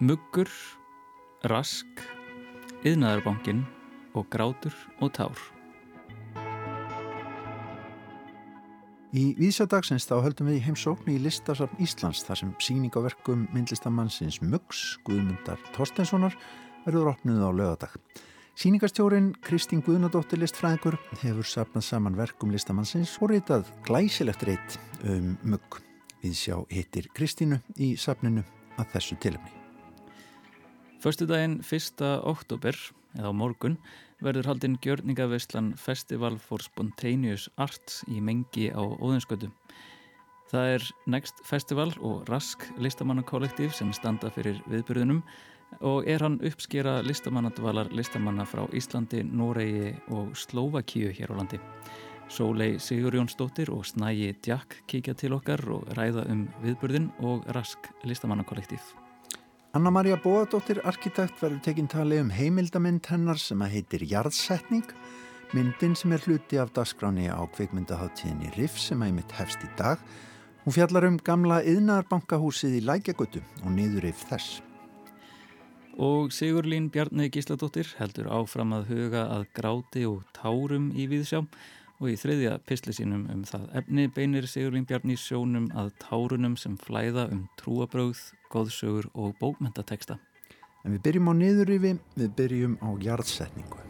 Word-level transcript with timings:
Muggur, 0.00 0.48
rask, 1.44 2.00
yðnaðarbankin 2.80 3.60
og 4.16 4.24
grátur 4.32 4.72
og 5.04 5.12
tár. 5.12 5.36
Í 9.12 9.36
vísjadagsins 9.36 10.08
þá 10.08 10.16
höldum 10.24 10.48
við 10.48 10.62
í 10.62 10.64
heimsóknu 10.64 11.12
í 11.12 11.20
listasafn 11.26 11.84
Íslands 11.84 12.24
þar 12.24 12.40
sem 12.40 12.56
síning 12.56 12.96
á 12.96 13.04
verkum 13.04 13.44
myndlistamannsins 13.52 14.40
Muggs, 14.40 14.96
Guðmundar 15.04 15.60
Torstenssonar, 15.76 16.32
verður 16.88 17.12
opnuð 17.12 17.44
á 17.44 17.50
lögadag. 17.52 18.00
Sýningastjórin 18.56 19.34
Kristín 19.44 19.84
Guðnadóttir 19.84 20.40
listfræðingur 20.40 20.96
hefur 21.20 21.52
sapnað 21.52 21.90
saman 21.92 22.16
verkum 22.16 22.54
listamannsins 22.54 23.18
og 23.20 23.34
reytað 23.34 23.68
glæsilegt 23.84 24.48
reyt 24.48 24.78
um 25.04 25.34
Mugg. 25.44 25.84
Við 26.24 26.36
sjá 26.40 26.54
hittir 26.72 27.10
Kristínu 27.12 27.58
í 27.76 27.90
sapninu 28.00 28.40
að 28.80 28.94
þessu 28.94 29.16
tilumni. 29.20 29.50
Förstu 31.04 31.26
daginn 31.28 31.58
1. 31.60 32.00
oktober, 32.24 32.78
eða 33.18 33.28
á 33.28 33.32
morgun, 33.36 33.76
verður 34.24 34.48
haldinn 34.48 34.78
gjörningaveislan 34.80 35.74
Festival 35.76 36.38
for 36.40 36.64
Spontaneous 36.64 37.50
Arts 37.60 38.00
í 38.08 38.22
mengi 38.24 38.70
á 38.72 38.80
Óðinskötu. 38.80 39.50
Það 40.48 40.70
er 40.78 40.88
Next 41.12 41.44
Festival 41.44 41.90
og 42.00 42.24
Rask 42.32 42.64
listamannakollektív 42.80 43.76
sem 43.76 43.92
standa 43.92 44.32
fyrir 44.32 44.62
viðbyrðunum 44.72 45.20
og 45.84 46.08
er 46.08 46.24
hann 46.24 46.40
uppskera 46.40 47.02
listamannadvalar 47.04 47.92
listamanna 47.92 48.48
frá 48.48 48.64
Íslandi, 48.72 49.20
Noregi 49.28 49.92
og 50.08 50.32
Slovakíu 50.40 51.12
hér 51.12 51.36
á 51.36 51.38
landi. 51.42 51.60
Sólei 52.32 52.78
Sigurjónsdóttir 52.80 53.68
og 53.70 53.84
Snægi 53.86 54.32
Djakk 54.42 54.78
kíkja 54.88 55.14
til 55.14 55.34
okkar 55.36 55.60
og 55.70 55.84
ræða 55.96 56.24
um 56.32 56.46
viðbyrðin 56.62 57.10
og 57.20 57.44
Rask 57.52 57.90
listamannakollektív. 58.08 58.80
Anna-Maria 59.74 60.16
Bóadóttir, 60.22 60.80
arkitekt, 60.86 61.36
verður 61.42 61.60
tekinn 61.66 61.90
tali 61.90 62.20
um 62.22 62.30
heimildamind 62.30 63.04
hennar 63.10 63.40
sem 63.42 63.60
að 63.64 63.74
heitir 63.74 64.06
Jarðsetning, 64.06 64.86
myndin 65.52 65.96
sem 65.98 66.14
er 66.14 66.22
hluti 66.24 66.60
af 66.62 66.72
dagskráni 66.76 67.26
á 67.26 67.42
kveikmyndaháttíðinni 67.56 68.54
Riff 68.54 68.78
sem 68.78 69.02
að 69.02 69.10
heimitt 69.10 69.34
hefst 69.34 69.66
í 69.66 69.70
dag. 69.78 70.00
Hún 70.64 70.78
fjallar 70.78 71.08
um 71.10 71.20
gamla 71.20 71.60
yðnarbankahúsið 71.66 72.78
í 72.78 72.84
Lækjagötu 72.86 73.44
og 73.64 73.70
niður 73.74 74.08
yfir 74.14 74.30
þess. 74.32 74.62
Og 75.98 76.32
Sigurlín 76.34 76.88
Bjarni 76.90 77.28
Gísladóttir 77.30 77.90
heldur 78.00 78.30
áfram 78.32 78.72
að 78.74 78.88
huga 78.94 79.28
að 79.36 79.48
gráti 79.54 80.06
og 80.08 80.24
tárum 80.34 80.88
í 80.94 81.04
viðsjá 81.10 81.44
og 82.00 82.10
í 82.10 82.16
þriðja 82.18 82.58
pisli 82.68 82.94
sínum 82.96 83.24
um 83.32 83.44
það 83.48 83.68
efni 83.80 84.06
beinir 84.16 84.48
Sigurlín 84.50 84.86
Bjarni 84.88 85.16
sjónum 85.20 85.70
að 85.78 85.92
tárunum 86.02 86.58
sem 86.60 86.76
flæða 86.80 87.28
um 87.34 87.46
trúabröð, 87.60 88.20
góðsögur 88.52 89.10
og 89.14 89.34
bókmentateksta. 89.40 90.18
En 90.84 90.96
við 90.96 91.04
byrjum 91.06 91.32
á 91.32 91.34
niðurrifi, 91.40 91.96
við 92.18 92.36
byrjum 92.38 92.78
á 92.82 92.88
jarðsetningu. 93.06 93.83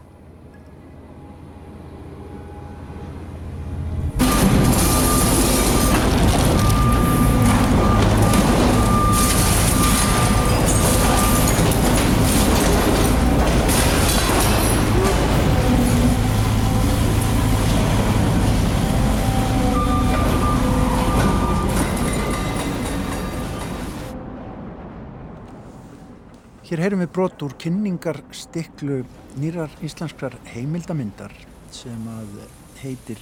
Brot 27.14 27.44
úr 27.46 27.52
kynningar 27.62 28.18
stiklu 28.34 29.04
nýrar 29.38 29.70
íslenskrar 29.86 30.34
heimildamindar 30.50 31.30
sem 31.70 32.08
að 32.10 32.40
heitir 32.80 33.20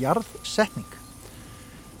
Jarðsetning. 0.00 0.88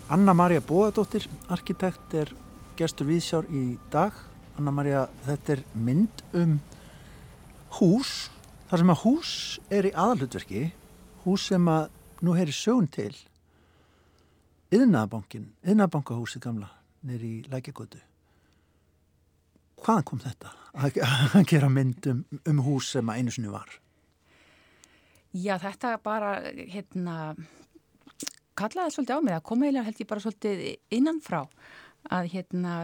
Anna-Maria 0.08 0.62
Bóðadóttir, 0.64 1.26
arkitekt, 1.52 2.16
er 2.16 2.32
gestur 2.80 3.10
viðsjár 3.10 3.48
í 3.52 3.76
dag. 3.92 4.16
Anna-Maria, 4.56 5.04
þetta 5.28 5.58
er 5.58 5.64
mynd 5.76 6.24
um 6.32 6.56
hús, 7.76 8.30
þar 8.72 8.84
sem 8.84 8.96
að 8.96 9.02
hús 9.04 9.36
er 9.68 9.90
í 9.90 9.92
aðalhutverki, 9.92 10.66
hús 11.26 11.48
sem 11.52 11.68
að 11.68 11.90
nú 12.24 12.38
heyri 12.40 12.56
sögun 12.56 12.88
til, 12.88 13.12
yðnabankin, 14.72 15.50
yðnabankahúsið 15.60 16.48
gamla, 16.48 16.72
í 17.04 17.42
Lækjagötu 17.52 18.00
hvaðan 19.84 20.06
kom 20.08 20.22
þetta 20.22 20.54
að 20.78 21.44
gera 21.50 21.68
mynd 21.72 22.08
um, 22.12 22.64
hús 22.66 22.92
sem 22.94 23.10
að 23.10 23.20
einu 23.20 23.34
sinu 23.34 23.52
var? 23.52 23.70
Já, 25.36 25.58
þetta 25.60 25.96
bara, 26.02 26.38
hérna, 26.72 27.34
kallaði 28.58 28.94
svolítið 28.94 29.18
á 29.18 29.20
mig, 29.20 29.34
það 29.36 29.46
kom 29.50 29.64
eiginlega 29.64 29.88
held 29.88 30.02
ég 30.02 30.10
bara 30.10 30.24
svolítið 30.24 30.62
innanfrá 30.98 31.40
að, 32.08 32.30
hérna, 32.32 32.76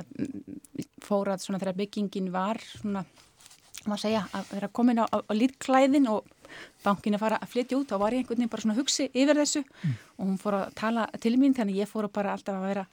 fórað 1.05 1.45
svona 1.45 1.61
þegar 1.63 1.79
byggingin 1.79 2.29
var 2.35 2.61
svona, 2.67 3.05
maður 3.87 4.03
segja, 4.05 4.25
að 4.37 4.53
vera 4.59 4.73
komin 4.77 5.01
á, 5.01 5.07
á, 5.09 5.19
á 5.25 5.33
lítklæðin 5.35 6.11
og 6.13 6.29
bankin 6.85 7.17
að 7.17 7.25
fara 7.25 7.39
að 7.43 7.55
flytja 7.55 7.79
út, 7.81 7.91
þá 7.91 8.03
var 8.03 8.15
ég 8.15 8.23
einhvern 8.23 8.39
veginn 8.43 8.53
bara 8.53 8.65
svona 8.65 8.77
að 8.77 8.83
hugsi 8.83 9.09
yfir 9.11 9.41
þessu 9.41 9.63
mm. 9.65 9.95
og 10.19 10.29
hún 10.29 10.41
fór 10.43 10.59
að 10.61 10.75
tala 10.79 11.07
til 11.23 11.35
mín, 11.41 11.57
þannig 11.57 11.81
ég 11.81 11.91
fór 11.91 12.11
bara 12.13 12.37
alltaf 12.37 12.61
að 12.61 12.69
vera 12.69 12.85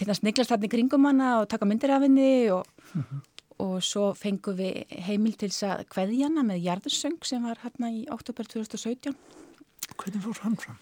hérna 0.00 0.16
sniglast 0.16 0.52
hann 0.52 0.66
í 0.66 0.70
kringum 0.72 1.08
hana 1.08 1.40
og 1.42 1.48
taka 1.52 1.68
myndir 1.68 1.92
af 1.94 2.04
henni 2.04 2.50
og, 2.50 2.66
uh 2.66 2.98
mhm. 2.98 3.04
-huh. 3.10 3.20
og 3.58 3.82
svo 3.82 4.12
fengum 4.14 4.56
við 4.56 4.84
heimil 4.90 5.36
til 5.36 5.50
þess 5.50 5.62
að 5.62 5.86
kveðjana 5.88 6.42
með 6.42 6.62
Jarðursöng 6.66 7.24
sem 7.24 7.42
var 7.42 7.58
hérna 7.62 7.90
í 7.90 8.06
oktober 8.10 8.44
2017 8.44 9.14
Hvernig 9.96 10.22
fór 10.22 10.38
hann 10.42 10.56
fram? 10.56 10.76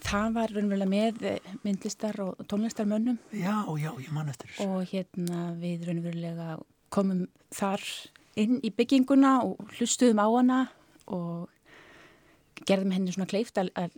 Það 0.00 0.32
var 0.34 0.48
raunverulega 0.48 0.90
með 0.90 1.22
eh, 1.22 1.38
myndlistar 1.62 2.20
og 2.20 2.34
tónlistarmönnum 2.48 3.18
Já, 3.32 3.64
já, 3.76 3.92
ég 4.00 4.12
man 4.12 4.28
eftir 4.28 4.48
þessu 4.48 4.68
og 4.68 4.86
hérna 4.92 5.54
við 5.60 5.86
raunverulega 5.88 6.58
komum 6.88 7.28
þar 7.50 7.82
inn 8.36 8.60
í 8.62 8.70
bygginguna 8.70 9.42
og 9.44 9.58
hlustuðum 9.76 10.22
á 10.22 10.28
hana 10.30 10.60
og 11.06 11.48
gerðum 12.68 12.94
henni 12.94 13.12
svona 13.14 13.28
kleift 13.30 13.58
að 13.58 13.94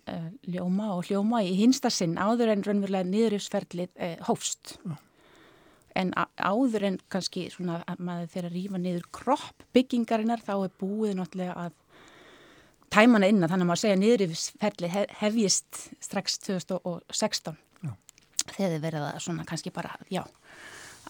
ljóma 0.47 0.93
og 0.97 1.09
hljóma 1.09 1.43
í 1.45 1.55
hinsta 1.59 1.91
sinn 1.91 2.19
áður 2.21 2.55
en 2.55 2.65
raunverulega 2.67 3.09
niðurjöfsferðlið 3.11 3.91
eh, 3.97 4.19
hófst. 4.29 4.77
Mm. 4.85 4.99
En 6.03 6.13
áður 6.41 6.87
en 6.89 6.99
kannski 7.13 7.49
svona 7.53 7.83
að 7.91 8.01
maður 8.07 8.31
þeirra 8.33 8.53
rýfa 8.55 8.81
niður 8.81 9.09
kropp 9.13 9.67
byggingarinnar 9.77 10.41
þá 10.41 10.55
er 10.57 10.77
búið 10.81 11.19
náttúrulega 11.19 11.67
að 11.67 11.75
tæmana 12.93 13.29
innan 13.29 13.51
þannig 13.51 13.67
að 13.67 13.71
maður 13.71 13.83
segja 13.83 13.99
niðurjöfsferðlið 14.01 14.95
hef, 14.97 15.17
hefjist 15.21 15.83
strax 16.05 16.39
2016 16.47 17.57
mm. 17.83 17.99
þegar 18.55 18.75
þið 18.77 18.87
verða 18.87 19.11
svona 19.21 19.47
kannski 19.49 19.73
bara, 19.75 19.93
já, 20.13 20.23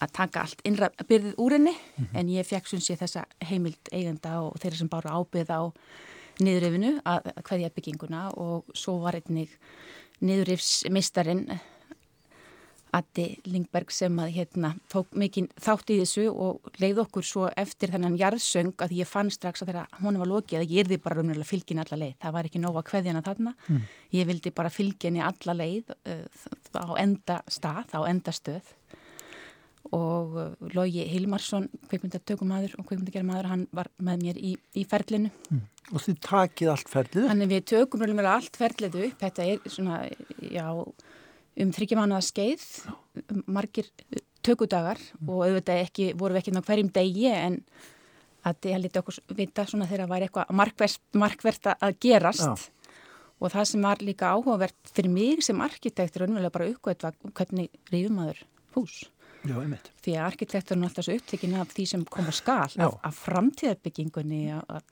að 0.03 0.15
taka 0.19 0.47
allt 0.47 0.65
innra 0.69 0.91
byrðið 1.09 1.39
úr 1.43 1.57
henni 1.57 1.75
mm 1.75 2.05
-hmm. 2.05 2.19
en 2.19 2.33
ég 2.33 2.49
fekk 2.49 2.71
sunns 2.71 2.91
ég 2.91 2.99
þessa 2.99 3.25
heimild 3.45 3.93
eigenda 3.93 4.41
og 4.43 4.59
þeirra 4.63 4.79
sem 4.79 4.89
bara 4.89 5.15
ábyrða 5.19 5.59
á 5.63 5.65
niðurifinu 6.41 6.95
að 7.05 7.33
hverja 7.43 7.73
bygginguna 7.75 8.31
og 8.41 8.73
svo 8.77 8.99
var 9.03 9.19
einnig 9.19 9.53
niðurifsmistarinn 10.23 11.49
Addi 12.93 13.25
Lingberg 13.49 13.89
sem 13.93 14.19
að 14.21 14.35
hérna 14.35 14.75
tók 14.93 15.15
mikinn 15.17 15.47
þátt 15.57 15.95
í 15.95 15.97
þessu 16.03 16.27
og 16.29 16.75
leið 16.83 17.01
okkur 17.07 17.25
svo 17.25 17.47
eftir 17.57 17.93
þennan 17.95 18.19
jarðsöng 18.21 18.75
að 18.85 18.93
ég 18.99 19.09
fann 19.09 19.33
strax 19.33 19.65
að 19.65 19.71
þegar 19.71 20.03
hún 20.03 20.19
var 20.21 20.29
lokið 20.29 20.59
að 20.61 20.75
ég 20.75 20.85
erði 20.85 20.99
bara 21.01 21.17
raunverulega 21.17 21.49
fylgin 21.49 21.81
alla 21.81 21.99
leið. 22.03 22.19
Það 22.21 22.35
var 22.37 22.49
ekki 22.51 22.61
nóga 22.61 22.83
hverjana 22.91 23.25
þarna. 23.25 23.55
Mm. 23.65 23.87
Ég 24.19 24.29
vildi 24.29 24.53
bara 24.61 24.73
fylginni 24.73 25.25
alla 25.25 25.57
leið 25.57 25.95
uh, 25.97 26.45
á 26.77 26.93
enda 27.01 27.39
stað, 27.49 27.97
á 27.97 28.01
enda 28.13 28.37
stöð 28.37 28.75
og 29.91 30.37
uh, 30.39 30.73
Lógi 30.77 31.05
Hilmarsson, 31.11 31.69
kveikmyndatökumadur 31.91 32.77
og 32.79 32.87
kveikmyndagermadur, 32.89 33.49
hann 33.51 33.65
var 33.75 33.91
með 33.99 34.27
mér 34.27 34.41
í, 34.41 34.55
í 34.79 34.85
ferlinu. 34.89 35.33
Mm. 35.51 35.65
Og 35.93 36.05
þið 36.05 36.21
takið 36.25 36.73
allt 36.73 36.93
ferlið? 36.93 37.31
Þannig 37.33 37.51
við 37.51 37.65
tökum 37.73 38.05
með 38.15 38.31
allt 38.31 38.59
ferlið 38.61 39.01
upp, 39.09 39.17
þetta 39.25 39.49
er 39.49 39.73
svona, 39.73 40.03
já, 40.47 40.67
um 40.73 41.73
þryggjumánaða 41.77 42.29
skeið, 42.29 42.69
margir 43.51 43.91
tökudagar 44.47 45.01
mm. 45.01 45.27
og 45.29 45.43
auðvitað 45.49 45.83
ekki, 45.87 46.13
voru 46.19 46.37
við 46.37 46.45
ekki 46.45 46.55
ná 46.57 46.63
hverjum 46.67 46.93
degi 46.95 47.27
en 47.33 47.59
að 48.43 48.59
það 48.65 48.81
liti 48.83 49.01
okkur 49.01 49.19
vita 49.39 49.67
svona 49.69 49.87
þegar 49.87 50.05
það 50.05 50.15
væri 50.15 50.29
eitthvað 50.29 50.55
markvert, 50.59 51.03
markvert 51.15 51.69
að 51.75 51.99
gerast 52.03 52.43
já. 52.43 52.55
og 53.39 53.53
það 53.55 53.69
sem 53.71 53.87
var 53.87 54.03
líka 54.03 54.33
áhugavert 54.35 54.95
fyrir 54.95 55.15
mig 55.15 55.45
sem 55.47 55.63
arkitektur, 55.63 56.27
önverulega 56.27 56.57
bara 56.57 56.71
uppgöðt 56.73 57.07
hvernig 57.37 57.71
rífumadur 57.93 58.43
hús. 58.75 59.05
Já, 59.43 59.57
einmitt. 59.59 59.91
Því 60.05 60.15
að 60.19 60.29
arkitekturinn 60.29 60.85
er 60.85 60.91
alltaf 60.91 61.09
svo 61.09 61.17
upptekinn 61.19 61.59
af 61.59 61.73
því 61.75 61.89
sem 61.91 62.05
koma 62.07 62.35
skal, 62.35 62.71
af, 62.87 62.95
af 63.03 63.19
framtíðarbyggingunni, 63.25 64.45
af 64.55 64.87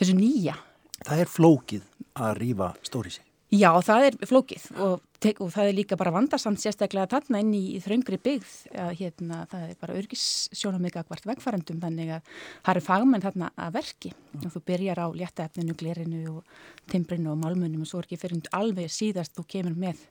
þessu 0.00 0.16
nýja. 0.18 0.58
Það 1.00 1.24
er 1.24 1.32
flókið 1.32 1.90
að 2.20 2.32
rýfa 2.42 2.74
stóri 2.84 3.14
sig. 3.14 3.26
Já, 3.50 3.70
það 3.82 4.04
er 4.06 4.16
flókið 4.30 4.64
og, 4.78 5.00
og 5.42 5.48
það 5.50 5.68
er 5.68 5.74
líka 5.74 5.96
bara 5.98 6.12
vandarsamt 6.14 6.60
sérstaklega 6.62 7.08
þarna 7.10 7.40
inn 7.42 7.50
í, 7.58 7.62
í 7.74 7.80
þraungri 7.82 8.18
byggð 8.22 8.52
að 8.78 8.90
hérna, 9.00 9.40
það 9.50 9.64
er 9.64 9.80
bara 9.80 9.96
örgissjónum 9.98 10.86
ykkur 10.86 11.08
hvert 11.08 11.26
vegfærandum 11.26 11.80
þannig 11.82 12.12
að 12.14 12.28
það 12.36 12.70
eru 12.76 12.84
fagmenn 12.86 13.24
þarna 13.24 13.48
að 13.58 13.72
verki 13.80 14.12
mm. 14.14 14.44
og 14.44 14.54
þú 14.54 14.62
byrjar 14.70 15.02
á 15.02 15.06
léttaefninu, 15.18 15.74
glerinu 15.82 16.22
og 16.36 16.54
timbrinu 16.92 17.32
og 17.32 17.40
malmunum 17.42 17.82
og 17.82 17.90
svo 17.90 17.98
er 17.98 18.06
ekki 18.06 18.20
fyrir 18.22 18.52
alveg 18.54 18.94
síðast 18.94 19.34
þú 19.34 19.46
kemur 19.56 19.82
með 19.82 20.06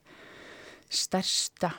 stærsta 0.92 1.72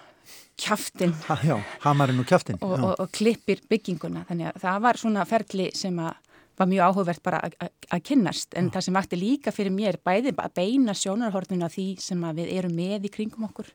já, 1.45 1.57
hamarinn 1.85 2.21
og 2.21 2.27
kjaftin 2.29 2.59
og, 2.61 2.75
og, 2.79 2.95
og 3.01 3.13
klippir 3.17 3.63
bygginguna. 3.71 4.27
Þannig 4.29 4.51
að 4.51 4.61
það 4.65 4.83
var 4.87 5.01
svona 5.01 5.25
ferli 5.29 5.71
sem 5.75 6.03
að 6.03 6.19
var 6.61 6.69
mjög 6.69 6.91
áhugavert 6.91 7.23
bara 7.25 7.41
að 7.41 8.03
kynnast. 8.05 8.55
En 8.59 8.69
Já. 8.69 8.75
það 8.77 8.87
sem 8.87 8.97
vakti 8.99 9.19
líka 9.19 9.53
fyrir 9.55 9.73
mér 9.73 9.97
bæði 10.05 10.35
að 10.37 10.57
beina 10.59 10.95
sjónarhornuna 10.97 11.71
því 11.73 11.87
sem 12.05 12.25
við 12.37 12.53
erum 12.59 12.75
með 12.77 13.09
í 13.09 13.13
kringum 13.15 13.47
okkur 13.49 13.71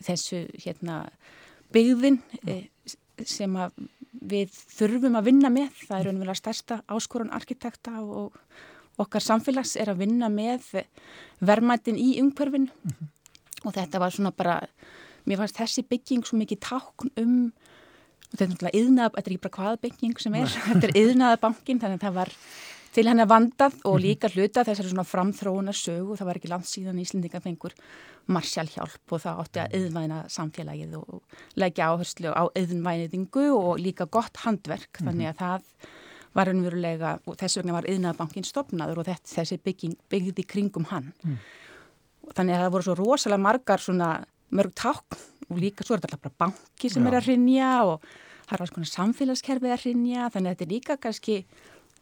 þessu 0.00 0.44
hérna 0.62 1.02
byggðin 1.74 2.20
e, 2.46 2.60
sem 3.26 3.56
við 4.12 4.54
þurfum 4.76 5.18
að 5.18 5.30
vinna 5.32 5.50
með. 5.52 5.72
Það 5.88 5.96
er 5.98 6.12
unverulega 6.12 6.38
stærsta 6.38 6.80
áskorun 6.86 7.34
arkitekta 7.34 7.98
og 8.02 8.38
okkar 9.00 9.24
samfélags 9.24 9.74
er 9.80 9.90
að 9.90 10.04
vinna 10.04 10.30
með 10.30 10.68
vermaðin 11.42 11.98
í 11.98 12.12
umhverfinu. 12.22 12.70
Mm 12.70 12.94
-hmm. 12.94 13.10
og 13.64 13.74
þetta 13.74 13.98
var 13.98 14.14
svona 14.14 14.30
bara 14.30 14.60
mér 15.30 15.40
fannst 15.40 15.60
þessi 15.60 15.86
bygging 15.86 16.26
svo 16.26 16.40
mikið 16.40 16.60
tákn 16.66 17.14
um 17.22 17.36
þetta 18.30 18.44
er 18.44 18.50
náttúrulega 18.50 18.80
yðnað, 18.80 19.14
þetta 19.14 19.26
er 19.26 19.36
ekki 19.36 19.44
bara 19.46 19.56
hvaða 19.56 19.80
bygging 19.86 20.20
sem 20.22 20.36
er, 20.38 20.52
þetta 20.68 20.90
er 20.90 20.98
yðnaðabankin 21.00 21.80
þannig 21.82 22.00
að 22.00 22.04
það 22.06 22.18
var 22.20 22.34
til 22.90 23.06
henni 23.06 23.26
vandað 23.30 23.76
og 23.86 23.96
mhm. 23.96 24.02
líka 24.02 24.30
hluta 24.34 24.64
þessari 24.66 24.90
svona 24.90 25.06
framþróunar 25.06 25.78
sögu, 25.78 26.16
það 26.18 26.30
var 26.30 26.40
ekki 26.40 26.50
landsíðan 26.50 26.98
í 26.98 27.06
Íslendinga 27.06 27.42
fengur 27.44 27.74
marsjálhjálp 28.30 29.14
og 29.14 29.22
það 29.22 29.42
átti 29.44 29.62
að 29.62 29.76
yðnvæna 29.78 30.20
samfélagið 30.30 30.96
og 30.98 31.38
leggja 31.58 31.90
áherslu 31.90 32.34
á 32.34 32.42
yðnvæniðingu 32.58 33.46
og 33.54 33.82
líka 33.82 34.06
gott 34.10 34.42
handverk, 34.44 34.90
mhm. 34.98 35.10
þannig 35.10 35.30
að 35.30 35.42
það 35.44 35.90
var 36.36 36.50
unnverulega 36.52 37.16
og 37.26 37.38
þess 37.38 37.58
vegna 37.58 37.74
var 37.74 37.88
yðnaðabankin 37.90 38.46
stopnaður 38.46 39.02
og 39.02 39.08
þetta, 39.08 39.32
þessi 39.32 39.58
bygging 39.64 39.96
byggði 40.12 40.44
kringum 40.46 40.86
hann. 40.92 41.08
Mm. 41.24 41.40
Þannig 42.36 42.54
að 42.54 42.62
það 42.62 42.74
voru 42.76 42.86
svo 42.86 42.94
rosalega 43.00 43.42
margar 43.42 43.82
svona 43.82 44.10
mörg 44.56 44.74
takk 44.78 45.18
og 45.50 45.58
líka 45.58 45.86
svo 45.86 45.96
er 45.96 46.04
þetta 46.04 46.20
bara 46.20 46.38
banki 46.44 46.90
sem 46.90 47.04
Já. 47.04 47.10
er 47.10 47.18
að 47.18 47.28
rinja 47.30 47.72
og 47.86 48.06
það 48.46 48.54
er 48.56 48.64
alls 48.64 48.74
konar 48.74 48.92
samfélagskerfið 48.92 49.74
að 49.74 49.84
rinja 49.88 50.30
þannig 50.34 50.50
að 50.50 50.54
þetta 50.56 50.66
er 50.66 50.74
líka 50.74 50.96
kannski 51.00 51.36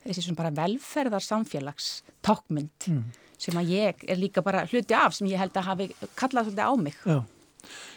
þessi 0.05 0.25
svona 0.25 0.41
bara 0.43 0.55
velferðar 0.56 1.25
samfélags 1.25 1.89
takkmynd 2.25 2.89
mm. 2.93 3.03
sem 3.41 3.59
að 3.61 3.75
ég 3.75 4.06
er 4.09 4.21
líka 4.21 4.45
bara 4.45 4.65
hluti 4.69 4.97
af 4.97 5.17
sem 5.17 5.29
ég 5.31 5.41
held 5.41 5.56
að 5.59 5.69
hafi 5.69 5.91
kallað 6.19 6.49
svolítið 6.49 6.65
á 6.65 6.75
mig. 6.81 6.99
Já, 7.05 7.19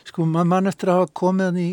sko 0.09 0.27
mann 0.27 0.71
eftir 0.71 0.91
að 0.91 1.01
hafa 1.01 1.15
komið 1.21 1.61
í 1.61 1.69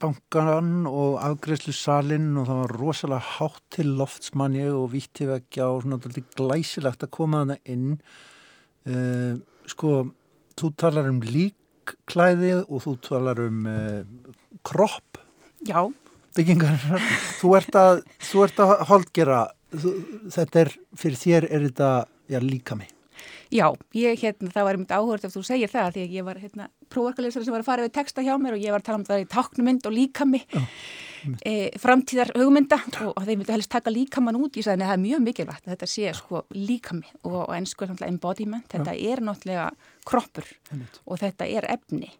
bankan 0.00 0.86
og 0.90 1.16
afgreðslu 1.24 1.72
salin 1.72 2.34
og 2.36 2.48
það 2.48 2.62
var 2.62 2.74
rosalega 2.80 3.34
hátt 3.36 3.62
til 3.72 3.92
loftsmanni 3.96 4.66
og 4.68 4.90
víttivekja 4.92 5.70
og 5.72 5.84
svona 5.84 6.24
glæsilegt 6.36 7.06
að 7.06 7.12
koma 7.16 7.44
hann 7.44 7.54
inn 7.64 7.86
uh, 8.90 9.38
sko, 9.70 10.02
þú 10.58 10.72
talar 10.76 11.08
um 11.10 11.22
lík 11.24 11.56
klæðið 12.10 12.64
og 12.66 12.82
þú 12.86 12.96
talar 13.04 13.42
um 13.46 13.68
uh, 13.70 14.02
kropp. 14.66 15.20
Já. 15.66 15.86
Byggingar, 16.36 16.76
þú 17.40 17.54
ert 17.56 17.78
að 17.80 18.02
þú 18.20 18.42
ert 18.44 18.58
að 18.60 18.72
holdgera 18.90 19.38
þetta 19.72 20.66
er, 20.66 20.74
fyrir 20.96 21.20
þér 21.20 21.48
er 21.50 21.64
þetta 21.70 21.90
já, 22.30 22.40
líka 22.42 22.76
mig 22.78 22.95
Já, 23.52 23.66
ég, 23.94 24.18
hérna, 24.18 24.50
það 24.50 24.66
var 24.66 24.76
einmitt 24.76 24.94
áhört 24.94 25.26
ef 25.26 25.34
þú 25.34 25.42
segir 25.46 25.70
það 25.70 25.92
því 25.94 26.04
að 26.04 26.14
ég 26.16 26.26
var 26.26 26.40
hérna, 26.42 26.68
prófarkalesari 26.90 27.46
sem 27.46 27.54
var 27.54 27.62
að 27.62 27.68
fara 27.68 27.84
við 27.86 27.92
texta 27.94 28.24
hjá 28.26 28.34
mér 28.42 28.56
og 28.56 28.64
ég 28.64 28.74
var 28.74 28.82
að 28.82 28.88
tala 28.88 29.00
um 29.00 29.06
það 29.06 29.22
í 29.22 29.28
taknumynd 29.30 29.86
og 29.86 29.94
líkami 29.94 30.40
e, 31.46 31.54
framtíðar 31.80 32.32
hugmynda 32.34 32.78
og, 33.04 33.12
og 33.12 33.22
þeir 33.22 33.40
myndi 33.40 33.54
helst 33.54 33.72
taka 33.72 33.92
líkaman 33.92 34.38
út 34.40 34.58
sagði 34.58 34.82
að 34.82 34.90
það 34.90 34.94
er 34.96 35.02
mjög 35.04 35.24
mikilvægt 35.28 35.66
að 35.66 35.74
þetta 35.74 35.90
sé 35.92 36.12
sko 36.18 36.42
líkami 36.54 37.10
og, 37.22 37.40
og 37.44 37.56
ennsku 37.56 37.84
er 37.86 37.92
náttúrulega 37.92 38.14
embodiment 38.14 38.70
þetta 38.72 38.94
Já. 38.96 39.10
er 39.12 39.24
náttúrulega 39.28 39.66
kroppur 40.06 40.48
Einmitt. 40.72 41.02
og 41.06 41.20
þetta 41.22 41.50
er 41.50 41.68
efni 41.76 42.10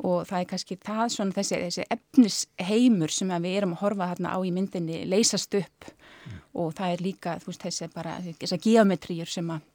og 0.00 0.22
það 0.28 0.38
er 0.38 0.48
kannski 0.48 0.78
það 0.80 1.02
svona 1.12 1.36
þessi, 1.36 1.58
þessi 1.66 1.88
efnisheimur 1.92 3.12
sem 3.12 3.34
við 3.44 3.58
erum 3.58 3.74
að 3.76 3.82
horfa 3.84 4.08
þarna 4.14 4.36
á 4.36 4.38
í 4.40 4.54
myndinni 4.54 5.02
leysast 5.04 5.52
upp 5.58 5.90
mm. 5.90 6.38
og 6.62 6.72
það 6.78 6.94
er 6.94 7.04
líka 7.04 7.36
þú 7.42 7.52
veist 7.52 7.66
þessi 7.66 7.90
bara 7.92 8.16
þessar 8.24 8.62
geometríur 8.64 9.28
sem 9.28 9.52
að 9.52 9.68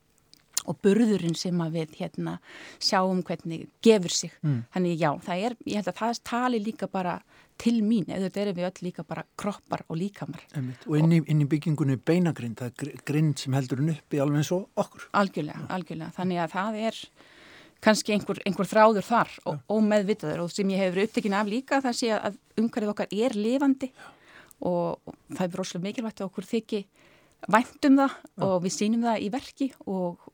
og 0.67 0.79
burðurinn 0.83 1.37
sem 1.37 1.63
að 1.63 1.79
við 1.79 1.97
hérna 2.01 2.37
sjáum 2.83 3.23
hvernig 3.25 3.67
gefur 3.85 4.13
sig. 4.13 4.33
Mm. 4.43 4.61
Þannig 4.75 5.01
já, 5.01 5.11
er, 5.37 5.57
ég 5.65 5.79
held 5.79 5.91
að 5.93 5.99
það 6.01 6.21
tali 6.31 6.61
líka 6.63 6.89
bara 6.91 7.19
til 7.57 7.79
mín, 7.81 8.05
eða 8.05 8.27
þetta 8.27 8.41
er 8.43 8.51
við 8.53 8.67
öll 8.67 8.83
líka 8.85 9.05
bara 9.07 9.23
kroppar 9.39 9.81
og 9.87 9.97
líkamar. 9.97 10.43
Einmitt. 10.53 10.83
Og 10.85 10.99
inn 10.99 11.15
í, 11.15 11.23
inn 11.25 11.41
í 11.41 11.47
byggingunni 11.49 11.97
beinagrind, 11.97 12.59
það 12.59 12.83
er 12.85 13.01
grind 13.07 13.41
sem 13.41 13.55
heldur 13.57 13.81
hún 13.81 13.95
uppi 13.95 14.21
alveg 14.21 14.43
eins 14.43 14.53
og 14.53 14.67
okkur. 14.77 15.07
Algjörlega, 15.17 15.63
já. 15.63 15.71
algjörlega. 15.77 16.13
Þannig 16.19 16.43
að 16.43 16.53
það 16.53 16.79
er 16.83 17.01
kannski 17.83 18.13
einhver, 18.15 18.39
einhver 18.45 18.69
þráður 18.69 19.05
þar 19.05 19.33
og, 19.49 19.59
og 19.73 19.81
meðvitaður 19.85 20.45
og 20.45 20.53
sem 20.53 20.69
ég 20.73 20.81
hefur 20.81 21.03
upptekinn 21.05 21.35
af 21.37 21.49
líka 21.51 21.81
það 21.83 21.97
sé 21.99 22.13
að 22.15 22.37
umhverfið 22.57 22.93
okkar 22.93 23.11
er 23.13 23.35
lifandi 23.37 23.91
og, 24.65 24.97
og 25.05 25.35
það 25.35 25.43
er 25.45 25.59
rosalega 25.59 25.85
mikilvægt 25.85 26.23
að 26.23 26.29
okkur 26.31 26.49
þykki 26.51 26.81
væntum 27.53 27.99
það 28.01 28.15
og 28.47 28.55
við 28.63 28.73
sínum 28.73 29.05
það 29.05 29.21
í 29.21 29.29
verki 29.33 29.69
og, 29.85 30.25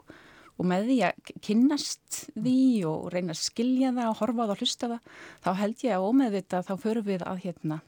og 0.59 0.69
með 0.69 0.87
því 0.89 0.97
að 1.07 1.33
kynnast 1.47 2.19
því 2.35 2.59
og 2.89 3.09
reyna 3.13 3.33
að 3.33 3.41
skilja 3.41 3.91
það 3.95 4.11
og 4.11 4.19
horfa 4.21 4.43
á 4.43 4.45
það 4.45 4.53
og 4.53 4.63
hlusta 4.63 4.89
það 4.91 5.11
þá 5.45 5.51
held 5.61 5.83
ég 5.87 5.95
að 5.95 6.07
ómeðvita 6.09 6.63
þá 6.67 6.73
förum 6.83 7.07
við 7.07 7.25
að 7.27 7.43
hérna, 7.47 7.79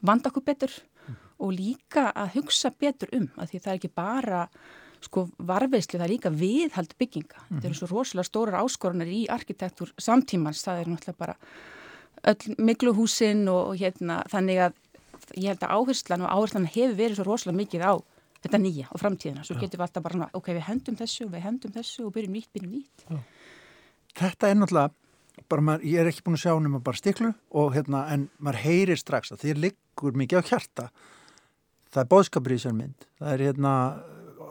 vanda 0.00 0.32
okkur 0.32 0.46
betur 0.50 0.76
mm. 0.76 1.18
og 1.38 1.56
líka 1.56 2.06
að 2.12 2.32
hugsa 2.36 2.72
betur 2.76 3.12
um 3.16 3.28
að 3.36 3.52
því 3.52 3.62
það 3.64 3.72
er 3.72 3.80
ekki 3.80 3.92
bara 3.96 4.46
sko 5.02 5.26
varveislu, 5.42 5.98
það 5.98 6.06
er 6.06 6.12
líka 6.12 6.30
viðhald 6.30 6.92
bygginga. 7.00 7.40
Mm. 7.48 7.56
Það 7.58 7.68
eru 7.68 7.78
svo 7.78 7.88
rosalega 7.90 8.28
stórar 8.28 8.58
áskorunar 8.60 9.10
í 9.10 9.24
arkitektur 9.32 9.90
samtímans, 9.98 10.62
það 10.62 10.82
er 10.82 10.90
náttúrulega 10.92 11.18
bara 11.18 11.36
öll 12.30 12.56
mikluhúsin 12.62 13.48
og, 13.50 13.72
og 13.72 13.80
hérna 13.80 14.20
þannig 14.30 14.62
að 14.68 14.78
ég 15.34 15.52
held 15.52 15.64
að 15.66 15.74
áherslan 15.78 16.24
og 16.26 16.34
áherslan 16.36 16.68
hefur 16.70 16.98
verið 16.98 17.18
svo 17.18 17.26
rosalega 17.26 17.62
mikið 17.62 17.86
á 17.86 17.94
þetta 18.42 18.60
nýja 18.62 18.88
og 18.90 19.00
framtíðina, 19.00 19.44
svo 19.46 19.58
getum 19.60 19.78
við 19.78 19.86
alltaf 19.86 20.04
bara 20.04 20.28
ok, 20.34 20.50
við 20.56 20.66
hendum 20.66 20.98
þessu 20.98 21.28
við 21.30 21.46
hendum 21.46 21.74
þessu 21.74 22.06
og 22.08 22.14
byrjum 22.16 22.36
nýtt, 22.36 22.50
byrjum 22.54 22.74
nýtt. 22.74 23.06
Já. 23.06 23.20
Þetta 24.18 24.50
er 24.50 24.58
náttúrulega 24.58 25.46
bara, 25.48 25.64
maður, 25.64 25.86
ég 25.88 26.02
er 26.02 26.10
ekki 26.10 26.24
búin 26.26 26.36
að 26.36 26.44
sjá 26.44 26.54
nema 26.60 26.82
bara 26.84 27.00
stiklu 27.00 27.32
og 27.58 27.72
hérna, 27.76 28.04
en 28.12 28.26
maður 28.42 28.62
heyrir 28.66 29.00
strax 29.00 29.32
að 29.32 29.44
því 29.44 29.54
liggur 29.60 30.18
mikið 30.18 30.42
á 30.42 30.48
hjarta. 30.50 30.88
Það 31.92 32.02
er 32.02 32.10
bóðskapur 32.12 32.54
í 32.54 32.58
þessar 32.58 32.76
mynd. 32.76 33.06
Það 33.20 33.34
er 33.34 33.44
hérna, 33.46 33.74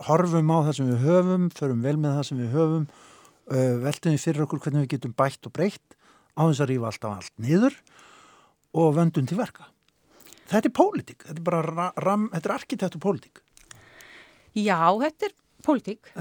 horfum 0.07 0.53
á 0.53 0.57
það 0.67 0.75
sem 0.77 0.91
við 0.91 1.05
höfum, 1.07 1.49
förum 1.57 1.85
vel 1.85 1.97
með 1.97 2.17
það 2.17 2.27
sem 2.29 2.41
við 2.41 2.55
höfum 2.55 2.87
uh, 2.87 3.75
veltum 3.85 4.15
við 4.15 4.25
fyrir 4.25 4.45
okkur 4.45 4.63
hvernig 4.65 4.85
við 4.85 4.93
getum 4.95 5.15
bætt 5.17 5.49
og 5.49 5.55
breytt 5.57 5.97
á 6.37 6.41
þess 6.47 6.63
að 6.63 6.71
rífa 6.71 6.89
alltaf 6.89 7.15
allt 7.17 7.43
niður 7.43 7.77
og 8.81 8.97
vöndum 8.97 9.27
til 9.29 9.37
verka. 9.39 9.67
Þetta 10.51 10.67
er 10.67 10.75
pólitík, 10.75 11.23
þetta 11.27 11.39
er 11.39 11.47
bara 11.47 11.91
ram, 12.01 12.27
þetta 12.33 12.49
er 12.49 12.57
arkitekt 12.57 12.97
og 12.97 13.03
pólitík 13.05 13.41
Já, 14.57 14.79
þetta 14.99 15.29
er 15.29 15.37
pólitík 15.65 16.11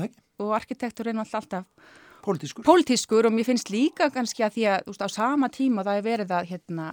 og 0.40 0.54
arkitektur 0.56 1.10
er 1.10 1.16
náttúrulega 1.18 1.42
alltaf 1.42 1.98
Pólitískur. 2.20 2.64
Pólitískur 2.64 3.26
og 3.26 3.32
mér 3.32 3.46
finnst 3.48 3.70
líka 3.72 4.10
kannski 4.12 4.44
að 4.44 4.56
því 4.58 4.64
að 4.68 4.88
veist, 4.90 5.04
á 5.04 5.08
sama 5.08 5.48
tíma 5.48 5.84
það 5.86 6.00
er 6.00 6.04
verið 6.04 6.34
að 6.36 6.50
hérna, 6.50 6.88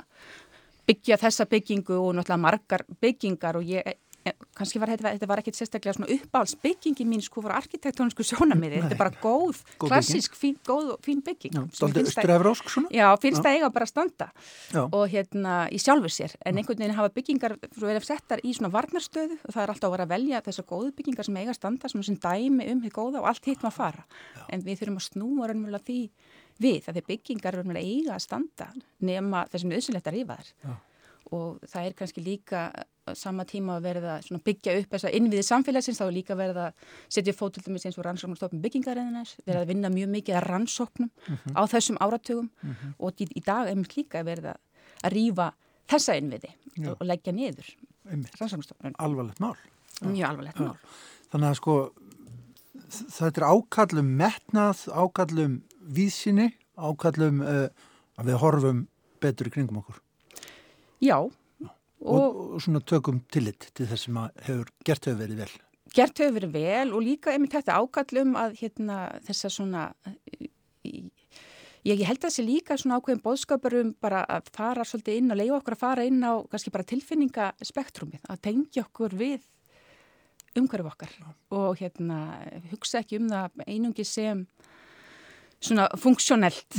byggja 0.87 1.17
þessa 1.19 1.45
byggingu 1.51 1.97
og 1.99 2.13
náttúrulega 2.15 2.43
margar 2.45 2.83
byggingar 3.03 3.59
og 3.59 3.67
ég 3.67 3.97
kannski 4.57 4.81
var 4.81 4.91
þetta, 4.93 5.13
þetta 5.15 5.29
var 5.29 5.41
ekkit 5.41 5.59
sérstaklega 5.59 5.95
svona 5.97 6.09
uppáhaldsbyggingin 6.15 7.09
mín 7.09 7.23
sko 7.25 7.43
fyrir 7.45 7.57
arkitektónisku 7.57 8.25
sjónamiði, 8.27 8.81
þetta 8.83 8.97
er 8.97 9.01
bara 9.01 9.13
góð, 9.21 9.61
góð 9.81 9.91
klassisk, 9.91 10.37
fín, 10.39 10.57
góð 10.67 10.93
og 10.95 11.01
fín 11.05 11.21
bygging. 11.25 11.57
Östurefrósk 11.77 12.71
svona? 12.73 12.91
Já, 12.95 13.07
finnst 13.21 13.43
það 13.45 13.59
eiga 13.59 13.71
bara 13.73 13.87
að 13.87 13.93
standa. 13.93 14.29
Já. 14.73 14.81
og 14.85 15.05
hérna 15.11 15.53
í 15.73 15.79
sjálfu 15.81 16.09
sér, 16.11 16.33
en 16.45 16.59
einhvern 16.59 16.81
veginn 16.81 16.97
hafa 16.97 17.13
byggingar 17.15 17.55
svo 17.75 17.89
er 17.89 17.99
það 17.99 18.07
settar 18.09 18.43
í 18.43 18.53
svona 18.55 18.71
varnarstöðu 18.73 19.37
og 19.37 19.53
það 19.53 19.63
er 19.63 19.73
alltaf 19.73 19.87
að 19.89 19.95
vera 19.95 20.07
að 20.07 20.13
velja 20.15 20.41
þessar 20.47 20.67
góðu 20.71 20.91
byggingar 20.97 21.27
sem 21.27 21.39
eiga 21.39 21.53
að 21.53 21.59
standa 21.59 21.91
svona 21.91 22.07
sem 22.07 22.19
dæmi 22.23 22.67
um 22.73 22.81
því 22.83 22.91
góða 22.95 23.21
og 23.21 23.29
allt 23.31 23.47
hitt 23.47 23.63
maður 23.63 23.77
fara, 23.77 24.05
já. 24.35 24.43
en 24.53 24.65
við 24.65 24.81
þurfum 24.81 24.99
að 25.01 25.07
snúa 25.07 25.49
raunverulega 25.51 25.87
því 25.87 26.01
við 26.57 26.89
að 26.89 26.99
því 26.99 27.05
byggingar 27.11 27.59
eiga 27.77 28.17
að 28.17 28.23
standa 28.25 28.69
nema 29.05 29.45
þessum 29.51 29.73
auðsynlegt 29.75 30.09
að 30.09 30.17
rífa 30.17 30.37
þær. 30.41 30.77
Og 31.35 31.65
það 31.67 31.89
er 31.89 31.95
kannski 31.97 32.23
líka 32.23 32.61
sama 33.15 33.45
tíma 33.47 33.77
að 33.77 33.85
verða 33.87 34.15
að 34.19 34.41
byggja 34.43 34.75
upp 34.81 34.95
þess 34.95 35.07
að 35.07 35.17
innviði 35.19 35.43
samfélagsins 35.47 35.99
þá 36.01 36.05
er 36.07 36.15
líka 36.15 36.35
verða 36.35 36.65
að 36.67 36.87
setja 37.15 37.33
fótildum 37.33 37.77
eins 37.77 37.97
og 37.97 38.05
rannsóknarstofnum 38.07 38.63
byggingaræðinars 38.65 39.35
verða 39.45 39.61
að 39.63 39.71
vinna 39.71 39.91
mjög 39.93 40.09
mikið 40.15 40.39
að 40.39 40.47
rannsóknum 40.47 41.09
uh 41.09 41.31
mhm. 41.31 41.37
-huh. 41.45 41.59
á 41.59 41.61
þessum 41.73 41.97
áratugum 42.01 42.49
uh 42.49 42.69
mhm. 42.69 42.75
-huh. 42.81 42.93
og 42.99 43.21
í, 43.21 43.27
í 43.35 43.41
dag 43.45 43.71
mjög 43.71 43.97
líka 43.97 44.23
verða 44.23 44.55
að 45.03 45.13
rýfa 45.13 45.51
þessa 45.87 46.17
innviði 46.17 46.51
Já. 46.75 46.91
og 46.91 47.05
leggja 47.05 47.33
niður 47.33 47.75
rannsóknarstofnum. 48.39 48.93
Alvarlegt 48.97 49.39
mál. 49.39 49.55
Mjög 50.01 50.29
alvarlegt 50.29 50.59
mál. 50.59 50.77
Þannig 51.31 51.49
að 51.49 51.57
sko 51.59 51.73
þetta 52.87 53.41
er 53.41 53.47
ákallum 53.47 54.11
metnað, 54.19 54.83
ákallum 54.91 55.61
víðsynni, 55.81 56.51
ákallum 56.77 57.41
uh, 57.43 57.67
að 58.17 58.31
við 58.31 58.39
horfum 58.43 58.87
betur 59.23 59.49
í 59.49 59.53
kringum 59.53 59.81
okkur. 59.81 59.99
Já. 61.03 61.17
Og, 62.05 62.25
og, 62.27 62.59
svona 62.61 62.81
tökum 62.85 63.23
tillit 63.33 63.71
til 63.73 63.87
þess 63.89 64.07
sem 64.07 64.19
hefur 64.45 64.69
gert 64.85 65.07
hefur 65.09 65.21
verið 65.23 65.41
vel. 65.41 65.53
Gert 65.95 66.21
hefur 66.21 66.35
verið 66.37 66.53
vel 66.53 66.93
og 66.93 67.03
líka 67.05 67.33
einmitt 67.33 67.55
þetta 67.55 67.79
ákallum 67.81 68.35
að 68.37 68.57
hérna, 68.59 68.97
þessa 69.25 69.51
svona, 69.53 69.87
ég, 70.85 71.01
ég 71.87 72.05
held 72.05 72.27
að 72.27 72.35
sé 72.35 72.45
líka 72.45 72.77
svona 72.77 72.99
ákveðin 72.99 73.23
bóðskapur 73.25 73.77
um 73.81 73.93
bara 74.03 74.21
að 74.29 74.51
fara 74.53 74.85
svolítið 74.85 75.21
inn 75.21 75.33
og 75.33 75.41
leiða 75.41 75.59
okkur 75.61 75.77
að 75.77 75.83
fara 75.87 76.07
inn 76.07 76.21
á 76.21 76.33
kannski 76.51 76.73
bara 76.75 76.89
tilfinningaspektrumið, 76.91 78.27
að 78.29 78.43
tengja 78.45 78.85
okkur 78.85 79.17
við 79.17 79.47
umhverf 80.57 80.91
okkar 80.91 81.11
og 81.53 81.77
hérna 81.81 82.19
hugsa 82.71 83.01
ekki 83.01 83.19
um 83.21 83.29
það 83.29 83.65
einungi 83.67 84.05
sem 84.07 84.45
svona 85.63 85.87
funksjonelt 85.97 86.77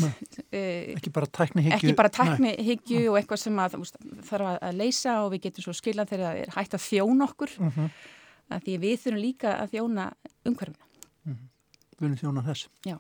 eh, 0.54 0.94
ekki 0.94 1.10
bara 1.14 1.26
tæknihyggju. 1.26 1.76
ekki 1.76 1.94
bara 1.98 2.10
tæknihyggju 2.14 3.08
og 3.10 3.18
eitthvað 3.18 3.40
sem 3.42 3.58
að 3.58 3.76
þarf 4.28 4.52
að 4.54 4.78
leysa 4.78 5.16
og 5.24 5.32
við 5.34 5.48
getum 5.48 5.66
svo 5.66 5.74
skilað 5.76 6.12
þegar 6.12 6.28
það 6.28 6.42
er 6.42 6.54
hægt 6.54 6.76
að 6.78 6.84
þjóna 6.86 7.28
okkur. 7.28 7.56
Uh 7.58 7.66
mhm. 7.66 7.88
-huh. 7.88 7.90
að 8.54 8.62
því 8.66 8.76
við 8.84 9.00
þurfum 9.02 9.24
líka 9.24 9.56
að 9.58 9.74
þjóna 9.74 10.04
umhverfuna 10.44 10.86
uh 10.86 11.32
mhm. 11.32 11.34
-huh. 11.34 11.48
Við 11.98 12.06
viljum 12.06 12.22
þjóna 12.22 12.46
þess 12.46 12.68
Já. 12.86 12.96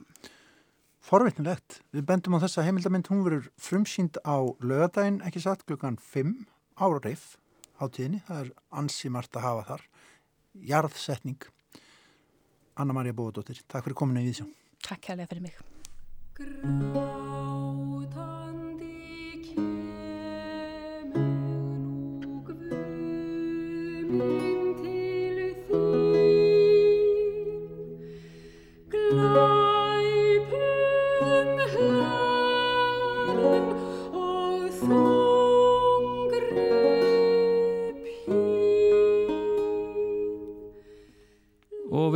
Forvittnilegt, 1.08 1.80
við 1.92 2.04
bendum 2.04 2.34
á 2.36 2.42
þessa 2.42 2.62
heimildamind. 2.66 3.08
Hún 3.08 3.24
verður 3.24 3.50
frumsýnd 3.56 4.18
á 4.28 4.44
lögadaginn 4.60 5.22
ekki 5.24 5.40
satt 5.40 5.64
klukkan 5.64 5.96
5 5.96 6.44
ára 6.76 7.00
reif 7.00 7.38
á 7.80 7.88
tíðinni, 7.88 8.20
það 8.26 8.40
er 8.44 8.50
ansi 8.70 9.08
margt 9.08 9.36
að 9.36 9.46
hafa 9.46 9.64
þar. 9.70 9.82
Jarðsetning. 10.52 11.40
Anna-Maria 12.76 13.14
Bóðardóttir, 13.14 13.62
takk 13.66 13.86
fyrir 13.86 13.96
kominu 13.96 14.20
í 14.20 14.28
Víðsjón 14.28 14.52
Takk 14.82 15.00
kærlega 15.06 15.26
fyrir 15.30 15.42
mig. 15.42 15.54
Grátandi 16.38 16.94
kemur 19.46 21.18
nú 22.22 22.32
guð 22.46 22.88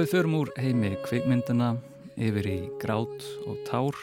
við 0.02 0.08
förum 0.10 0.34
úr 0.34 0.48
heimi 0.58 0.96
kvikmyndana 1.04 1.68
yfir 2.16 2.48
í 2.48 2.58
grát 2.82 3.28
og 3.46 3.60
tár. 3.68 3.96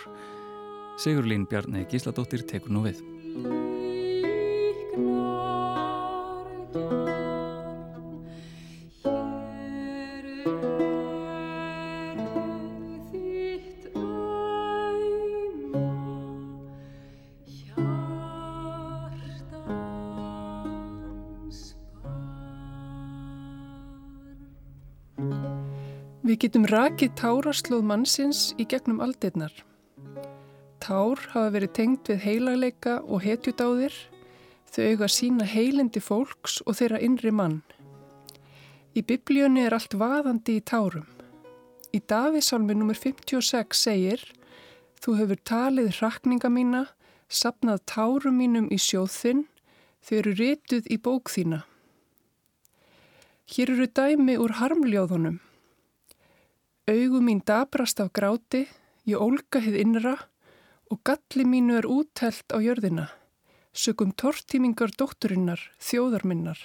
Sigurlín 1.00 1.48
Bjarni 1.50 1.86
Gísladóttir 1.89 2.44
tekur 2.48 2.74
nú 2.75 2.88
við. 2.89 3.04
Við 26.39 26.53
getum 26.53 26.65
rakið 26.72 27.10
táraslóð 27.19 27.81
mannsins 27.84 28.41
í 28.55 28.63
gegnum 28.72 29.01
aldeirnar. 29.03 29.51
Tár 30.79 31.19
hafa 31.34 31.50
verið 31.51 31.74
tengt 31.75 32.08
við 32.08 32.22
heilagleika 32.24 32.93
og 33.03 33.25
hetjudáðir, 33.25 33.91
þau 34.72 34.86
auðva 34.86 35.10
sína 35.12 35.48
heilindi 35.51 36.00
fólks 36.00 36.62
og 36.63 36.77
þeirra 36.79 37.01
innri 37.03 37.34
mann. 37.36 37.58
Í 38.96 39.03
biblíunni 39.03 39.65
er 39.67 39.75
allt 39.75 39.98
vaðandi 40.00 40.55
í 40.62 40.63
tárum. 40.63 41.10
Í 41.91 42.00
Davísálmi 42.08 42.77
nr. 42.77 42.96
56 42.96 43.75
segir 43.75 44.24
Þú 45.03 45.17
hefur 45.19 45.43
talið 45.43 45.91
rakninga 46.00 46.48
mína, 46.48 46.86
sapnað 47.27 47.84
tárum 47.84 48.39
mínum 48.39 48.72
í 48.72 48.79
sjóðþinn, 48.79 49.43
þau 50.08 50.15
eru 50.22 50.38
rituð 50.39 50.88
í 50.88 51.01
bók 51.03 51.36
þína. 51.36 51.65
Hér 53.51 53.75
eru 53.75 53.91
dæmi 53.91 54.39
úr 54.39 54.55
harmljóðunum. 54.63 55.43
Augum 56.89 57.27
mín 57.27 57.41
dabrast 57.46 58.00
af 58.01 58.10
gráti, 58.17 58.63
ég 59.05 59.22
ólga 59.22 59.60
hið 59.62 59.75
innra 59.77 60.15
og 60.89 60.98
galli 61.05 61.43
mínu 61.46 61.75
er 61.77 61.86
úttelt 61.86 62.50
á 62.50 62.58
jörðina, 62.58 63.05
sögum 63.77 64.10
tortímingar 64.17 64.96
dótturinnar, 64.98 65.62
þjóðarminnar. 65.77 66.58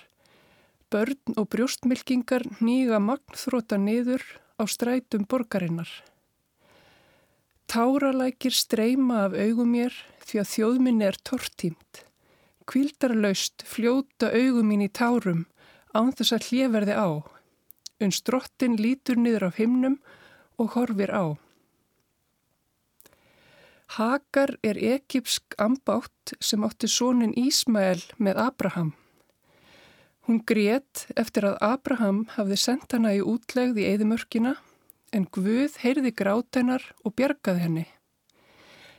Börn 0.88 1.37
og 1.37 1.50
brjóstmylkingar 1.52 2.47
nýga 2.64 3.02
magnþróta 3.04 3.76
niður 3.76 4.25
á 4.57 4.64
strætum 4.64 5.28
borgarinnar. 5.28 5.93
Táralækir 7.69 8.57
streyma 8.57 9.26
af 9.26 9.37
augum 9.37 9.76
mér 9.76 9.93
því 10.25 10.40
að 10.40 10.50
þjóðminni 10.54 11.09
er 11.11 11.21
tortímt. 11.21 12.04
Kvildarlaust 12.64 13.69
fljóta 13.69 14.33
augum 14.33 14.73
mín 14.73 14.88
í 14.88 14.88
tárum 14.88 15.45
án 15.93 16.16
þess 16.16 16.33
að 16.38 16.49
hljefverði 16.49 16.97
á 16.97 17.09
uns 18.03 18.21
drottin 18.27 18.77
lítur 18.81 19.19
niður 19.21 19.51
af 19.51 19.59
himnum 19.61 19.99
og 20.59 20.75
horfir 20.75 21.13
á. 21.15 21.25
Hagar 23.95 24.57
er 24.67 24.79
ekipsk 24.81 25.55
ambátt 25.61 26.35
sem 26.41 26.65
átti 26.67 26.89
sónin 26.91 27.35
Ísmael 27.39 28.03
með 28.19 28.41
Abraham. 28.49 28.95
Hún 30.27 30.41
grét 30.49 31.05
eftir 31.21 31.45
að 31.45 31.61
Abraham 31.63 32.25
hafði 32.35 32.57
sendt 32.59 32.97
hana 32.97 33.13
í 33.15 33.21
útlegð 33.21 33.79
í 33.79 33.87
eðimörkina 33.93 34.57
en 35.15 35.29
Guð 35.31 35.77
heyrði 35.85 36.15
grátennar 36.17 36.89
og 37.05 37.15
bjargaði 37.19 37.63
henni. 37.67 37.87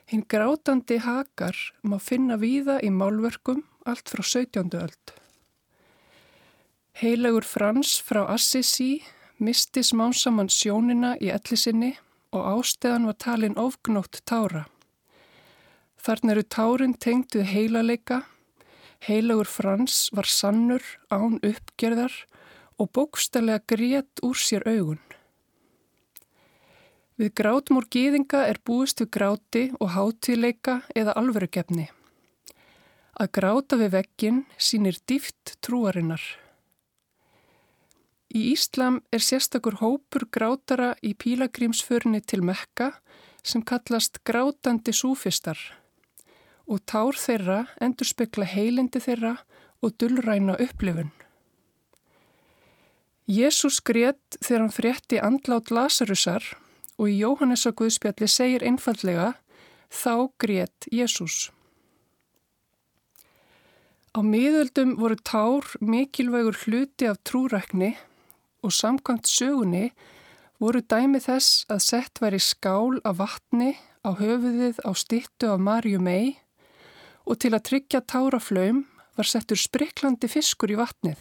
Hinn 0.05 0.23
grátandi 0.29 0.99
Hagar 1.01 1.57
má 1.81 1.97
finna 1.99 2.37
víða 2.37 2.77
í 2.85 2.91
málverkum 2.93 3.63
allt 3.89 4.11
frá 4.13 4.21
17. 4.21 4.69
öld. 4.77 5.15
Heilagur 6.95 7.43
Frans 7.43 7.97
frá 7.99 8.21
Assisi 8.31 9.01
misti 9.43 9.81
smánsamann 9.83 10.47
sjónina 10.47 11.09
í 11.19 11.27
ellisinni 11.27 11.89
og 12.31 12.45
ásteðan 12.53 13.09
var 13.09 13.17
talin 13.19 13.57
ofgnótt 13.59 14.21
tára. 14.23 14.61
Þarna 15.99 16.31
eru 16.31 16.43
tárin 16.55 16.93
tengd 16.95 17.35
við 17.35 17.49
heilaleika, 17.51 18.21
heilagur 19.03 19.51
Frans 19.51 20.05
var 20.15 20.29
sannur 20.31 20.85
án 21.11 21.35
uppgerðar 21.43 22.15
og 22.79 22.93
bókstallega 22.95 23.65
grét 23.67 24.23
úr 24.23 24.39
sér 24.39 24.63
augun. 24.63 25.03
Við 27.19 27.33
grátum 27.35 27.81
úr 27.81 27.89
gýðinga 27.91 28.45
er 28.47 28.61
búist 28.63 29.03
við 29.03 29.11
gráti 29.19 29.65
og 29.81 29.91
hátileika 29.97 30.79
eða 30.95 31.19
alverugefni. 31.19 31.89
Að 33.19 33.35
gráta 33.35 33.83
við 33.83 33.93
veggin 33.99 34.41
sínir 34.55 35.03
dýft 35.03 35.57
trúarinnar. 35.59 36.23
Í 38.35 38.51
Íslam 38.51 38.99
er 39.15 39.23
sérstakur 39.23 39.77
hópur 39.79 40.25
grátara 40.27 40.89
í 40.99 41.13
pílagrímsförni 41.15 42.19
til 42.27 42.41
Mekka 42.43 42.89
sem 43.47 43.61
kallast 43.63 44.19
grátandi 44.27 44.91
súfistar 44.91 45.59
og 46.65 46.81
tár 46.89 47.15
þeirra 47.15 47.61
endur 47.85 48.09
spekla 48.09 48.47
heilindi 48.49 48.99
þeirra 48.99 49.37
og 49.85 49.93
dullræna 50.01 50.57
upplifun. 50.65 51.13
Jésús 53.31 53.77
grétt 53.79 54.37
þegar 54.41 54.63
hann 54.65 54.73
frétti 54.73 55.19
andlát 55.21 55.71
Lazarusar 55.71 56.43
og 56.99 57.07
í 57.09 57.19
Jóhannesa 57.21 57.71
Guðspjalli 57.71 58.27
segir 58.29 58.65
einfallega 58.67 59.29
þá 59.89 60.27
grétt 60.41 60.89
Jésús. 60.91 61.53
Á 64.11 64.19
miðöldum 64.19 64.97
voru 64.99 65.15
tár 65.23 65.71
mikilvægur 65.79 66.59
hluti 66.65 67.07
af 67.07 67.21
trúrækni 67.23 67.93
og 68.65 68.73
samkvæmt 68.73 69.29
sögunni 69.29 69.91
voru 70.59 70.81
dæmi 70.81 71.19
þess 71.21 71.65
að 71.69 71.83
sett 71.85 72.21
væri 72.23 72.39
skál 72.41 72.97
af 73.05 73.19
vatni 73.19 73.75
á 74.01 74.09
höfuðið 74.17 74.81
á 74.81 74.91
stittu 74.97 75.51
af 75.53 75.61
Marju 75.61 75.99
mei 76.01 76.39
og 77.25 77.39
til 77.41 77.53
að 77.53 77.65
tryggja 77.69 78.01
táraflaum 78.01 78.85
var 79.17 79.29
settur 79.29 79.59
spriklandi 79.59 80.29
fiskur 80.29 80.73
í 80.73 80.79
vatnið. 80.79 81.19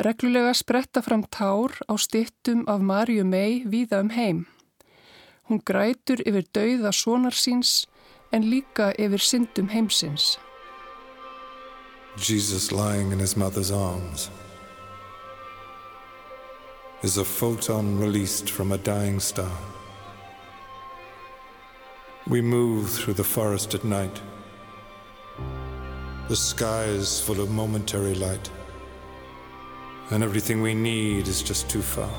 Reglulega 0.00 0.52
spretta 0.56 1.02
fram 1.04 1.24
tár 1.28 1.76
á 1.88 1.94
stittum 2.00 2.64
af 2.68 2.80
Marju 2.80 3.24
mei 3.24 3.64
víða 3.64 4.00
um 4.04 4.12
heim. 4.16 4.46
Hún 5.48 5.64
grætur 5.64 6.22
yfir 6.26 6.46
dauða 6.54 6.92
sonarsins 6.92 7.86
en 8.32 8.46
líka 8.52 8.92
yfir 8.98 9.20
syndum 9.20 9.68
heimsins. 9.68 10.38
Jesus 12.16 12.72
lying 12.72 13.12
in 13.12 13.18
his 13.18 13.34
mother's 13.34 13.70
arms 13.70 14.30
is 17.02 17.16
a 17.16 17.24
photon 17.24 17.98
released 17.98 18.50
from 18.50 18.72
a 18.72 18.78
dying 18.78 19.18
star. 19.18 19.50
We 22.26 22.42
move 22.42 22.90
through 22.90 23.14
the 23.14 23.24
forest 23.24 23.74
at 23.74 23.84
night. 23.84 24.20
The 26.28 26.36
sky 26.36 26.84
is 26.84 27.18
full 27.18 27.40
of 27.40 27.50
momentary 27.50 28.14
light, 28.14 28.50
and 30.10 30.22
everything 30.22 30.60
we 30.60 30.74
need 30.74 31.26
is 31.26 31.42
just 31.42 31.70
too 31.70 31.80
far. 31.80 32.10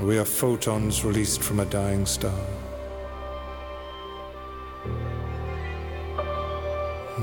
We 0.00 0.16
are 0.16 0.24
photons 0.24 1.04
released 1.04 1.42
from 1.42 1.60
a 1.60 1.66
dying 1.66 2.06
star. 2.06 2.40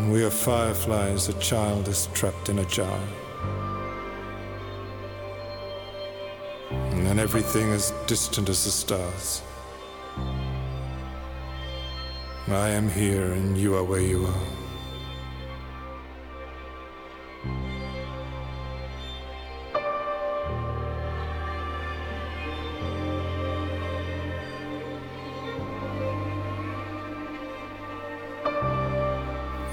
We 0.09 0.23
are 0.23 0.29
fireflies, 0.29 1.27
a 1.27 1.33
child 1.39 1.87
is 1.87 2.07
trapped 2.13 2.49
in 2.49 2.59
a 2.59 2.65
jar. 2.65 2.99
And 7.13 7.19
everything 7.19 7.71
as 7.71 7.93
distant 8.07 8.49
as 8.49 8.63
the 8.65 8.71
stars. 8.71 9.43
I 12.47 12.69
am 12.69 12.89
here 12.89 13.33
and 13.33 13.55
you 13.55 13.75
are 13.75 13.83
where 13.83 14.01
you 14.01 14.25
are. 14.25 14.33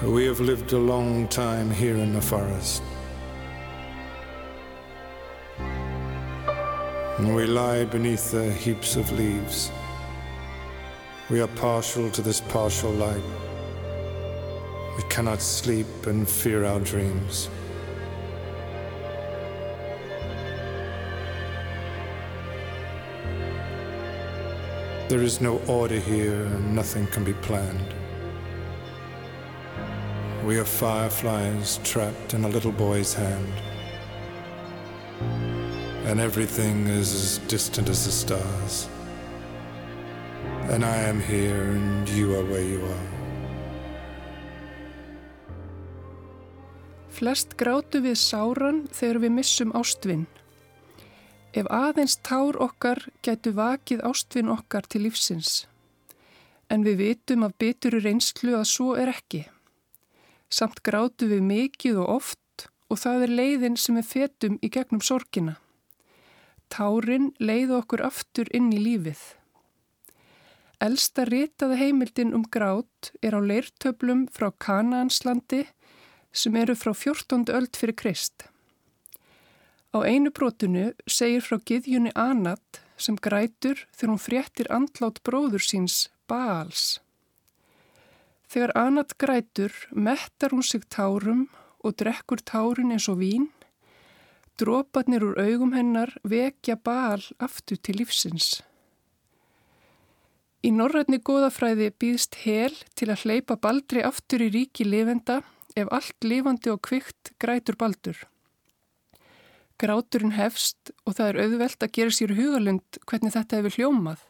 We 0.07 0.25
have 0.25 0.39
lived 0.39 0.73
a 0.73 0.77
long 0.77 1.27
time 1.27 1.71
here 1.71 1.95
in 1.95 2.13
the 2.13 2.21
forest. 2.21 2.83
And 7.21 7.35
we 7.35 7.45
lie 7.45 7.85
beneath 7.85 8.31
the 8.31 8.51
heaps 8.51 8.95
of 8.95 9.11
leaves. 9.11 9.71
We 11.29 11.39
are 11.39 11.47
partial 11.47 12.09
to 12.09 12.21
this 12.23 12.41
partial 12.41 12.89
light. 12.89 13.21
We 14.97 15.03
cannot 15.07 15.39
sleep 15.39 16.07
and 16.07 16.27
fear 16.27 16.65
our 16.65 16.79
dreams. 16.79 17.47
There 25.07 25.21
is 25.21 25.41
no 25.41 25.61
order 25.67 25.99
here, 25.99 26.45
and 26.45 26.75
nothing 26.75 27.05
can 27.05 27.23
be 27.23 27.33
planned. 27.33 27.93
We 30.43 30.57
are 30.57 30.65
fireflies 30.65 31.79
trapped 31.83 32.33
in 32.33 32.45
a 32.45 32.49
little 32.49 32.71
boy's 32.71 33.13
hand. 33.13 33.70
And 36.11 36.19
everything 36.19 36.87
is 36.87 37.13
as 37.13 37.37
distant 37.47 37.87
as 37.87 38.03
the 38.03 38.11
stars. 38.11 38.89
And 40.67 40.83
I 40.83 40.97
am 40.97 41.21
here 41.21 41.71
and 41.71 42.09
you 42.09 42.35
are 42.35 42.43
where 42.43 42.67
you 42.73 42.83
are. 42.83 43.07
Flest 47.07 47.55
grátu 47.55 48.03
við 48.03 48.19
sáran 48.19 48.83
þegar 48.91 49.21
við 49.23 49.33
missum 49.37 49.71
ástvinn. 49.71 50.27
Ef 51.55 51.71
aðeins 51.71 52.19
tár 52.19 52.59
okkar 52.59 53.05
gætu 53.23 53.55
vakið 53.55 54.03
ástvinn 54.03 54.51
okkar 54.51 54.91
til 54.91 55.05
lífsins. 55.07 55.63
En 56.67 56.83
við 56.83 57.05
vitum 57.05 57.47
af 57.47 57.55
bituru 57.55 58.03
reynslu 58.03 58.59
að 58.59 58.67
svo 58.67 58.99
er 58.99 59.15
ekki. 59.15 59.45
Samt 60.51 60.83
grátu 60.83 61.31
við 61.31 61.47
mikið 61.55 62.03
og 62.03 62.15
oft 62.19 62.69
og 62.91 62.99
það 62.99 63.29
er 63.29 63.37
leiðin 63.39 63.79
sem 63.79 63.95
við 63.95 64.11
fetum 64.11 64.59
í 64.59 64.67
gegnum 64.67 64.99
sorgina. 64.99 65.61
Tárin 66.71 67.33
leiðu 67.43 67.81
okkur 67.81 68.03
aftur 68.07 68.47
inn 68.55 68.71
í 68.71 68.79
lífið. 68.79 69.21
Elsta 70.81 71.25
ritaða 71.27 71.77
heimildin 71.77 72.31
um 72.33 72.45
grát 72.47 73.11
er 73.21 73.35
á 73.37 73.41
leirtöflum 73.43 74.23
frá 74.33 74.49
Kanaanslandi 74.65 75.65
sem 76.31 76.55
eru 76.55 76.73
frá 76.79 76.93
14. 76.95 77.51
öld 77.51 77.75
fyrir 77.77 77.97
Krist. 77.99 78.47
Á 79.91 79.99
einu 80.07 80.31
brotinu 80.31 80.93
segir 81.05 81.43
frá 81.43 81.59
giðjunni 81.59 82.15
Anat 82.15 82.79
sem 82.95 83.17
grætur 83.19 83.83
þegar 83.91 84.13
hún 84.13 84.25
fréttir 84.25 84.69
andlát 84.71 85.19
bróður 85.27 85.63
síns 85.65 86.05
Baals. 86.31 87.01
Þegar 88.47 88.71
Anat 88.79 89.17
grætur 89.19 89.75
mettar 89.91 90.55
hún 90.55 90.63
sig 90.63 90.87
tárum 90.87 91.49
og 91.83 91.97
drekkur 91.99 92.39
tárin 92.47 92.95
eins 92.95 93.09
og 93.11 93.19
vín. 93.19 93.49
Dróparnir 94.61 95.23
úr 95.25 95.39
augum 95.41 95.71
hennar 95.73 96.11
vekja 96.21 96.75
Baal 96.77 97.23
aftur 97.41 97.79
til 97.81 97.97
lífsins. 97.97 98.59
Í 100.61 100.69
norrætni 100.69 101.17
góðafræði 101.25 101.87
býðst 101.97 102.37
hel 102.43 102.75
til 102.93 103.07
að 103.09 103.23
hleypa 103.23 103.57
baldri 103.57 104.03
aftur 104.05 104.43
í 104.45 104.51
ríki 104.53 104.85
lifenda 104.85 105.39
ef 105.73 105.89
allt 105.89 106.27
lifandi 106.27 106.69
og 106.69 106.83
kvikt 106.85 107.33
grætur 107.41 107.79
baldur. 107.81 108.19
Gráturinn 109.81 110.35
hefst 110.37 110.93
og 111.07 111.17
það 111.17 111.31
er 111.31 111.41
auðvelt 111.47 111.87
að 111.87 111.93
gera 111.97 112.13
sér 112.13 112.35
hugalund 112.37 113.01
hvernig 113.09 113.33
þetta 113.33 113.57
hefur 113.63 113.77
hljómað. 113.79 114.21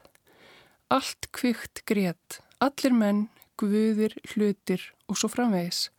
Allt 0.95 1.27
kvikt 1.35 1.83
grét, 1.83 2.39
allir 2.63 2.95
menn, 2.95 3.25
guðir, 3.59 4.15
hlutir 4.31 4.93
og 5.11 5.19
svo 5.19 5.27
framvegis. 5.27 5.89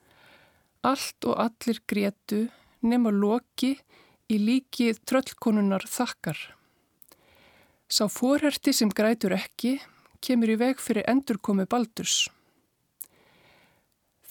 Allt 0.81 1.29
og 1.29 1.37
allir 1.37 1.85
grétu 1.85 2.47
nema 2.81 3.12
loki 3.12 3.77
í 4.33 4.38
líki 4.40 4.92
tröllkonunar 5.07 5.85
þakkar. 5.88 6.38
Sá 7.92 8.07
forherti 8.09 8.73
sem 8.73 8.88
grætur 8.88 9.35
ekki 9.37 9.77
kemur 10.25 10.55
í 10.55 10.57
veg 10.61 10.81
fyrir 10.81 11.05
endurkomi 11.11 11.66
baldurs. 11.68 12.31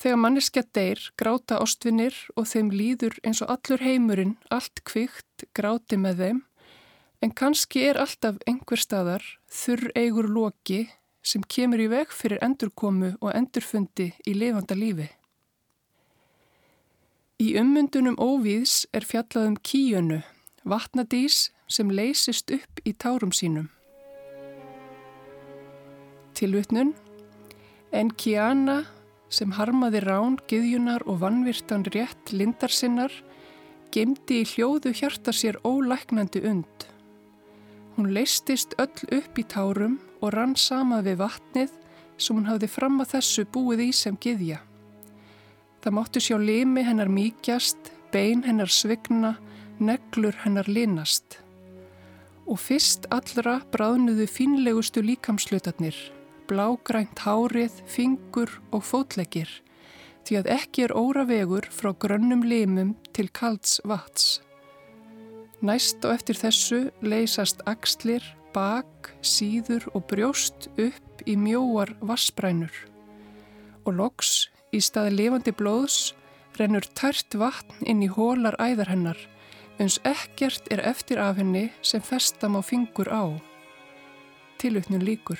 Þegar 0.02 0.18
manneskja 0.18 0.64
deyr 0.74 1.02
gráta 1.20 1.60
ástvinnir 1.62 2.16
og 2.34 2.48
þeim 2.50 2.72
líður 2.74 3.20
eins 3.22 3.44
og 3.46 3.52
allur 3.54 3.84
heimurinn 3.86 4.34
allt 4.50 4.82
kvikt 4.88 5.46
gráti 5.54 6.00
með 6.02 6.24
þeim 6.24 6.42
en 7.22 7.36
kannski 7.38 7.84
er 7.92 8.00
alltaf 8.02 8.40
einhver 8.50 8.82
staðar 8.82 9.28
þurr 9.62 9.92
eigur 9.94 10.26
loki 10.26 10.88
sem 11.22 11.46
kemur 11.46 11.84
í 11.84 11.90
veg 11.92 12.10
fyrir 12.18 12.42
endurkomu 12.42 13.14
og 13.22 13.36
endurfundi 13.38 14.10
í 14.26 14.34
lifanda 14.34 14.74
lífi. 14.74 15.12
Í 17.42 17.56
ummyndunum 17.58 18.20
óvíðs 18.22 18.84
er 18.94 19.02
fjallað 19.08 19.48
um 19.50 19.56
kíjönu, 19.66 20.20
vatnadís 20.62 21.48
sem 21.66 21.90
leysist 21.90 22.52
upp 22.54 22.82
í 22.86 22.94
tárum 22.94 23.32
sínum. 23.34 23.72
Tilvitnun 26.38 26.94
En 27.92 28.14
Kiana 28.14 28.84
sem 29.34 29.56
harmaði 29.58 30.04
rán, 30.06 30.38
gyðjunar 30.52 31.08
og 31.10 31.24
vannvirtan 31.24 31.88
rétt 31.96 32.30
lindar 32.36 32.70
sinnar 32.70 33.12
gemdi 33.92 34.44
í 34.44 34.48
hljóðu 34.54 34.94
hjarta 35.02 35.34
sér 35.34 35.58
ólæknandi 35.66 36.46
und. 36.46 36.90
Hún 37.98 38.14
leistist 38.14 38.78
öll 38.78 39.18
upp 39.18 39.42
í 39.42 39.50
tárum 39.50 39.98
og 40.22 40.36
rann 40.38 40.54
sama 40.56 41.02
við 41.02 41.24
vatnið 41.26 41.74
sem 42.22 42.38
hún 42.38 42.52
hafði 42.52 42.70
fram 42.70 43.02
að 43.02 43.16
þessu 43.18 43.50
búið 43.50 43.90
í 43.90 43.96
sem 43.98 44.20
gyðja. 44.22 44.62
Það 45.82 45.96
máttu 45.98 46.22
sjá 46.22 46.38
limi 46.38 46.84
hennar 46.86 47.10
mýkjast, 47.10 47.90
bein 48.14 48.44
hennar 48.46 48.70
svigna, 48.70 49.36
neglur 49.82 50.36
hennar 50.44 50.68
linast. 50.70 51.40
Og 52.46 52.60
fyrst 52.62 53.08
allra 53.10 53.58
bráðnuðu 53.74 54.28
fínlegustu 54.30 55.02
líkamslutarnir, 55.02 55.98
blágrænt 56.46 57.24
hárið, 57.26 57.82
fingur 57.90 58.54
og 58.70 58.86
fótleggir, 58.86 59.50
því 60.28 60.38
að 60.42 60.52
ekki 60.60 60.86
er 60.86 60.94
óra 60.94 61.26
vegur 61.26 61.66
frá 61.74 61.96
grönnum 61.98 62.46
limum 62.46 62.94
til 63.18 63.32
kalds 63.34 63.80
vats. 63.82 64.38
Næst 65.66 66.06
og 66.06 66.14
eftir 66.14 66.38
þessu 66.38 66.84
leysast 67.02 67.66
axlir, 67.70 68.22
bak, 68.54 69.10
síður 69.26 69.88
og 69.96 70.06
brjóst 70.12 70.70
upp 70.78 71.26
í 71.26 71.34
mjóar 71.40 71.96
vassbrænur. 72.06 72.74
Og 73.86 73.96
loks, 73.98 74.51
í 74.72 74.80
staði 74.82 75.16
lifandi 75.18 75.54
blóðs, 75.56 76.14
rennur 76.60 76.86
tært 76.98 77.36
vatn 77.36 77.86
inn 77.88 78.04
í 78.04 78.10
hólar 78.12 78.58
æðar 78.60 78.92
hennar, 78.92 79.20
eins 79.80 80.00
ekkert 80.08 80.68
er 80.72 80.84
eftir 80.88 81.22
af 81.22 81.40
henni 81.40 81.70
sem 81.82 82.04
festam 82.04 82.58
á 82.60 82.62
fingur 82.64 83.10
á. 83.12 83.40
Tilutnum 84.62 85.02
líkur. 85.02 85.40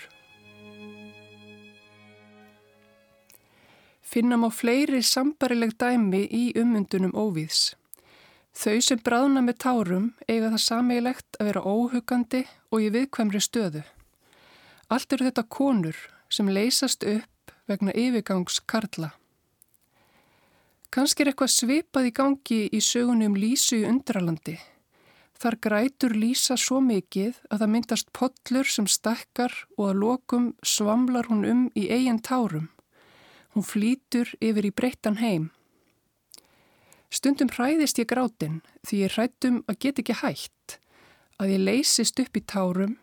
Finnam 4.02 4.44
á 4.44 4.50
fleiri 4.52 5.00
sambarileg 5.08 5.78
dæmi 5.80 6.26
í 6.28 6.50
ummyndunum 6.60 7.14
óvíðs. 7.16 7.78
Þau 8.52 8.82
sem 8.84 9.00
bráðna 9.00 9.40
með 9.46 9.62
tárum 9.64 10.10
eiga 10.28 10.50
það 10.52 10.64
sameigilegt 10.66 11.38
að 11.40 11.48
vera 11.48 11.64
óhugandi 11.64 12.42
og 12.72 12.84
í 12.84 12.90
viðkvæmri 12.92 13.40
stöðu. 13.40 13.86
Allt 14.92 15.14
eru 15.16 15.30
þetta 15.30 15.48
konur 15.48 15.96
sem 16.28 16.52
leysast 16.52 17.08
upp 17.08 17.56
vegna 17.72 17.96
yfirgangs 17.96 18.60
karla. 18.68 19.14
Kanski 20.92 21.24
er 21.24 21.32
eitthvað 21.32 21.56
svipað 21.56 22.10
í 22.10 22.14
gangi 22.16 22.62
í 22.68 22.84
sögunum 22.84 23.38
Lísu 23.40 23.80
í 23.80 23.88
undralandi 23.88 24.58
Þar 25.42 25.56
grætur 25.58 26.14
lýsa 26.14 26.54
svo 26.54 26.78
mikið 26.86 27.40
að 27.50 27.64
það 27.64 27.72
myndast 27.74 28.10
pollur 28.14 28.68
sem 28.70 28.86
stekkar 28.86 29.56
og 29.74 29.88
að 29.88 30.02
lokum 30.04 30.44
svamlar 30.62 31.32
hún 31.32 31.48
um 31.50 31.64
í 31.74 31.88
eigin 31.90 32.20
tárum. 32.22 32.68
Hún 33.56 33.66
flýtur 33.66 34.30
yfir 34.38 34.68
í 34.70 34.72
breyttan 34.78 35.18
heim. 35.18 35.50
Stundum 37.10 37.50
hræðist 37.50 37.98
ég 37.98 38.12
grátin 38.12 38.62
því 38.86 39.02
ég 39.02 39.16
hrættum 39.16 39.58
að 39.66 39.80
get 39.82 40.04
ekki 40.04 40.20
hægt, 40.22 40.78
að 41.42 41.56
ég 41.56 41.66
leysist 41.66 42.22
upp 42.22 42.38
í 42.38 42.46
tárum, 42.46 42.94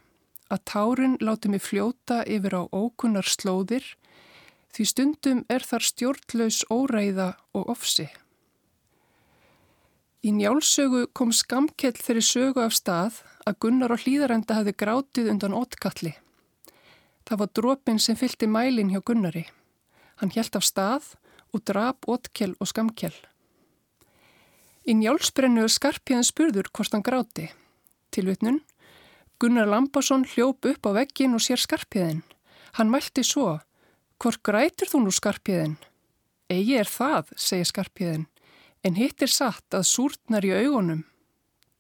að 0.46 0.62
tárin 0.70 1.18
láti 1.18 1.50
mig 1.50 1.66
fljóta 1.66 2.22
yfir 2.22 2.54
á 2.54 2.62
ókunnar 2.70 3.26
slóðir, 3.26 3.82
því 4.74 4.86
stundum 4.92 5.44
er 5.48 5.64
þar 5.64 5.86
stjórnlaus 5.88 6.62
óreiða 6.70 7.34
og 7.56 7.70
ofsi. 7.74 8.08
Í 10.26 10.32
njálsögu 10.34 11.06
kom 11.14 11.30
skamkell 11.32 11.94
þeirri 11.94 12.24
sögu 12.26 12.64
af 12.64 12.74
stað 12.74 13.20
að 13.46 13.58
Gunnar 13.62 13.94
og 13.94 14.02
hlýðarenda 14.02 14.56
hafði 14.58 14.74
grátið 14.74 15.30
undan 15.32 15.54
ótkalli. 15.54 16.16
Það 17.28 17.40
var 17.42 17.52
drópin 17.54 18.00
sem 18.02 18.18
fylgti 18.18 18.48
mælin 18.50 18.90
hjá 18.90 18.98
Gunnari. 19.04 19.44
Hann 20.18 20.32
hjælt 20.34 20.58
af 20.58 20.66
stað 20.66 21.12
og 21.54 21.62
drap 21.64 22.08
ótkell 22.10 22.56
og 22.58 22.70
skamkell. 22.70 23.14
Í 24.88 24.96
njálsbrennu 24.96 25.68
skarpiðan 25.68 26.26
spurður 26.26 26.70
hvort 26.72 26.96
hann 26.96 27.04
gráti. 27.04 27.50
Tilvitnun. 28.10 28.62
Gunnar 29.38 29.68
Lambásson 29.70 30.24
hljóp 30.26 30.66
upp 30.66 30.88
á 30.88 30.90
veggin 30.96 31.36
og 31.36 31.44
sér 31.44 31.60
skarpiðin. 31.62 32.24
Hann 32.74 32.90
mælti 32.90 33.22
svo. 33.22 33.60
Hvort 34.18 34.42
grætur 34.42 34.90
þú 34.90 35.04
nú 35.04 35.12
skarpiðin? 35.14 35.76
Egi 36.50 36.74
er 36.80 36.88
það, 36.90 37.30
segir 37.36 37.68
skarpiðin 37.70 38.26
en 38.86 38.96
hitt 38.98 39.22
er 39.22 39.30
satt 39.30 39.74
að 39.74 39.86
súrtnar 39.90 40.46
í 40.46 40.54
augunum 40.54 41.04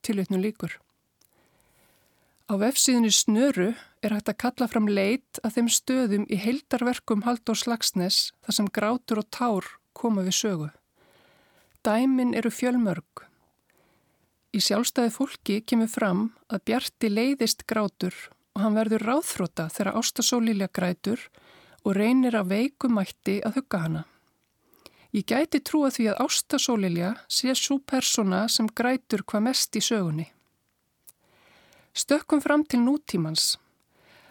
tilutnum 0.02 0.42
líkur. 0.42 0.76
Á 2.48 2.54
vefsíðunni 2.56 3.10
Snöru 3.12 3.72
er 4.00 4.14
hægt 4.14 4.30
að 4.30 4.40
kalla 4.44 4.68
fram 4.70 4.86
leit 4.88 5.40
að 5.44 5.58
þeim 5.58 5.68
stöðum 5.72 6.24
í 6.32 6.38
heildarverkum 6.40 7.26
Haldur 7.26 7.58
Slagsnes 7.58 8.30
þar 8.46 8.56
sem 8.56 8.70
grátur 8.78 9.20
og 9.20 9.28
tár 9.34 9.68
koma 9.92 10.24
við 10.24 10.38
sögu. 10.38 10.70
Dæmin 11.84 12.32
eru 12.38 12.52
fjölmörg. 12.54 13.26
Í 14.56 14.62
sjálfstæði 14.64 15.12
fólki 15.12 15.58
kemur 15.60 15.90
fram 15.92 16.22
að 16.48 16.64
Bjarti 16.70 17.10
leiðist 17.12 17.66
grátur 17.68 18.16
og 18.56 18.64
hann 18.64 18.78
verður 18.78 19.04
ráðþróta 19.10 19.68
þegar 19.74 19.98
ástasólílega 20.00 20.72
grætur 20.72 21.20
og 21.28 21.47
reynir 21.96 22.36
að 22.36 22.50
veikumætti 22.52 23.38
að 23.46 23.60
hugga 23.60 23.82
hana. 23.84 24.02
Ég 25.16 25.24
gæti 25.24 25.60
trúa 25.64 25.88
því 25.88 26.10
að 26.12 26.20
ástasólilja 26.26 27.12
sé 27.32 27.54
svo 27.56 27.78
persóna 27.80 28.42
sem 28.52 28.68
grætur 28.68 29.24
hvað 29.24 29.46
mest 29.46 29.78
í 29.78 29.80
sögunni. 29.80 30.26
Stökkum 31.96 32.42
fram 32.44 32.64
til 32.68 32.82
nútímans. 32.84 33.56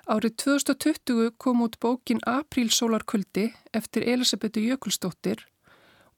Árið 0.08 0.38
2020 0.44 1.34
kom 1.42 1.66
út 1.66 1.80
bókin 1.84 2.22
Aprílsólarkuldi 2.24 3.50
eftir 3.76 4.06
Elisabetu 4.08 4.62
Jökulstóttir 4.64 5.42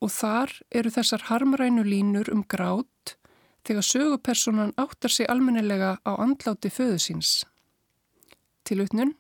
og 0.04 0.12
þar 0.14 0.52
eru 0.70 0.92
þessar 0.94 1.26
harmrænu 1.32 1.86
línur 1.88 2.30
um 2.34 2.44
grát 2.44 3.16
þegar 3.66 3.88
sögupersonan 3.88 4.76
áttar 4.78 5.12
sig 5.12 5.30
almennilega 5.30 5.98
á 6.06 6.12
andláti 6.20 6.70
föðu 6.70 7.00
síns. 7.00 7.32
Til 8.64 8.84
utnun, 8.84 9.16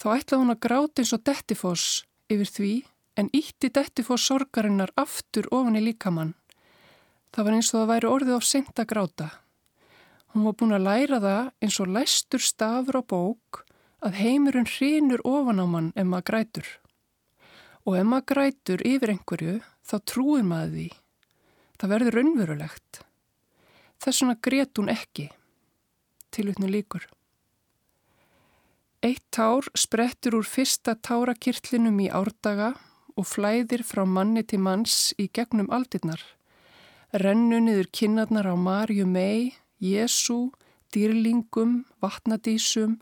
þá 0.00 0.08
ætla 0.16 0.40
hún 0.40 0.54
að 0.54 0.62
gráta 0.66 1.02
eins 1.02 1.14
og 1.16 1.22
dettifoss 1.26 2.04
yfir 2.32 2.50
því 2.50 2.72
en 3.20 3.30
ítti 3.36 3.70
detti 3.70 4.02
fór 4.06 4.20
sorgarinnar 4.20 4.92
aftur 4.98 5.46
ofan 5.54 5.78
í 5.78 5.84
líkamann. 5.84 6.34
Það 7.34 7.46
var 7.46 7.56
eins 7.56 7.70
og 7.72 7.80
það 7.80 7.90
væri 7.92 8.10
orðið 8.10 8.38
á 8.38 8.42
sent 8.46 8.78
að 8.78 8.90
gráta. 8.90 9.28
Hún 10.34 10.46
var 10.48 10.56
búin 10.58 10.74
að 10.74 10.86
læra 10.88 11.20
það 11.22 11.52
eins 11.62 11.78
og 11.82 11.92
læstur 11.94 12.42
stafur 12.42 12.98
á 12.98 13.02
bók 13.06 13.62
að 14.04 14.18
heimurinn 14.18 14.68
hrinur 14.68 15.22
ofan 15.24 15.62
á 15.62 15.66
mann 15.66 15.92
ef 15.94 16.06
maður 16.06 16.28
grætur. 16.30 16.68
Og 17.86 17.98
ef 18.00 18.06
maður 18.08 18.28
grætur 18.32 18.84
yfir 18.86 19.14
einhverju 19.14 19.56
þá 19.86 19.96
trúir 20.10 20.46
maður 20.46 20.74
því. 20.74 20.88
Það 21.78 21.92
verður 21.94 22.18
raunverulegt. 22.18 23.02
Þess 24.02 24.22
vegna 24.22 24.36
grét 24.42 24.78
hún 24.78 24.90
ekki. 24.92 25.28
Tilutni 26.34 26.70
líkur. 26.70 27.06
Eitt 29.04 29.24
tár 29.28 29.66
sprettur 29.76 30.38
úr 30.38 30.46
fyrsta 30.48 30.94
tárakirtlinum 30.96 31.98
í 32.00 32.06
árdaga 32.08 32.70
og 33.20 33.26
flæðir 33.28 33.84
frá 33.84 34.06
manni 34.08 34.40
til 34.48 34.62
manns 34.64 35.12
í 35.20 35.26
gegnum 35.28 35.68
aldirnar. 35.76 36.22
Rennu 37.12 37.58
niður 37.66 37.90
kinnarnar 37.92 38.48
á 38.48 38.56
Marju 38.56 39.04
mei, 39.04 39.52
Jésu, 39.76 40.54
dýrlingum, 40.96 41.84
vatnadísum, 42.00 42.96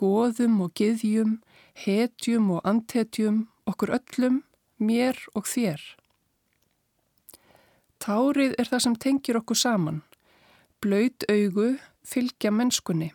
goðum 0.00 0.56
og 0.64 0.72
giðjum, 0.72 1.36
hetjum 1.84 2.48
og 2.56 2.64
antetjum, 2.64 3.44
okkur 3.68 3.92
öllum, 4.00 4.42
mér 4.80 5.20
og 5.36 5.44
þér. 5.52 5.84
Tárið 8.00 8.56
er 8.56 8.72
það 8.72 8.86
sem 8.88 9.00
tengir 9.04 9.44
okkur 9.44 9.66
saman. 9.68 10.00
Blaut 10.80 11.28
augu 11.28 11.74
fylgja 12.08 12.50
mennskunni. 12.50 13.12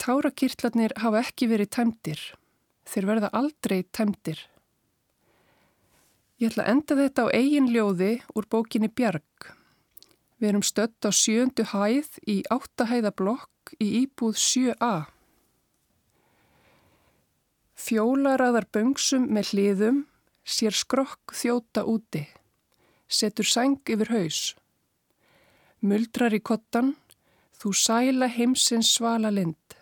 Tárakirtlarnir 0.00 0.94
hafa 0.96 1.20
ekki 1.20 1.50
verið 1.50 1.74
tæmdir. 1.76 2.20
Þeir 2.88 3.06
verða 3.10 3.28
aldrei 3.36 3.82
tæmdir. 3.92 4.38
Ég 6.40 6.48
ætla 6.48 6.64
að 6.64 6.70
enda 6.72 6.96
þetta 7.02 7.24
á 7.28 7.34
eigin 7.36 7.68
ljóði 7.68 8.12
úr 8.32 8.46
bókinni 8.48 8.88
Bjarg. 8.88 9.50
Við 10.40 10.48
erum 10.48 10.64
stött 10.64 11.04
á 11.04 11.12
sjöndu 11.12 11.66
hæð 11.68 12.16
í 12.24 12.38
áttahæðablokk 12.48 13.74
í 13.76 13.88
íbúð 14.06 14.38
7a. 14.40 15.10
Fjólaraðar 17.76 18.64
böngsum 18.72 19.26
með 19.28 19.52
hliðum 19.52 19.98
sér 20.48 20.72
skrokk 20.76 21.34
þjóta 21.36 21.84
úti, 21.84 22.24
setur 23.04 23.48
sæng 23.48 23.84
yfir 23.84 24.14
haus. 24.14 24.40
Muldrar 25.84 26.32
í 26.36 26.40
kottan, 26.40 26.94
þú 27.60 27.74
sæla 27.76 28.30
heimsins 28.32 28.94
svala 28.96 29.28
lind. 29.32 29.79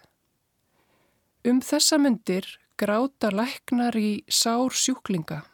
Um 1.46 1.60
þessa 1.62 2.00
myndir 2.02 2.46
gráta 2.78 3.30
læknar 3.30 3.94
í 3.94 4.24
sár 4.26 4.74
sjúklinga. 4.74 5.44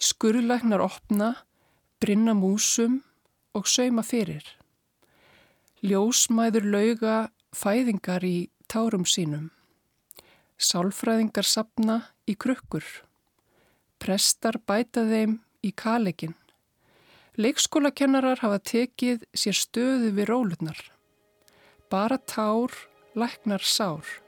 Skurðlæknar 0.00 0.80
opna, 0.80 1.34
brinna 2.00 2.32
músum 2.32 3.02
og 3.52 3.68
sauma 3.68 4.02
fyrir. 4.02 4.44
Ljósmæður 5.84 6.68
lauga 6.72 7.16
fæðingar 7.52 8.24
í 8.24 8.48
tárum 8.72 9.04
sínum. 9.04 9.50
Sálfræðingar 10.56 11.44
sapna 11.44 11.98
í 12.24 12.36
krukkur. 12.38 12.86
Prestar 14.00 14.56
bæta 14.66 15.04
þeim 15.04 15.40
í 15.60 15.74
kalegin. 15.76 16.34
Leikskólakennarar 17.36 18.40
hafa 18.40 18.58
tekið 18.72 19.28
sér 19.36 19.56
stöðu 19.58 20.16
við 20.16 20.32
rólurnar. 20.32 20.80
Bara 21.92 22.18
tár, 22.18 22.72
læknar 23.12 23.60
sár. 23.60 24.21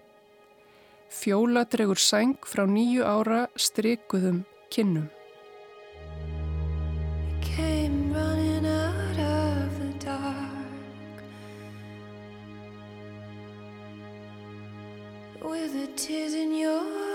Fjóla 1.15 1.63
dregur 1.71 2.01
sæng 2.11 2.37
frá 2.51 2.65
nýju 2.67 3.03
ára 3.07 3.43
strikuðum 3.57 4.43
kinnum. 4.71 5.09
with 15.45 15.73
the 15.75 15.87
tears 15.95 16.35
in 16.35 16.55
your 16.57 16.81
eyes. 16.81 17.14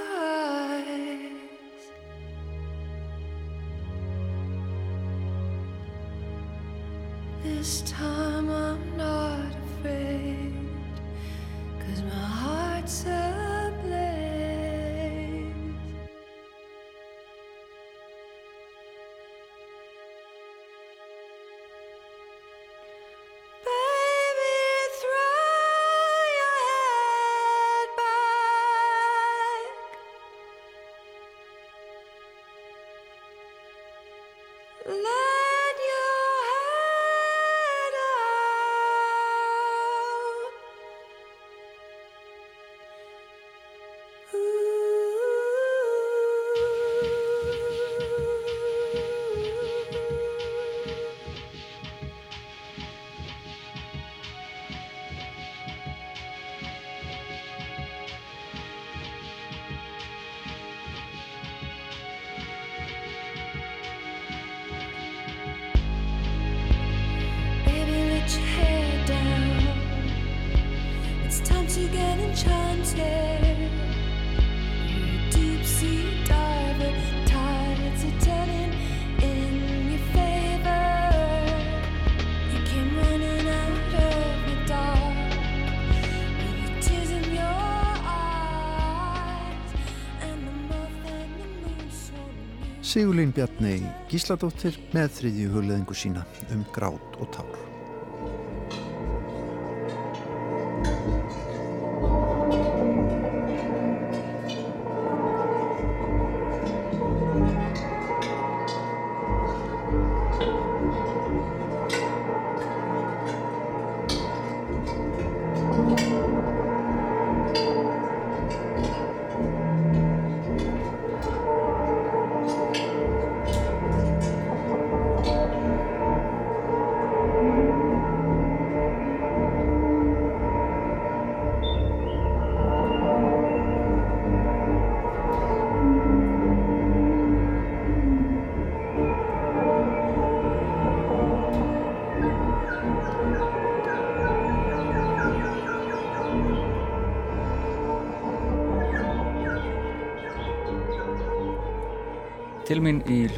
Sigurlín 92.90 93.30
Bjarni 93.30 93.84
Gísladóttir 94.10 94.80
með 94.96 95.12
þriðju 95.20 95.54
hugleðingu 95.54 95.94
sína 95.94 96.26
um 96.50 96.66
grát 96.74 97.20
og 97.22 97.30
tár. 97.36 97.69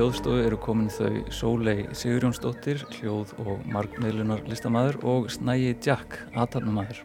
Hljóðstofu 0.02 0.40
eru 0.42 0.58
komin 0.58 0.88
þau 0.90 1.20
Sólei 1.30 1.84
Sigurjónsdóttir, 1.94 2.80
hljóð 2.96 3.36
og 3.44 3.60
markmiðlunar 3.70 4.40
listamæður 4.50 4.96
og 5.06 5.28
Snægi 5.30 5.76
Jack, 5.86 6.16
aðtarnumæður. 6.34 7.04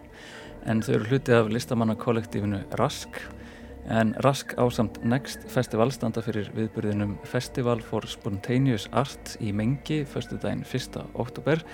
En 0.64 0.80
þau 0.80 0.94
eru 0.94 1.10
hluti 1.10 1.34
af 1.36 1.50
listamannakollektífinu 1.52 2.62
Rask, 2.80 3.18
en 3.92 4.14
Rask 4.24 4.54
ásamt 4.56 4.96
Next 5.04 5.44
Festival 5.52 5.90
standa 5.92 6.24
fyrir 6.24 6.48
viðburðinum 6.56 7.18
Festival 7.28 7.84
for 7.84 8.08
Spontaneous 8.08 8.88
Art 8.96 9.36
í 9.44 9.52
Mengi, 9.52 10.00
förstu 10.08 10.40
daginn 10.40 10.64
1. 10.64 10.96
oktober, 11.20 11.66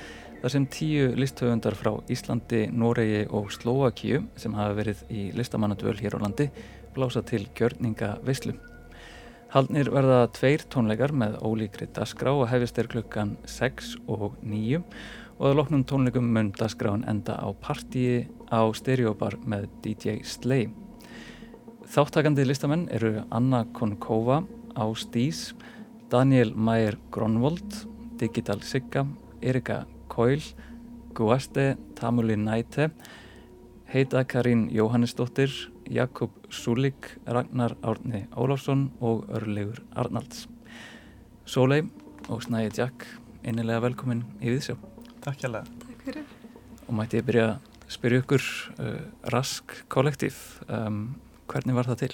þar 0.43 0.57
sem 0.57 0.67
tíu 0.75 1.13
listhöfundar 1.15 1.79
frá 1.79 1.93
Íslandi, 2.11 2.65
Noregi 2.75 3.29
og 3.31 3.55
Slovakíu 3.55 4.25
sem 4.35 4.59
hafa 4.59 4.75
verið 4.83 5.07
í 5.07 5.31
listamannadvöl 5.39 6.01
hér 6.03 6.19
á 6.19 6.27
landi 6.27 6.51
blása 6.99 7.23
til 7.23 7.47
gjörninga 7.55 8.17
veislu. 8.27 8.59
Haldnir 9.53 9.91
verða 9.93 10.31
tveir 10.33 10.63
tónleikar 10.73 11.13
með 11.13 11.35
ólíkri 11.45 11.85
dasgrá 11.93 12.33
og 12.33 12.47
hefist 12.49 12.79
er 12.81 12.87
klukkan 12.89 13.35
6 13.45 13.91
og 14.09 14.39
9 14.41 14.79
og 14.81 15.43
að 15.45 15.57
loknum 15.59 15.83
tónleikum 15.85 16.31
mun 16.33 16.49
dasgráin 16.57 17.03
enda 17.05 17.35
á 17.37 17.53
partíi 17.61 18.31
á 18.49 18.65
stereobar 18.73 19.37
með 19.45 19.67
DJ 19.85 20.23
Slay. 20.25 20.71
Þáttakandi 21.85 22.47
listamenn 22.49 22.87
eru 22.97 23.27
Anna 23.29 23.67
Konkova, 23.77 24.39
Ásdís, 24.73 25.51
Daniel 26.09 26.55
Mæir 26.57 26.97
Gronvold, 27.13 27.83
Digital 28.17 28.65
Sigga, 28.65 29.05
Erika 29.43 29.83
Coil, 30.09 30.41
Guaste 31.13 31.75
Tamuli 32.01 32.41
Næte, 32.41 32.89
Heita 33.93 34.25
Karín 34.25 34.71
Jóhannesdóttir, 34.73 35.53
Jakob 35.93 36.31
Súlik, 36.53 37.11
Ragnar 37.29 37.75
Árni 37.85 38.25
Ólafsson 38.39 38.87
og 39.01 39.27
Örlegur 39.37 39.83
Arnalds. 39.99 40.47
Sólei 41.47 41.83
og 42.31 42.43
Snæði 42.47 42.71
Jack, 42.79 43.07
innilega 43.45 43.83
velkomin 43.85 44.23
í 44.41 44.53
Viðsjá. 44.55 44.77
Takk 45.25 45.43
hjálpa. 45.43 45.65
Takk 45.87 46.05
fyrir. 46.07 46.25
Og 46.89 46.95
mætti 46.97 47.21
ég 47.21 47.27
byrja 47.29 47.47
að 47.51 47.91
spyrja 47.93 48.23
ykkur 48.23 48.45
uh, 48.79 49.01
Rask 49.35 49.75
kollektív, 49.93 50.39
um, 50.73 51.03
hvernig 51.51 51.77
var 51.77 51.91
það 51.91 52.01
til? 52.07 52.13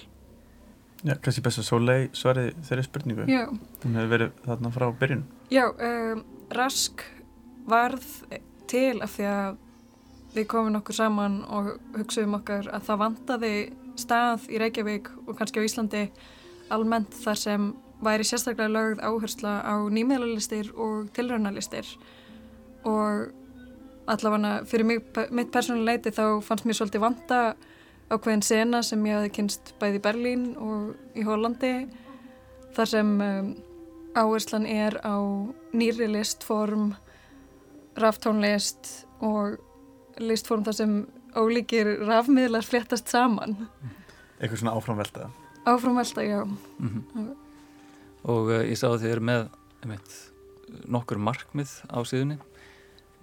Já, 1.07 1.15
kannski 1.23 1.45
best 1.47 1.61
að 1.63 1.69
Sólei 1.69 1.99
svarið 2.17 2.51
þeirri 2.67 2.87
spurningu. 2.89 3.29
Já, 3.31 3.45
Hún 3.85 3.95
hefur 4.01 4.11
verið 4.17 4.43
þarna 4.49 4.73
frá 4.75 4.89
byrjun. 4.99 5.23
já 5.55 5.65
um, 5.71 6.25
Rask 6.59 7.05
varð 7.69 8.07
til 8.69 8.99
af 9.05 9.15
því 9.15 9.29
að 9.31 9.57
við 10.35 10.49
komum 10.51 10.79
okkur 10.81 10.97
saman 10.97 11.41
og 11.49 11.75
hugsaðum 11.97 12.39
okkar 12.39 12.69
að 12.73 12.89
það 12.89 13.03
vantaði 13.03 13.53
stað 13.99 14.49
í 14.53 14.61
Reykjavík 14.63 15.11
og 15.27 15.37
kannski 15.39 15.63
á 15.63 15.67
Íslandi 15.67 16.03
almennt 16.75 17.15
þar 17.25 17.41
sem 17.41 17.69
væri 18.05 18.27
sérstaklega 18.27 18.71
lögð 18.71 19.03
áhersla 19.03 19.55
á 19.67 19.75
nýmiðlalistir 19.91 20.71
og 20.77 21.09
tilraunalistir. 21.17 21.89
Og 22.87 23.33
allavega 24.09 24.65
fyrir 24.69 24.87
mig, 24.87 25.03
mitt 25.35 25.51
persónuleiti 25.53 26.13
þá 26.15 26.41
fannst 26.45 26.69
mér 26.69 26.79
svolítið 26.79 27.05
vanta 27.05 27.41
ákveðin 28.09 28.45
sena 28.45 28.83
sem 28.87 29.03
ég 29.07 29.19
hafði 29.19 29.33
kynst 29.37 29.75
bæði 29.81 29.99
í 29.99 30.05
Berlín 30.05 30.45
og 30.57 31.19
í 31.19 31.25
Hollandi 31.27 31.73
þar 32.77 32.93
sem 32.93 33.11
um, 33.21 33.51
áherslan 34.17 34.67
er 34.71 34.97
á 35.05 35.19
nýri 35.77 36.09
listform, 36.13 36.95
raftónlist 37.99 39.09
og 39.21 39.59
listform 40.23 40.65
þar 40.67 40.77
sem 40.79 40.95
ólíkir 41.39 41.91
rafmiðlar 42.09 42.67
fléttast 42.67 43.11
saman. 43.11 43.57
Eitthvað 44.39 44.63
svona 44.63 44.75
áframvelta. 44.79 45.29
Áframvelta, 45.69 46.25
já. 46.27 46.43
Mm 46.79 47.37
Og 48.29 48.51
uh, 48.51 48.65
ég 48.67 48.75
sá 48.77 48.89
að 48.91 49.05
þið 49.05 49.13
eru 49.15 49.25
með 49.25 49.45
einmitt, 49.85 50.15
nokkur 50.91 51.21
markmið 51.23 51.71
á 51.87 52.03
síðunni 52.03 52.37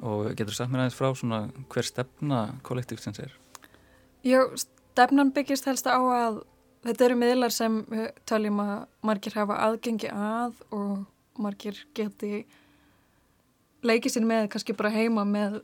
og 0.02 0.32
getur 0.40 0.56
sagt 0.56 0.72
mér 0.72 0.86
aðeins 0.86 0.98
frá 0.98 1.10
svona 1.14 1.40
hver 1.72 1.86
stefna 1.86 2.40
kollektífsins 2.64 3.20
er? 3.20 3.36
Já, 4.26 4.40
stefnan 4.56 5.34
byggist 5.36 5.68
helst 5.68 5.88
á 5.88 6.00
að 6.00 6.40
þetta 6.88 7.06
eru 7.06 7.18
miðlar 7.20 7.54
sem 7.54 7.78
taljum 8.26 8.62
að 8.64 8.74
margir 9.06 9.36
hafa 9.38 9.60
aðgengi 9.68 10.10
að 10.12 10.58
og 10.72 11.06
margir 11.42 11.80
geti 11.98 12.46
leikið 13.86 14.16
sér 14.16 14.28
með 14.28 14.50
kannski 14.54 14.76
bara 14.78 14.94
heima 14.94 15.26
með 15.28 15.60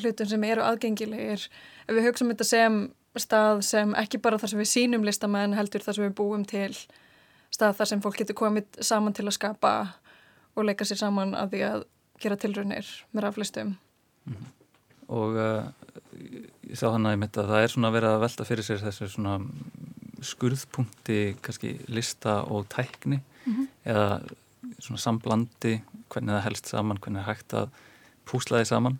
hlutum 0.00 0.28
sem 0.30 0.44
eru 0.48 0.62
aðgengilegir. 0.64 1.48
Ef 1.88 1.94
við 1.96 2.06
hugsaum 2.08 2.32
þetta 2.32 2.46
sem 2.48 2.78
stað 3.20 3.62
sem 3.66 3.94
ekki 4.00 4.20
bara 4.24 4.38
þar 4.40 4.48
sem 4.54 4.62
við 4.62 4.70
sínum 4.70 5.04
listamenn 5.04 5.52
heldur 5.58 5.84
þar 5.84 5.98
sem 5.98 6.06
við 6.06 6.14
búum 6.16 6.46
til 6.48 6.72
stað 7.52 7.76
þar 7.80 7.90
sem 7.90 8.00
fólk 8.00 8.16
getur 8.22 8.38
komið 8.38 8.80
saman 8.80 9.12
til 9.12 9.26
að 9.28 9.36
skapa 9.36 9.72
og 10.56 10.64
leika 10.64 10.86
sér 10.88 11.02
saman 11.02 11.34
að 11.36 11.52
því 11.52 11.62
að 11.68 11.84
gera 12.22 12.38
tilraunir 12.40 12.88
með 13.12 13.24
raflistum. 13.26 13.74
Og 15.12 15.36
uh, 15.36 15.68
ég 16.64 16.78
sá 16.78 16.86
hann 16.94 17.04
að 17.08 17.16
ég 17.18 17.20
mitt 17.26 17.36
að 17.36 17.50
það 17.52 17.64
er 17.66 17.72
svona 17.74 17.90
verið 17.92 18.14
að 18.14 18.22
velta 18.24 18.46
fyrir 18.48 18.64
sér 18.64 18.80
þessu 18.86 19.10
svona 19.12 19.36
skurðpunkti 20.22 21.18
kannski 21.42 21.76
lista 21.92 22.42
og 22.48 22.68
tækni 22.72 23.20
Mhm. 23.42 23.64
eða 23.84 24.22
svona 24.78 25.00
samblandi 25.02 25.80
hvernig 26.08 26.36
það 26.36 26.44
helst 26.44 26.68
saman, 26.70 26.98
hvernig 26.98 27.24
það 27.24 27.30
hægt 27.32 27.54
að 27.58 27.68
púsla 28.24 28.60
því 28.60 28.66
saman 28.70 28.98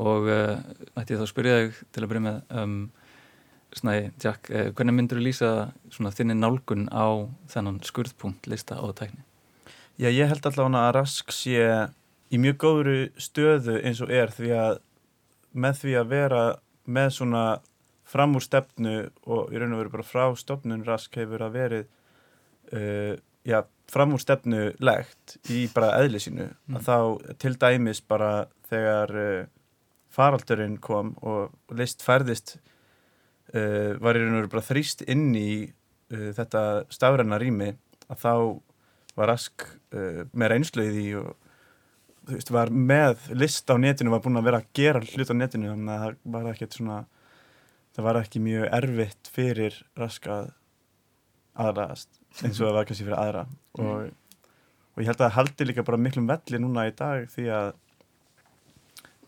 og 0.00 0.28
uh, 0.30 0.58
ætti 0.98 1.14
ég 1.14 1.20
þá 1.20 1.26
að 1.26 1.32
spyrja 1.32 1.56
þig 1.60 1.80
til 1.94 2.04
að 2.04 2.10
byrja 2.12 2.24
með 2.28 2.38
um, 2.62 2.76
Snæði, 3.74 4.10
Jack, 4.22 4.50
uh, 4.54 4.68
hvernig 4.74 4.94
myndur 4.94 5.18
þú 5.18 5.26
lýsa 5.26 5.50
svona 5.90 6.12
þinni 6.14 6.36
nálgun 6.38 6.86
á 6.94 7.26
þennan 7.50 7.80
skurðpunkt 7.86 8.46
lista 8.50 8.78
og 8.82 8.94
tækni? 9.00 9.24
Já, 9.98 10.08
ég 10.10 10.30
held 10.30 10.46
allavega 10.46 10.82
að 10.88 10.94
Rask 10.98 11.34
sé 11.34 11.58
í 12.34 12.40
mjög 12.42 12.56
góðru 12.64 12.96
stöðu 13.22 13.78
eins 13.86 14.00
og 14.02 14.10
er 14.14 14.32
því 14.34 14.50
að 14.58 14.80
með 15.54 15.80
því 15.82 15.92
að 16.00 16.08
vera 16.10 16.42
með 16.84 17.12
svona 17.18 17.44
fram 18.14 18.34
úr 18.36 18.42
stefnu 18.44 18.94
og 19.24 19.52
í 19.54 19.58
raun 19.60 19.74
og 19.74 19.84
veru 19.84 19.92
bara 19.94 20.06
frá 20.06 20.24
stofnun 20.38 20.82
Rask 20.86 21.14
hefur 21.18 21.46
að 21.46 21.54
verið 21.54 21.84
uh, 22.74 23.14
já, 23.46 23.62
fram 23.90 24.14
úr 24.16 24.22
stefnu 24.22 24.64
legt 24.82 25.36
í 25.50 25.64
bara 25.74 25.94
eðli 26.02 26.20
sínu 26.22 26.50
Mm. 26.66 26.78
að 26.78 26.86
þá 26.88 27.36
til 27.42 27.54
dæmis 27.60 28.00
bara 28.00 28.46
þegar 28.70 29.10
faraldurinn 30.14 30.78
kom 30.82 31.14
og, 31.22 31.54
list 31.76 32.04
færðist 32.06 32.56
uh, 33.54 33.94
var 34.00 34.16
í 34.16 34.22
raun 34.22 34.36
og 34.36 34.42
veru 34.42 34.52
bara 34.56 34.68
þrýst 34.68 35.06
inn 35.10 35.32
í 35.38 35.48
uh, 35.66 36.30
þetta 36.36 36.84
stafræna 36.94 37.40
rými 37.42 37.72
að 38.08 38.20
þá 38.22 38.34
var 39.14 39.30
Rask 39.30 39.66
uh, 39.94 40.24
með 40.32 40.54
reynslu 40.54 40.86
í 40.86 40.92
því 40.94 41.08
og 41.22 41.32
þú 42.24 42.38
veist, 42.38 42.54
var 42.54 42.70
með 42.72 43.26
list 43.36 43.68
á 43.68 43.76
netinu, 43.76 44.14
var 44.14 44.22
búin 44.24 44.40
að 44.40 44.48
vera 44.48 44.62
að 44.62 44.70
gera 44.76 45.02
hlut 45.04 45.32
á 45.32 45.36
netinu 45.36 45.72
þannig 45.74 45.94
að 45.94 46.04
það 46.04 46.36
var 46.36 46.50
ekkert 46.54 46.78
svona 46.78 47.00
það 47.94 48.06
var 48.08 48.20
ekki 48.20 48.42
mjög 48.42 48.68
erfitt 48.80 49.30
fyrir 49.34 49.76
rask 49.98 50.26
að 50.30 50.50
aðraðast 51.54 52.20
eins 52.42 52.58
og 52.58 52.66
það 52.66 52.76
var 52.78 52.88
kannski 52.88 53.06
fyrir 53.06 53.20
aðra. 53.20 53.44
Og, 53.78 54.08
og 54.94 55.02
ég 55.02 55.10
held 55.10 55.20
að 55.20 55.26
það 55.26 55.36
haldi 55.36 55.68
líka 55.68 55.86
bara 55.86 56.00
miklum 56.00 56.26
velli 56.30 56.60
núna 56.62 56.88
í 56.88 56.94
dag 56.98 57.28
því 57.30 57.46
að 57.54 57.70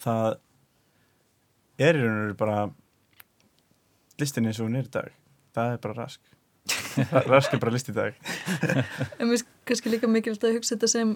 það 0.02 0.40
er 1.78 1.98
í 1.98 2.02
raun 2.02 2.16
og 2.16 2.22
veru 2.24 2.38
bara 2.40 2.58
listin 4.20 4.48
eins 4.48 4.60
og 4.60 4.68
hún 4.68 4.78
er 4.80 4.88
í 4.88 4.92
dag. 4.92 5.12
Það 5.56 5.74
er 5.74 5.82
bara 5.84 5.98
rask. 6.04 6.20
Ra- 7.12 7.24
rask 7.28 7.52
er 7.54 7.62
bara 7.62 7.74
list 7.74 7.90
í 7.92 7.96
dag. 7.96 8.16
En 9.20 9.28
mér 9.28 9.36
finnst 9.36 9.50
kannski 9.68 9.92
líka 9.92 10.10
mikilvægt 10.10 10.46
að 10.46 10.56
hugsa 10.56 10.74
þetta 10.74 10.90
sem 10.90 11.12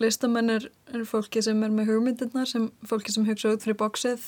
listamenn 0.00 0.56
er, 0.56 0.66
er 0.92 1.06
fólki 1.08 1.42
sem 1.44 1.62
er 1.64 1.72
með 1.72 1.92
hugmyndirnar, 1.92 2.48
sem 2.48 2.70
fólki 2.88 3.14
sem 3.14 3.26
hugsa 3.28 3.52
út 3.54 3.64
fyrir 3.64 3.78
bóksið 3.80 4.26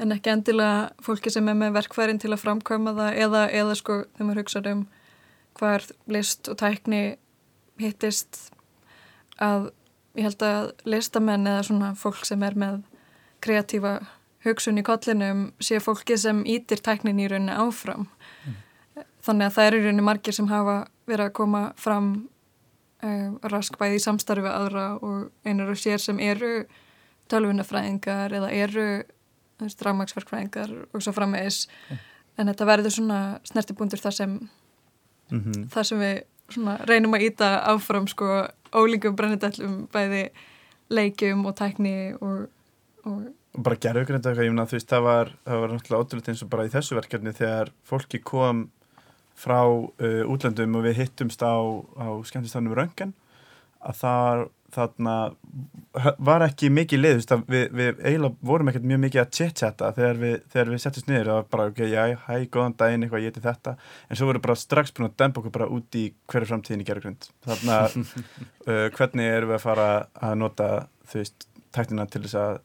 en 0.00 0.14
ekki 0.14 0.32
endilega 0.32 0.92
fólki 1.04 1.32
sem 1.32 1.48
er 1.48 1.56
með 1.58 1.76
verkfærin 1.76 2.20
til 2.22 2.32
að 2.32 2.42
framkvæma 2.44 2.94
það 2.96 3.18
eða, 3.26 3.42
eða 3.60 3.76
sko 3.78 3.98
þegar 4.14 4.28
maður 4.28 4.42
hugsa 4.42 4.62
um 4.72 4.86
hvar 5.60 5.86
list 6.08 6.48
og 6.48 6.58
tækni 6.62 7.02
hittist 7.82 8.40
að 9.42 9.68
ég 10.16 10.28
held 10.28 10.44
að 10.46 10.72
listamenn 10.88 11.48
eða 11.48 11.66
svona 11.68 11.92
fólk 11.98 12.24
sem 12.28 12.42
er 12.46 12.56
með 12.58 12.80
kreatífa 13.44 13.98
hugsun 14.44 14.80
í 14.80 14.84
kollinum 14.86 15.46
sé 15.62 15.80
fólki 15.82 16.16
sem 16.18 16.42
ítir 16.48 16.82
tæknin 16.82 17.20
í 17.22 17.28
rauninni 17.30 17.54
áfram. 17.54 18.08
Þannig 19.22 19.48
að 19.48 19.56
það 19.56 19.68
eru 19.68 19.80
í 19.80 19.84
rauninni 19.86 20.06
margir 20.06 20.36
sem 20.36 20.50
hafa 20.50 20.76
verið 21.06 21.28
að 21.28 21.36
koma 21.38 21.62
fram 21.78 22.12
um, 23.02 23.36
rask 23.52 23.76
bæði 23.78 23.98
í 23.98 24.04
samstarfi 24.04 24.50
aðra 24.50 24.86
og 24.98 25.28
einar 25.46 25.72
og 25.72 25.80
sér 25.80 26.02
sem 26.02 26.18
eru 26.22 26.64
tölvunafræðingar 27.32 28.34
eða 28.38 28.50
eru 28.54 28.86
dramagsverkfræðingar 29.62 30.72
og 30.90 31.04
svo 31.04 31.12
frammeðis 31.14 31.68
en 32.38 32.48
þetta 32.50 32.66
verður 32.66 32.94
svona 32.96 33.20
snertibúndur 33.46 34.00
þar 34.02 34.16
sem, 34.16 34.32
mm 35.30 35.68
þar 35.70 35.86
sem 35.86 36.02
við 36.02 36.16
svona 36.52 36.74
reynum 36.88 37.14
að 37.14 37.28
íta 37.28 37.52
áfram 37.70 38.08
sko 38.10 38.42
ólíkum 38.74 39.14
brennidellum 39.16 39.86
bæði 39.92 40.24
leikjum 40.92 41.46
og 41.46 41.54
tækni 41.56 41.94
og 42.18 42.50
og 43.06 43.22
bara 43.52 43.80
gerðu 43.80 44.04
ykkur 44.04 44.18
eitthvað, 44.18 44.44
ég 44.46 44.54
meina 44.54 44.68
þú 44.68 44.78
veist 44.78 44.92
það 44.92 45.04
var, 45.08 45.32
það 45.44 45.62
var 45.62 45.74
náttúrulega 45.74 46.06
ótrúlega 46.06 46.32
eins 46.32 46.44
og 46.44 46.52
bara 46.52 46.64
í 46.68 46.72
þessu 46.72 46.96
verkefni 46.96 47.34
þegar 47.36 47.72
fólki 47.88 48.22
kom 48.24 48.64
frá 49.42 49.60
uh, 49.66 50.22
útlöndum 50.30 50.78
og 50.78 50.86
við 50.86 51.02
hittumst 51.02 51.44
á, 51.44 51.56
á 52.00 52.08
skemmtistafnum 52.28 52.76
Röngan 52.78 53.14
að 53.82 53.98
það 53.98 54.42
þarna 54.72 55.14
var 56.24 56.44
ekki 56.46 56.70
mikið 56.72 57.00
lið, 57.02 57.12
þú 57.12 57.20
veist 57.20 57.34
að 57.34 57.42
við, 57.52 57.64
við 57.76 57.98
eiginlega 58.06 58.48
vorum 58.48 58.70
ekkert 58.70 58.86
mjög 58.88 59.00
mikið 59.02 59.22
að 59.22 59.32
chit-chatta 59.36 59.90
þegar 59.98 60.20
við, 60.22 60.36
þegar 60.54 60.70
við 60.72 60.82
settist 60.84 61.10
niður, 61.10 61.28
það 61.28 61.38
var 61.38 61.48
bara 61.52 61.66
ok, 61.68 61.82
já, 61.92 62.02
hæ, 62.24 62.32
góðan 62.54 62.76
daginn, 62.80 63.04
eitthvað, 63.04 63.24
ég 63.26 63.34
heiti 63.34 63.44
þetta 63.44 63.74
en 64.08 64.20
svo 64.20 64.28
voru 64.30 64.42
bara 64.46 64.56
strax 64.62 64.94
búin 64.96 65.10
að 65.10 65.16
dempa 65.20 65.42
okkur 65.42 65.54
bara 65.58 65.68
út 65.76 65.98
í 66.00 66.06
hverju 66.32 66.48
framtíðin 66.48 66.84
í 66.84 66.88
gerðgrund 66.88 67.28
þarna, 67.44 67.78
uh, 68.70 68.86
hvernig 68.96 69.28
erum 69.28 69.52
við 69.52 69.58
að 69.58 69.64
fara 69.66 69.88
að 70.30 70.36
nota, 70.40 70.70
þú 71.12 71.20
veist, 71.20 71.48
tæknina 71.76 72.08
til 72.08 72.24
þess 72.24 72.40
að 72.40 72.60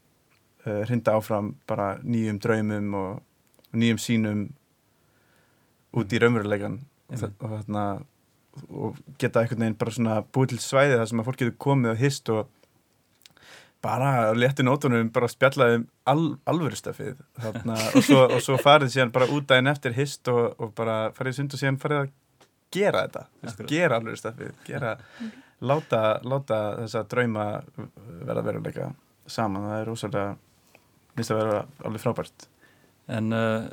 uh, 0.67 0.81
hrinda 0.89 1.15
áfram 1.17 1.53
bara 1.69 1.93
nýjum 2.03 2.37
draumum 2.43 2.93
og, 2.99 3.23
og 3.71 3.79
nýjum 3.81 4.01
sínum 4.03 4.43
út 5.97 6.13
í 6.13 6.19
raunveruleikan 6.21 6.77
og, 6.83 7.15
þa- 7.21 7.31
og, 7.39 7.55
þarna, 7.55 7.85
og 8.69 8.99
geta 9.21 9.41
einhvern 9.45 9.63
veginn 9.65 9.79
bara 9.79 9.95
svona 9.95 10.19
búið 10.35 10.53
til 10.55 10.61
svæði 10.65 10.99
þar 10.99 11.09
sem 11.11 11.21
að 11.23 11.27
fólk 11.31 11.41
getur 11.41 11.57
komið 11.67 11.93
og 11.95 12.01
hist 12.03 12.31
og 12.35 12.53
bara 13.87 14.09
á 14.29 14.33
létti 14.33 14.65
nótunum 14.65 15.11
bara 15.13 15.29
spjallaði 15.29 15.79
um 15.79 15.83
al, 16.09 16.21
alvöru 16.49 16.77
stafið 16.79 17.19
þarna, 17.39 17.75
og, 17.95 18.03
svo, 18.03 18.23
og 18.25 18.39
svo 18.43 18.57
farið 18.61 18.93
síðan 18.95 19.11
bara 19.15 19.27
út 19.33 19.47
daginn 19.49 19.69
eftir 19.71 19.93
hist 19.97 20.27
og, 20.33 20.55
og 20.57 20.73
bara 20.77 20.95
farið 21.17 21.37
sund 21.39 21.53
og 21.55 21.61
síðan 21.61 21.77
farið 21.81 22.01
að 22.05 22.15
gera 22.73 23.03
þetta, 23.05 23.21
Akkurat. 23.47 23.69
gera 23.71 23.99
alvöru 24.01 24.19
stafið 24.19 24.49
gera, 24.67 24.95
láta, 25.63 26.01
láta 26.27 26.57
þessa 26.81 27.05
drauma 27.13 27.45
verða 28.27 28.43
veruleika 28.49 28.89
saman, 29.29 29.69
það 29.69 29.79
er 29.83 29.87
rosalega 29.91 30.25
minnst 31.17 31.33
að 31.33 31.41
vera 31.43 31.61
alveg 31.85 32.03
frábært. 32.03 32.47
En 33.07 33.31
uh, 33.33 33.67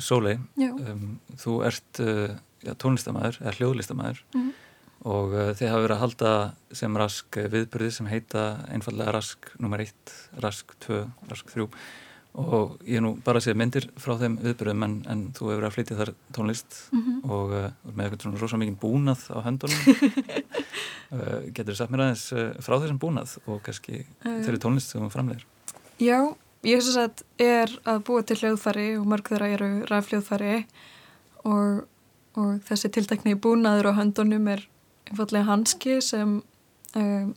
Sólei, 0.00 0.36
um, 0.58 1.18
þú 1.38 1.58
ert 1.68 2.00
uh, 2.02 2.34
já, 2.64 2.72
tónlistamæður 2.80 3.36
eða 3.44 3.56
hljóðlistamæður 3.58 4.22
Mhm. 4.34 4.52
og 5.04 5.34
uh, 5.36 5.50
þið 5.54 5.68
hafa 5.70 5.82
verið 5.84 5.94
að 5.96 6.00
halda 6.02 6.30
sem 6.74 6.96
rask 6.98 7.36
uh, 7.38 7.48
viðbyrði 7.52 7.90
sem 7.92 8.08
heita 8.10 8.44
einfallega 8.72 9.12
rask 9.14 9.50
nummer 9.60 9.78
1, 9.84 9.92
rask 10.42 10.72
2, 10.86 11.02
rask 11.30 11.52
3 11.54 11.68
og 12.34 12.80
ég 12.82 12.96
hef 12.98 13.02
nú 13.04 13.12
bara 13.22 13.38
séð 13.44 13.54
myndir 13.60 13.84
frá 14.00 14.16
þeim 14.18 14.40
viðbyrðum 14.42 14.82
en, 14.88 14.94
en 15.06 15.20
þú 15.36 15.52
hefur 15.52 15.60
verið 15.60 15.68
að 15.68 15.74
flytja 15.76 15.98
þar 16.00 16.10
tónlist 16.34 16.78
Mhm. 16.90 17.20
og 17.30 17.52
uh, 17.54 17.68
er 17.70 17.94
með 17.94 18.06
eitthvað 18.08 18.24
svona 18.26 18.40
rosa 18.42 18.58
mikið 18.64 18.80
búnað 18.82 19.22
á 19.30 19.38
höndunum. 19.46 19.82
Uh, 21.14 21.44
getur 21.54 21.74
þú 21.74 21.78
sagt 21.78 21.92
mér 21.94 22.00
aðeins 22.08 22.22
uh, 22.34 22.46
frá 22.64 22.74
þessum 22.80 22.96
búnað 22.98 23.36
og 23.46 23.60
kannski 23.62 24.00
Eh, 24.24 24.38
þeirri 24.42 24.58
tónlist 24.64 24.90
sem 24.90 25.02
þú 25.04 25.10
framlegir 25.12 25.44
Já, 26.02 26.16
ég 26.64 26.82
sem 26.82 26.96
sagt 26.96 27.24
er 27.40 27.72
að 27.88 28.02
búa 28.08 28.24
til 28.26 28.38
hljóðfæri 28.40 28.88
og 28.98 29.08
mörg 29.10 29.30
þeirra 29.32 29.50
eru 29.56 29.70
rafhljóðfæri 29.90 30.56
og, 31.44 31.84
og 32.40 32.52
þessi 32.68 32.90
tiltekni 32.94 33.36
búnaður 33.36 33.92
á 33.92 33.98
höndunum 34.00 34.48
er 34.54 34.64
einfallega 35.10 35.48
hanski 35.50 35.98
sem 36.04 36.38
um, 36.96 37.34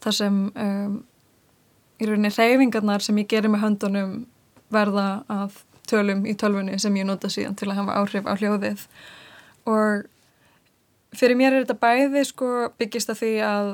þar 0.00 0.16
sem 0.16 0.38
um, 0.54 1.00
í 2.00 2.08
rauninni 2.08 2.32
reyfingarnar 2.32 3.04
sem 3.04 3.18
ég 3.20 3.28
gerir 3.30 3.52
með 3.52 3.66
höndunum 3.66 4.14
verða 4.72 5.08
að 5.30 5.58
tölum 5.90 6.24
í 6.28 6.36
tölvunni 6.38 6.78
sem 6.80 6.96
ég 6.96 7.06
nota 7.08 7.28
síðan 7.32 7.58
til 7.58 7.70
að 7.70 7.80
hafa 7.80 7.98
áhrif 7.98 8.28
á 8.30 8.34
hljóðið. 8.38 8.86
Og 9.68 10.06
fyrir 11.16 11.38
mér 11.38 11.56
er 11.56 11.64
þetta 11.64 11.80
bæði 11.82 12.24
sko 12.28 12.50
byggist 12.78 13.10
að 13.12 13.22
því 13.22 13.32
að, 13.44 13.70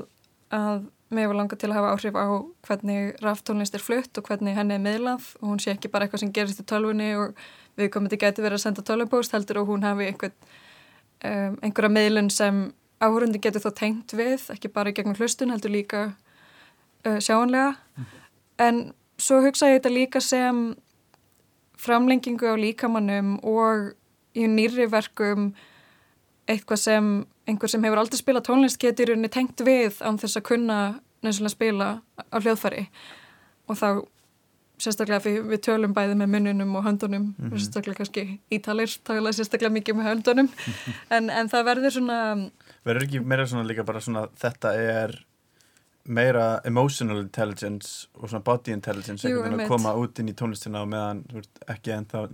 að 0.57 0.87
mér 1.14 1.29
var 1.31 1.38
langað 1.38 1.61
til 1.62 1.71
að 1.71 1.77
hafa 1.79 1.92
áhrif 1.95 2.16
á 2.19 2.27
hvernig 2.66 3.21
raftónlist 3.23 3.77
er 3.79 3.83
flutt 3.83 4.19
og 4.19 4.27
hvernig 4.27 4.57
henni 4.57 4.75
er 4.75 4.83
miðlað. 4.83 5.29
Og 5.40 5.53
hún 5.53 5.62
sé 5.62 5.75
ekki 5.75 5.90
bara 5.92 6.07
eitthvað 6.07 6.25
sem 6.25 6.33
gerist 6.35 6.62
í 6.62 6.66
tölvunni 6.66 7.12
og 7.21 7.37
við 7.79 7.92
komum 7.95 8.11
þetta 8.11 8.23
gæti 8.25 8.45
verið 8.45 8.59
að 8.59 8.64
senda 8.64 8.85
tölvupóst 8.87 9.37
heldur 9.37 9.62
og 9.62 9.71
hún 9.71 9.87
hafi 9.87 10.09
einhver, 10.11 10.33
um, 11.23 11.59
einhverja 11.62 11.92
miðlun 11.95 12.31
sem 12.35 12.62
áhurundi 13.03 13.42
getur 13.45 13.62
þó 13.62 13.71
tengt 13.77 14.16
við, 14.16 14.49
ekki 14.55 14.73
bara 14.73 14.90
í 14.90 14.97
gegnum 14.97 15.19
hlustun 15.19 15.53
heldur 15.55 15.75
líka 15.75 16.03
uh, 17.07 17.21
sjáanlega. 17.21 17.77
En 18.59 18.88
svo 19.21 19.42
hugsa 19.45 19.71
ég 19.71 19.79
þetta 19.79 19.95
líka 19.95 20.25
sem 20.25 20.75
framlengingu 21.79 22.51
á 22.51 22.57
líkamannum 22.59 23.37
og 23.45 23.92
í 24.37 24.49
nýri 24.49 24.88
verkum 24.90 25.51
eitthvað 26.49 26.81
sem 26.83 27.11
einhver 27.47 27.71
sem 27.71 27.85
hefur 27.87 27.99
aldrei 28.03 28.19
spilað 28.21 28.47
tónlist 28.49 28.81
getur 28.83 29.13
rauninni 29.13 29.29
tengt 29.33 29.61
við 29.67 30.01
án 30.03 30.19
þess 30.19 30.37
að 30.41 30.47
kunna 30.51 30.79
nöðsynlega 31.25 31.55
spila 31.55 31.89
á 32.33 32.37
hljóðfæri 32.43 32.87
og 33.69 33.79
þá 33.81 33.89
sérstaklega 34.77 35.23
við, 35.25 35.37
við 35.49 35.61
tölum 35.65 35.95
bæði 35.97 36.17
með 36.21 36.29
munnunum 36.35 36.75
og 36.77 36.85
höndunum 36.85 37.31
Mhm. 37.39 37.53
og 37.53 37.59
sérstaklega 37.63 37.97
kannski 38.03 38.25
ítalir 38.53 38.93
tala 39.05 39.33
sérstaklega 39.33 39.73
mikið 39.73 39.97
með 39.97 40.09
höndunum 40.11 40.51
en, 41.17 41.31
en 41.31 41.49
það 41.49 41.65
verður 41.71 41.95
svona 41.97 42.19
verður 42.85 43.07
ekki 43.07 43.23
meira 43.25 43.47
svona 43.49 43.65
líka 43.71 43.85
bara 43.89 44.01
svona 44.05 44.27
þetta 44.37 44.75
er 44.77 45.17
meira 46.07 46.61
emotional 46.65 47.19
intelligence 47.23 48.07
og 48.15 48.29
svona 48.31 48.44
body 48.47 48.73
intelligence 48.77 49.27
Jú, 49.27 49.40
að 49.42 49.65
koma 49.67 49.94
út 49.99 50.21
inn 50.23 50.29
í 50.31 50.35
tónlistina 50.38 50.85
og 50.85 50.90
meðan 50.92 51.25
ekki 51.73 51.94
ennþá 51.97 52.27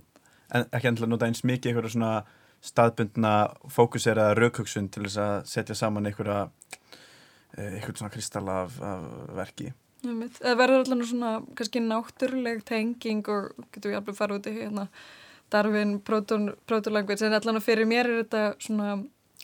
en, 0.52 0.66
ekki 0.72 0.90
ennþá 0.90 1.08
nota 1.08 1.28
eins 1.30 1.40
mikið 1.48 1.70
einhverja 1.72 1.94
svona 1.94 2.10
staðbundna 2.62 3.34
fókuseraða 3.72 4.36
raukhugsun 4.38 4.90
til 4.92 5.06
þess 5.06 5.20
að 5.22 5.34
setja 5.50 5.78
saman 5.78 6.06
einhverja 6.10 6.42
eh, 7.56 7.78
einhvern 7.78 7.98
svona 8.00 8.12
kristalla 8.14 8.58
af, 8.66 8.76
af 8.82 9.08
verki. 9.38 9.72
Það 10.02 10.58
verður 10.58 10.84
allan 10.84 11.04
svona 11.06 11.32
kannski 11.58 11.82
náttúruleg 11.82 12.62
tenging 12.66 13.26
og 13.30 13.66
getur 13.74 13.92
við 13.92 14.00
alveg 14.00 14.18
fara 14.18 14.38
út 14.38 14.48
í 14.50 14.56
hérna 14.56 14.88
Darwin, 15.52 15.98
proton, 16.00 16.54
protolanguage 16.66 17.26
en 17.26 17.36
allan 17.36 17.60
fyrir 17.62 17.86
mér 17.86 18.08
er 18.08 18.22
þetta 18.22 18.44
svona 18.62 18.94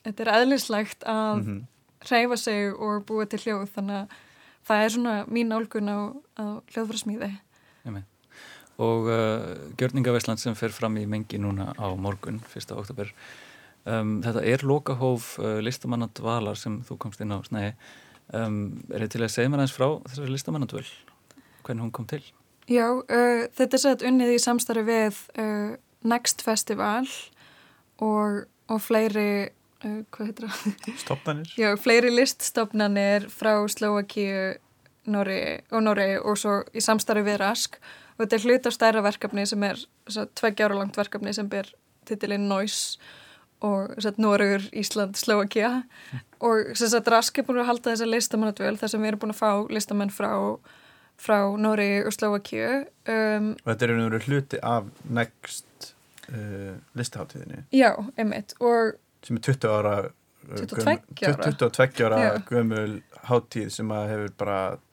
þetta 0.04 0.24
er 0.24 0.30
eðlislegt 0.38 1.04
að 1.06 1.42
mm 1.42 1.58
hreyfa 2.06 2.36
sig 2.36 2.74
og 2.74 3.06
búa 3.06 3.26
til 3.26 3.40
hljóð 3.42 3.66
þannig 3.74 3.96
að 4.02 4.16
það 4.68 4.84
er 4.84 4.92
svona 4.94 5.14
mín 5.26 5.54
álgun 5.54 5.90
á, 5.90 5.98
á 6.38 6.44
hljóðfræsmíði 6.72 7.30
og 8.78 9.10
uh, 9.10 9.54
Gjörningaveisland 9.78 10.40
sem 10.40 10.56
fer 10.58 10.72
fram 10.74 10.96
í 11.00 11.06
mengi 11.10 11.40
núna 11.42 11.72
á 11.74 11.88
morgun, 11.98 12.38
1. 12.54 12.74
oktober 12.78 13.10
um, 13.84 14.18
þetta 14.22 14.44
er 14.46 14.64
lokahóf 14.66 15.34
uh, 15.42 15.58
listamannadvalar 15.64 16.58
sem 16.58 16.78
þú 16.86 16.98
komst 17.02 17.22
inn 17.24 17.34
á 17.34 17.42
snæði 17.46 17.72
um, 18.38 18.60
er 18.92 19.04
þið 19.04 19.14
til 19.16 19.24
að 19.26 19.34
segja 19.34 19.50
mér 19.50 19.64
aðeins 19.64 19.74
frá 19.74 19.88
þessari 20.06 20.34
listamannadvöl 20.36 20.86
hvernig 21.66 21.88
hún 21.88 21.92
kom 21.94 22.08
til? 22.08 22.22
Já, 22.68 22.86
uh, 22.86 23.44
þetta 23.58 23.78
er 23.78 23.84
sætt 23.84 24.06
unnið 24.06 24.34
í 24.36 24.40
samstarfi 24.46 24.86
við 24.86 25.20
uh, 25.42 25.76
Next 26.06 26.46
Festival 26.46 27.08
og, 27.98 28.44
og 28.70 28.82
fleiri 28.84 29.48
uh, 29.82 30.02
hvað 30.14 30.30
heitir 30.30 30.48
það? 30.48 30.98
stopnarnir 31.02 31.54
Já, 31.58 31.72
fleiri 31.82 32.14
liststofnanir 32.14 33.26
frá 33.32 33.56
Slovakíu 33.72 34.54
Norri 35.08 35.40
og 35.72 35.82
Norri 35.82 36.12
og 36.20 36.36
svo 36.38 36.60
í 36.76 36.84
samstarfi 36.84 37.24
við 37.26 37.40
Rask 37.42 37.78
og 37.80 37.96
þetta 38.18 38.36
er 38.38 38.44
hlut 38.46 38.66
af 38.66 38.74
stærra 38.76 39.02
verkefni 39.04 39.46
sem 39.46 39.62
er 39.68 39.80
tveggja 40.38 40.68
ára 40.68 40.78
langt 40.80 40.96
verkefni 40.98 41.32
sem 41.36 41.48
ber 41.50 41.70
titilinn 42.08 42.48
Noise 42.48 42.98
og 43.60 43.96
Noregur, 44.22 44.62
Ísland, 44.72 45.16
Slovakia 45.18 45.82
og 46.40 46.76
sem 46.78 46.90
sagt 46.92 47.08
Rask 47.10 47.38
er 47.40 47.46
búin 47.48 47.58
að 47.58 47.66
halda 47.72 47.90
þessa 47.90 48.06
listamannadvöl 48.06 48.76
þar 48.78 48.92
sem 48.92 49.02
við 49.02 49.10
erum 49.12 49.22
búin 49.24 49.34
að 49.34 49.40
fá 49.40 49.50
listamenn 49.74 50.12
frá, 50.14 50.30
frá 51.18 51.38
Noregi 51.58 52.04
og 52.06 52.14
Slovakia 52.14 52.68
um, 53.10 53.48
Og 53.64 53.72
þetta 53.72 53.88
er 53.88 53.94
einhvern 53.96 54.14
veginn 54.14 54.28
hluti 54.28 54.60
af 54.62 54.86
Next 55.10 55.90
uh, 56.30 56.76
listaháttíðinni 56.98 57.64
Já, 57.74 57.90
einmitt 58.16 58.54
og 58.62 58.94
sem 59.26 59.40
er 59.40 59.46
20 59.50 59.74
ára 59.74 59.94
uh, 60.06 60.12
22 60.54 60.86
gömul- 61.18 61.34
ára. 61.34 61.50
22 61.50 62.06
ára 62.06 62.22
gömul 62.46 63.00
háttíð 63.28 63.72
sem 63.74 63.90
að 63.90 64.06
hefur 64.14 64.36
bara 64.44 64.60
uh, 64.78 64.84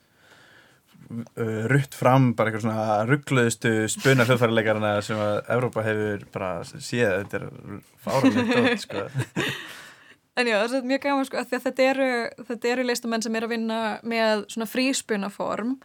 rutt 1.71 1.95
fram 1.95 2.31
bara 2.37 2.51
eitthvað 2.51 2.65
svona 2.65 3.05
ruggluðustu 3.09 3.73
spuna 3.93 4.25
hljóðfærileikarana 4.27 4.93
sem 5.05 5.19
að 5.21 5.37
Evrópa 5.55 5.85
hefur 5.85 6.27
bara 6.33 6.51
séð. 6.65 7.17
Þetta 7.23 7.41
er 7.41 7.81
fáralegt 8.05 8.83
sko. 8.85 9.07
En 10.35 10.49
já, 10.49 10.57
það 10.67 10.77
er 10.81 10.87
mjög 10.89 11.03
gaman 11.05 11.27
sko, 11.29 11.43
þetta 11.47 11.83
eru, 11.85 12.07
þetta 12.49 12.71
eru 12.73 12.83
listamenn 12.83 13.23
sem 13.23 13.35
eru 13.39 13.47
að 13.47 13.53
vinna 13.55 13.81
með 14.03 14.47
svona 14.51 14.67
fríspunaform 14.67 15.77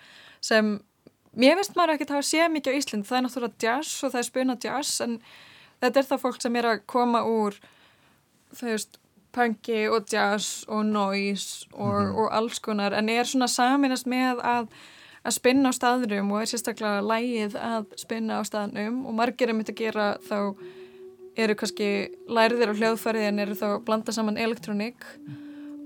sem 0.42 0.72
mér 1.38 1.60
finnst 1.60 1.76
maður 1.78 1.94
ekki 1.94 2.08
að 2.08 2.16
hafa 2.16 2.26
séð 2.26 2.48
mikið 2.56 2.74
á 2.74 2.78
Ísland, 2.80 3.06
það 3.06 3.18
er 3.18 3.24
náttúrulega 3.26 3.62
jazz 3.62 3.92
og 4.02 4.10
það 4.14 4.20
er 4.20 4.26
spuna 4.26 4.56
jazz 4.64 5.04
en 5.04 5.18
þetta 5.84 6.00
er 6.00 6.08
það 6.08 6.22
fólk 6.24 6.40
sem 6.42 6.58
er 6.58 6.68
að 6.72 6.82
koma 6.90 7.22
úr 7.28 7.60
þú 8.58 8.72
veist, 8.72 8.98
punki 9.30 9.84
og 9.86 10.10
jazz 10.10 10.64
og 10.66 10.82
noise 10.88 11.68
og, 11.70 12.16
og 12.18 12.32
alls 12.34 12.58
konar 12.64 12.96
en 12.98 13.12
er 13.12 13.28
svona 13.30 13.46
saminast 13.50 14.10
með 14.10 14.42
að 14.42 14.72
að 15.20 15.36
spinna 15.36 15.72
á 15.72 15.76
staðnum 15.76 16.30
og 16.32 16.42
er 16.42 16.50
sérstaklega 16.50 17.02
lægið 17.04 17.56
að 17.60 17.90
spinna 18.00 18.40
á 18.40 18.42
staðnum 18.48 19.02
og 19.08 19.16
margir 19.18 19.50
er 19.50 19.56
myndi 19.56 19.74
að 19.74 19.82
gera 19.82 20.06
þá 20.24 20.38
eru 21.40 21.56
kannski 21.58 21.90
lærðir 22.30 22.72
og 22.72 22.80
hljóðfærið 22.80 23.26
en 23.28 23.44
eru 23.44 23.56
þá 23.58 23.68
blanda 23.86 24.14
saman 24.14 24.40
elektrónik. 24.40 25.04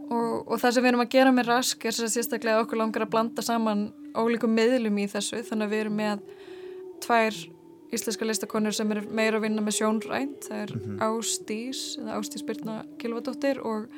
Og, 0.05 0.45
og 0.47 0.61
það 0.61 0.77
sem 0.77 0.85
við 0.85 0.91
erum 0.91 1.03
að 1.05 1.13
gera 1.15 1.33
með 1.35 1.51
rask 1.51 1.85
er 1.89 1.97
sérstaklega 1.97 2.63
okkur 2.63 2.81
langar 2.81 3.07
að 3.07 3.13
blanda 3.15 3.45
saman 3.45 3.89
ólíkum 4.15 4.55
miðlum 4.55 4.99
í 5.03 5.09
þessu 5.11 5.43
þannig 5.49 5.67
að 5.67 5.75
við 5.75 5.85
erum 5.85 5.99
með 5.99 6.25
tvær 7.05 7.39
íslenska 7.95 8.27
listakonur 8.27 8.75
sem 8.75 8.91
er 8.95 9.03
meira 9.07 9.39
að 9.39 9.47
vinna 9.47 9.65
með 9.65 9.79
sjónrænt. 9.79 10.49
Það 10.49 10.63
er 10.65 10.75
Ástís 11.07 11.83
eða 12.01 12.19
Ástís 12.19 12.45
Birna 12.47 12.83
Kilvadóttir 13.01 13.63
og, 13.65 13.89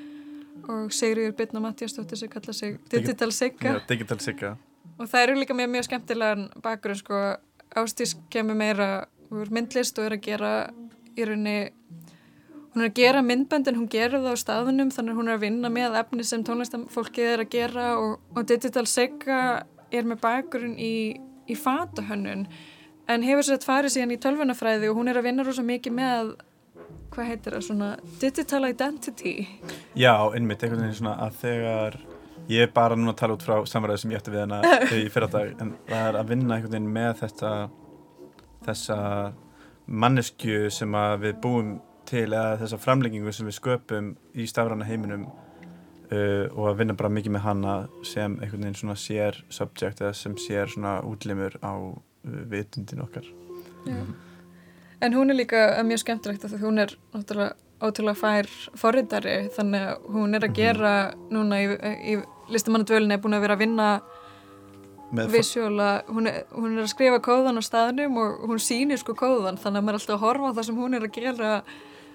og 0.70 0.94
Sigriður 0.94 1.36
Birna 1.36 1.64
Mattiasdóttir 1.64 2.22
sem 2.22 2.32
kalla 2.32 2.56
sig 2.56 2.78
Digital 2.92 3.32
Sigga. 3.34 3.76
Já, 3.76 3.84
Digital 3.90 4.22
Sigga 4.22 4.56
og 4.98 5.10
það 5.10 5.22
eru 5.22 5.40
líka 5.40 5.56
með 5.56 5.72
mjög 5.74 5.88
skemmtilegan 5.90 6.48
bakgrunn 6.64 7.00
sko, 7.00 7.22
Ástís 7.76 8.14
kemur 8.32 8.56
meira 8.56 9.06
úr 9.34 9.50
myndlist 9.52 9.98
og 9.98 10.06
er 10.06 10.16
að 10.16 10.24
gera 10.24 10.52
í 11.16 11.26
rauninni 11.26 11.56
hún 12.76 12.84
er 12.84 12.90
að 12.90 12.98
gera 12.98 13.24
myndbönd 13.24 13.68
en 13.70 13.78
hún 13.80 13.90
gerir 13.92 14.20
það 14.20 14.36
á 14.36 14.42
staðunum 14.44 14.92
þannig 14.94 15.18
hún 15.18 15.30
er 15.30 15.38
að 15.38 15.44
vinna 15.46 15.72
með 15.72 15.98
efni 16.00 16.26
sem 16.28 16.44
tónlistafólkið 16.44 17.30
er 17.32 17.44
að 17.44 17.52
gera 17.54 17.86
og, 18.00 18.18
og 18.36 18.48
Digital 18.48 18.86
Sigga 18.90 19.40
er 19.92 20.08
með 20.08 20.20
bakgrunn 20.24 20.76
í, 20.76 21.16
í 21.48 21.56
fatahönnun 21.56 22.46
en 23.06 23.24
hefur 23.24 23.46
sér 23.46 23.60
að 23.60 23.68
farið 23.70 23.96
síðan 23.96 24.14
í 24.16 24.20
tölvunafræði 24.20 24.90
og 24.90 25.00
hún 25.00 25.10
er 25.10 25.20
að 25.20 25.28
vinna 25.30 25.46
rosa 25.46 25.64
mikið 25.66 25.96
með 25.96 26.36
hvað 27.14 27.30
heitir 27.30 27.56
það, 27.56 27.64
svona 27.64 27.90
digital 28.20 28.68
identity? 28.68 29.34
Já, 29.96 30.12
einmitt, 30.34 30.62
einhvern 30.62 30.84
veginn 30.84 30.98
svona 30.98 31.16
að 31.24 31.38
þegar 31.40 31.98
ég 32.52 32.66
er 32.66 32.70
bara 32.74 32.96
núna 32.98 33.14
að 33.14 33.20
tala 33.22 33.36
út 33.36 33.44
frá 33.46 33.56
samræðu 33.68 34.02
sem 34.02 34.14
ég 34.14 34.22
ætti 34.22 34.34
við 34.34 34.44
hana 34.44 34.60
í 35.00 35.08
fyrradag 35.12 35.56
en 35.62 35.74
það 35.88 36.10
er 36.10 36.20
að 36.20 36.30
vinna 36.32 36.56
einhvern 36.56 36.76
veginn 36.76 36.92
með 36.94 37.12
þetta 37.22 37.52
þessa 38.66 38.98
manneskju 39.86 40.70
sem 40.74 40.94
að 40.98 41.16
við 41.26 41.40
búum 41.42 41.74
til 42.06 42.28
eða 42.28 42.60
þessa 42.62 42.78
framlengingu 42.82 43.34
sem 43.34 43.48
við 43.48 43.58
sköpum 43.58 44.12
í 44.34 44.46
stafræna 44.50 44.86
heiminum 44.86 45.26
uh, 45.26 46.46
og 46.52 46.70
að 46.70 46.78
vinna 46.82 46.98
bara 46.98 47.12
mikið 47.12 47.36
með 47.36 47.46
hana 47.46 47.76
sem 48.06 48.38
einhvern 48.40 48.66
veginn 48.66 48.78
svona 48.82 48.98
sér 49.00 49.42
subject 49.50 50.02
eða 50.02 50.14
sem 50.18 50.36
sér 50.40 50.70
svona 50.70 50.98
útlimur 51.06 51.58
á 51.62 51.74
uh, 51.74 52.40
vitundin 52.50 53.04
okkar 53.06 53.26
Já. 53.86 54.00
En 55.04 55.12
hún 55.12 55.30
er 55.30 55.36
líka 55.36 55.58
eh, 55.76 55.84
mjög 55.84 56.00
skemmtilegt 56.02 56.46
því 56.48 56.58
hún 56.62 56.80
er 56.82 56.94
náttúrulega 57.12 57.54
ótrúlega 57.84 58.16
fær 58.16 58.46
forritari 58.80 59.34
þannig 59.52 59.82
að 59.90 60.06
hún 60.14 60.36
er 60.36 60.46
að 60.46 60.54
gera 60.56 60.92
núna 61.28 61.58
í, 61.60 61.66
í 62.12 62.14
listamannadvölinni 62.52 63.16
er 63.16 63.22
búin 63.24 63.36
að 63.38 63.44
vera 63.46 63.56
að 63.58 63.62
vinna 63.64 63.88
með 65.16 65.30
visjóla, 65.36 65.88
hún, 66.10 66.26
er- 66.26 66.44
hún 66.52 66.72
er 66.76 66.82
að 66.84 66.90
skrifa 66.90 67.20
kóðan 67.22 67.60
á 67.60 67.62
staðnum 67.62 68.16
og 68.18 68.46
hún 68.50 68.58
sýnir 68.62 68.98
sko 68.98 69.14
kóðan 69.14 69.58
þannig 69.62 69.78
að 69.78 69.84
maður 69.86 69.94
er 69.94 70.00
alltaf 70.00 70.16
að 70.16 70.24
horfa 70.26 70.50
á 70.50 70.56
það 70.58 70.66
sem 70.68 70.80
hún 70.82 70.94
er 70.98 71.06
að 71.06 71.12
gera 71.14 71.50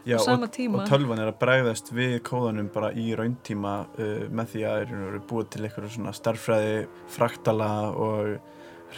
Já, 0.04 0.18
á 0.18 0.20
sama 0.26 0.48
og, 0.50 0.52
tíma. 0.56 0.82
og 0.82 0.90
tölvan 0.90 1.20
er 1.22 1.30
að 1.32 1.38
bregðast 1.40 1.92
við 1.94 2.16
kóðanum 2.28 2.68
bara 2.74 2.90
í 2.98 3.12
rauntíma 3.16 3.74
uh, 3.96 4.24
með 4.34 4.48
því 4.56 4.64
að 4.68 4.80
er 4.82 4.94
eru 4.98 5.22
búið 5.30 5.50
til 5.54 5.64
eitthvað 5.68 5.92
svona 5.96 6.14
starffræði, 6.18 6.88
fraktala 7.08 7.70
og 7.94 8.32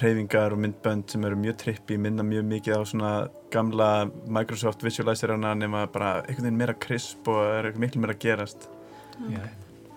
reyfingar 0.01 0.55
og 0.55 0.61
myndbönd 0.63 1.11
sem 1.13 1.25
eru 1.27 1.35
mjög 1.37 1.57
trippi, 1.61 1.99
minna 2.01 2.23
mjög 2.25 2.47
mikið 2.49 2.79
á 2.79 2.81
svona 2.89 3.11
gamla 3.53 3.89
Microsoft 4.25 4.81
Visualizerana 4.81 5.51
nema 5.53 5.83
bara 5.85 6.23
einhvern 6.23 6.47
veginn 6.47 6.57
meira 6.63 6.73
krisp 6.73 7.27
og 7.29 7.43
er 7.59 7.67
miklu 7.77 8.01
meira 8.01 8.15
að 8.17 8.23
gerast 8.25 8.65
Já, 9.29 9.43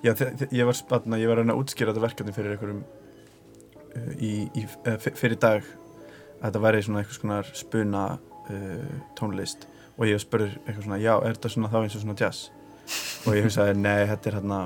Já, 0.06 0.12
ég 0.54 0.68
var 0.68 0.76
spanna, 0.78 1.18
ég 1.18 1.30
var 1.30 1.42
að 1.42 1.56
útskýra 1.56 1.90
þetta 1.90 2.04
verkefni 2.04 2.34
fyrir 2.36 2.54
einhverjum 2.54 2.82
uh, 2.84 4.12
í, 4.22 4.32
í, 4.54 4.62
uh, 4.86 4.98
fyrir 5.02 5.40
dag 5.42 5.66
að 5.66 6.44
þetta 6.44 6.62
væri 6.62 6.82
svona 6.86 7.02
eitthvað 7.02 7.18
svona 7.18 7.38
spuna 7.58 8.02
uh, 8.14 8.96
tónlist. 9.18 9.66
Og 9.96 10.06
ég 10.06 10.20
spurði 10.22 10.52
eitthvað 10.62 10.84
svona, 10.84 11.00
já, 11.02 11.14
er 11.16 11.38
þetta 11.38 11.52
svona 11.56 11.72
þá 11.72 11.78
eins 11.82 11.96
og 11.98 12.04
svona 12.04 12.18
jazz? 12.20 12.50
Og 13.26 13.34
ég 13.34 13.48
hugsaði, 13.48 13.78
nei, 13.80 14.04
þetta 14.12 14.30
er 14.30 14.38
hérna 14.38 14.60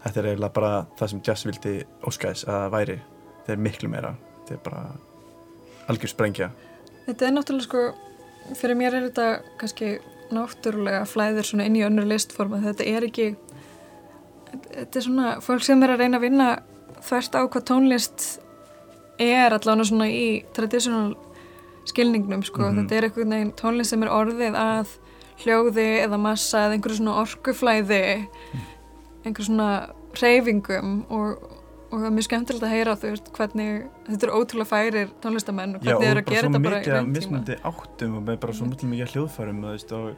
þetta 0.00 0.20
er 0.20 0.28
eiginlega 0.30 0.56
bara 0.56 0.72
það 0.98 1.12
sem 1.12 1.22
jazz 1.28 1.46
vildi 1.48 1.74
óskæðis 2.08 2.46
að 2.48 2.66
væri. 2.74 2.96
Þetta 3.40 3.54
er 3.54 3.64
miklu 3.66 3.90
meira, 3.92 4.14
þetta 4.38 4.56
er 4.56 4.62
bara 4.64 4.84
algjör 5.90 6.14
sprengja. 6.14 6.50
Þetta 7.08 7.26
er 7.26 7.36
náttúrulega 7.36 7.66
sko 7.68 8.56
fyrir 8.56 8.78
mér 8.78 8.96
er 8.96 9.08
þetta 9.10 9.28
kannski 9.60 9.92
náttúrulega 10.30 11.04
flæðir 11.10 11.48
svona 11.48 11.66
inn 11.68 11.78
í 11.78 11.84
önnur 11.84 12.08
listform 12.08 12.56
að 12.56 12.70
þetta 12.70 12.88
er 12.88 13.06
ekki 13.10 13.28
þetta 14.74 14.96
er 15.00 15.06
svona 15.06 15.32
fólk 15.44 15.62
sem 15.66 15.82
er 15.82 15.94
að 15.94 16.02
reyna 16.04 16.18
að 16.20 16.26
vinna 16.26 16.48
þvert 17.00 17.36
á 17.38 17.42
hvað 17.48 17.66
tónlist 17.70 18.26
er 19.20 19.52
allavega 19.52 19.88
svona 19.90 20.08
í 20.08 20.44
traditional 20.56 21.14
skilningnum 21.90 22.42
sko, 22.44 22.68
Mhm. 22.70 22.76
þetta 22.86 22.96
er 22.98 23.06
einhvern 23.08 23.32
veginn 23.34 23.52
tónlist 23.56 23.90
sem 23.90 24.02
er 24.02 24.08
orðið 24.12 24.54
að 24.56 24.88
hljóði 25.40 25.86
eða 26.04 26.18
massa 26.20 26.66
eða 26.66 26.76
einhverju 26.76 26.98
svona 27.00 27.16
orkuflæði 27.24 28.02
einhverju 29.24 29.46
svona 29.48 29.70
reyfingum 30.20 31.04
og, 31.10 31.42
og 31.90 31.98
það 32.00 32.06
er 32.06 32.14
mjög 32.16 32.26
skemmtilegt 32.28 32.64
að 32.66 32.74
heyra 32.74 32.96
þú 33.00 33.10
veist 33.14 33.30
hvernig, 33.36 33.84
þetta 34.08 34.26
er 34.28 34.34
ótrúlega 34.36 34.70
færir 34.70 35.08
tónlistamenn 35.22 35.76
og 35.76 35.82
Já, 35.82 35.94
hvernig 35.96 35.96
og 35.96 36.10
eru 36.10 36.20
að 36.20 36.24
bara 36.24 36.34
gera 36.34 36.40
svo 36.40 36.50
þetta 36.50 36.62
bara 36.64 36.76
í 36.76 36.80
mikið 36.80 36.94
rauntíma 36.94 37.16
mismunandi 37.16 37.56
áttum 37.70 38.16
og 38.16 38.24
bara 38.40 38.52
svo 38.58 38.66
mikið 38.70 38.90
mikið 38.92 39.06
af 39.06 39.14
hljóðfærum 39.14 39.62
þú 39.64 39.70
veist, 39.74 39.92
og 39.92 40.04
og 40.10 40.16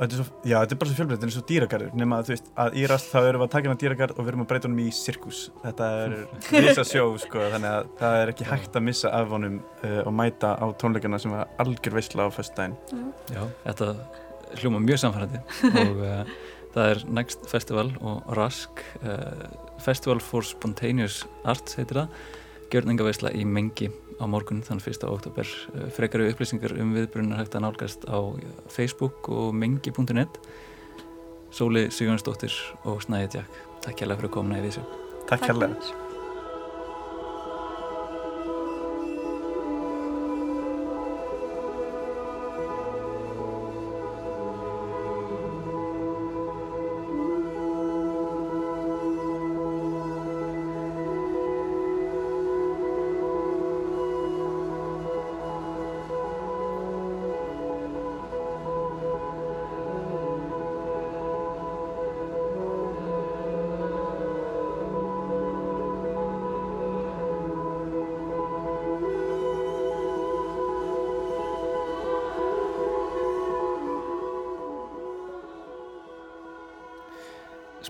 þetta 0.00 0.16
er 0.16 0.20
svo, 0.20 0.26
já, 0.48 0.54
þetta 0.54 0.74
er 0.74 0.80
bara 0.80 0.90
svo 0.90 0.96
fjölbreytt, 0.98 1.20
þetta 1.20 1.28
er 1.28 1.34
svo 1.34 1.42
dýragarður. 1.50 1.90
Nema 2.00 2.18
að 2.20 2.28
þú 2.28 2.32
veist, 2.34 2.50
að 2.64 2.76
í 2.80 2.84
rast 2.88 3.10
þá 3.10 3.18
erum 3.20 3.42
við 3.42 3.46
að 3.46 3.52
taka 3.54 3.70
hann 3.70 3.80
dýragarð 3.82 4.14
og 4.16 4.24
við 4.24 4.32
erum 4.32 4.44
að 4.44 4.48
breyta 4.52 4.68
honum 4.68 4.82
í 4.82 4.86
sirkus. 4.96 5.40
Þetta 5.64 5.90
er 6.04 6.14
risa 6.66 6.84
sjó, 6.88 7.04
sko 7.20 7.44
þannig 7.54 7.70
að 7.70 7.90
það 8.00 8.20
er 8.20 8.32
ekki 8.32 8.48
hægt 8.48 8.78
að 8.80 8.86
missa 8.88 9.12
af 9.20 9.34
honum 9.34 9.58
uh, 9.60 10.00
og 10.02 10.12
mæta 10.16 10.54
á 10.56 10.66
tónleikana 10.80 11.20
sem 11.22 11.36
er 11.36 11.52
algjör 11.62 11.98
veistla 11.98 12.28
á 12.28 12.28
föstudaginn. 12.32 12.78
Já, 13.34 13.42
þetta 13.66 13.90
hljóma 14.60 14.82
mjög 14.82 15.04
samfærandi 15.04 15.42
og 15.84 16.00
uh, 16.02 16.36
það 16.74 16.92
er 16.94 17.02
Next 17.20 17.44
Festival 17.50 17.90
og 18.00 18.32
Rask 18.38 18.84
uh, 19.04 19.48
Festival 19.84 20.22
for 20.24 20.46
Spontaneous 20.46 21.22
Arts 21.44 21.76
heitir 21.78 22.02
það. 22.02 22.22
Gjörningaveisla 22.70 23.34
í 23.34 23.44
Mengi 23.48 23.90
á 24.20 24.24
morgun 24.28 24.60
þann 24.66 24.82
1. 24.82 25.06
oktober 25.08 25.48
uh, 25.48 25.88
frekari 25.96 26.28
upplýsingar 26.32 26.76
um 26.80 26.92
viðbrunar 26.96 27.40
hægt 27.40 27.56
að 27.56 27.64
nálgast 27.66 28.06
á 28.06 28.18
Facebook 28.68 29.32
og 29.32 29.54
mengi.net 29.56 30.38
Sóli 31.50 31.88
Sigurðansdóttir 31.90 32.54
og 32.84 33.02
Snæði 33.06 33.40
Jack 33.40 33.58
Takk 33.80 34.04
hérlega 34.04 34.22
fyrir 34.22 34.36
komuna 34.36 34.60
í 34.60 34.68
vísu 34.68 34.86
Takk 35.30 35.48
hérlega 35.48 36.09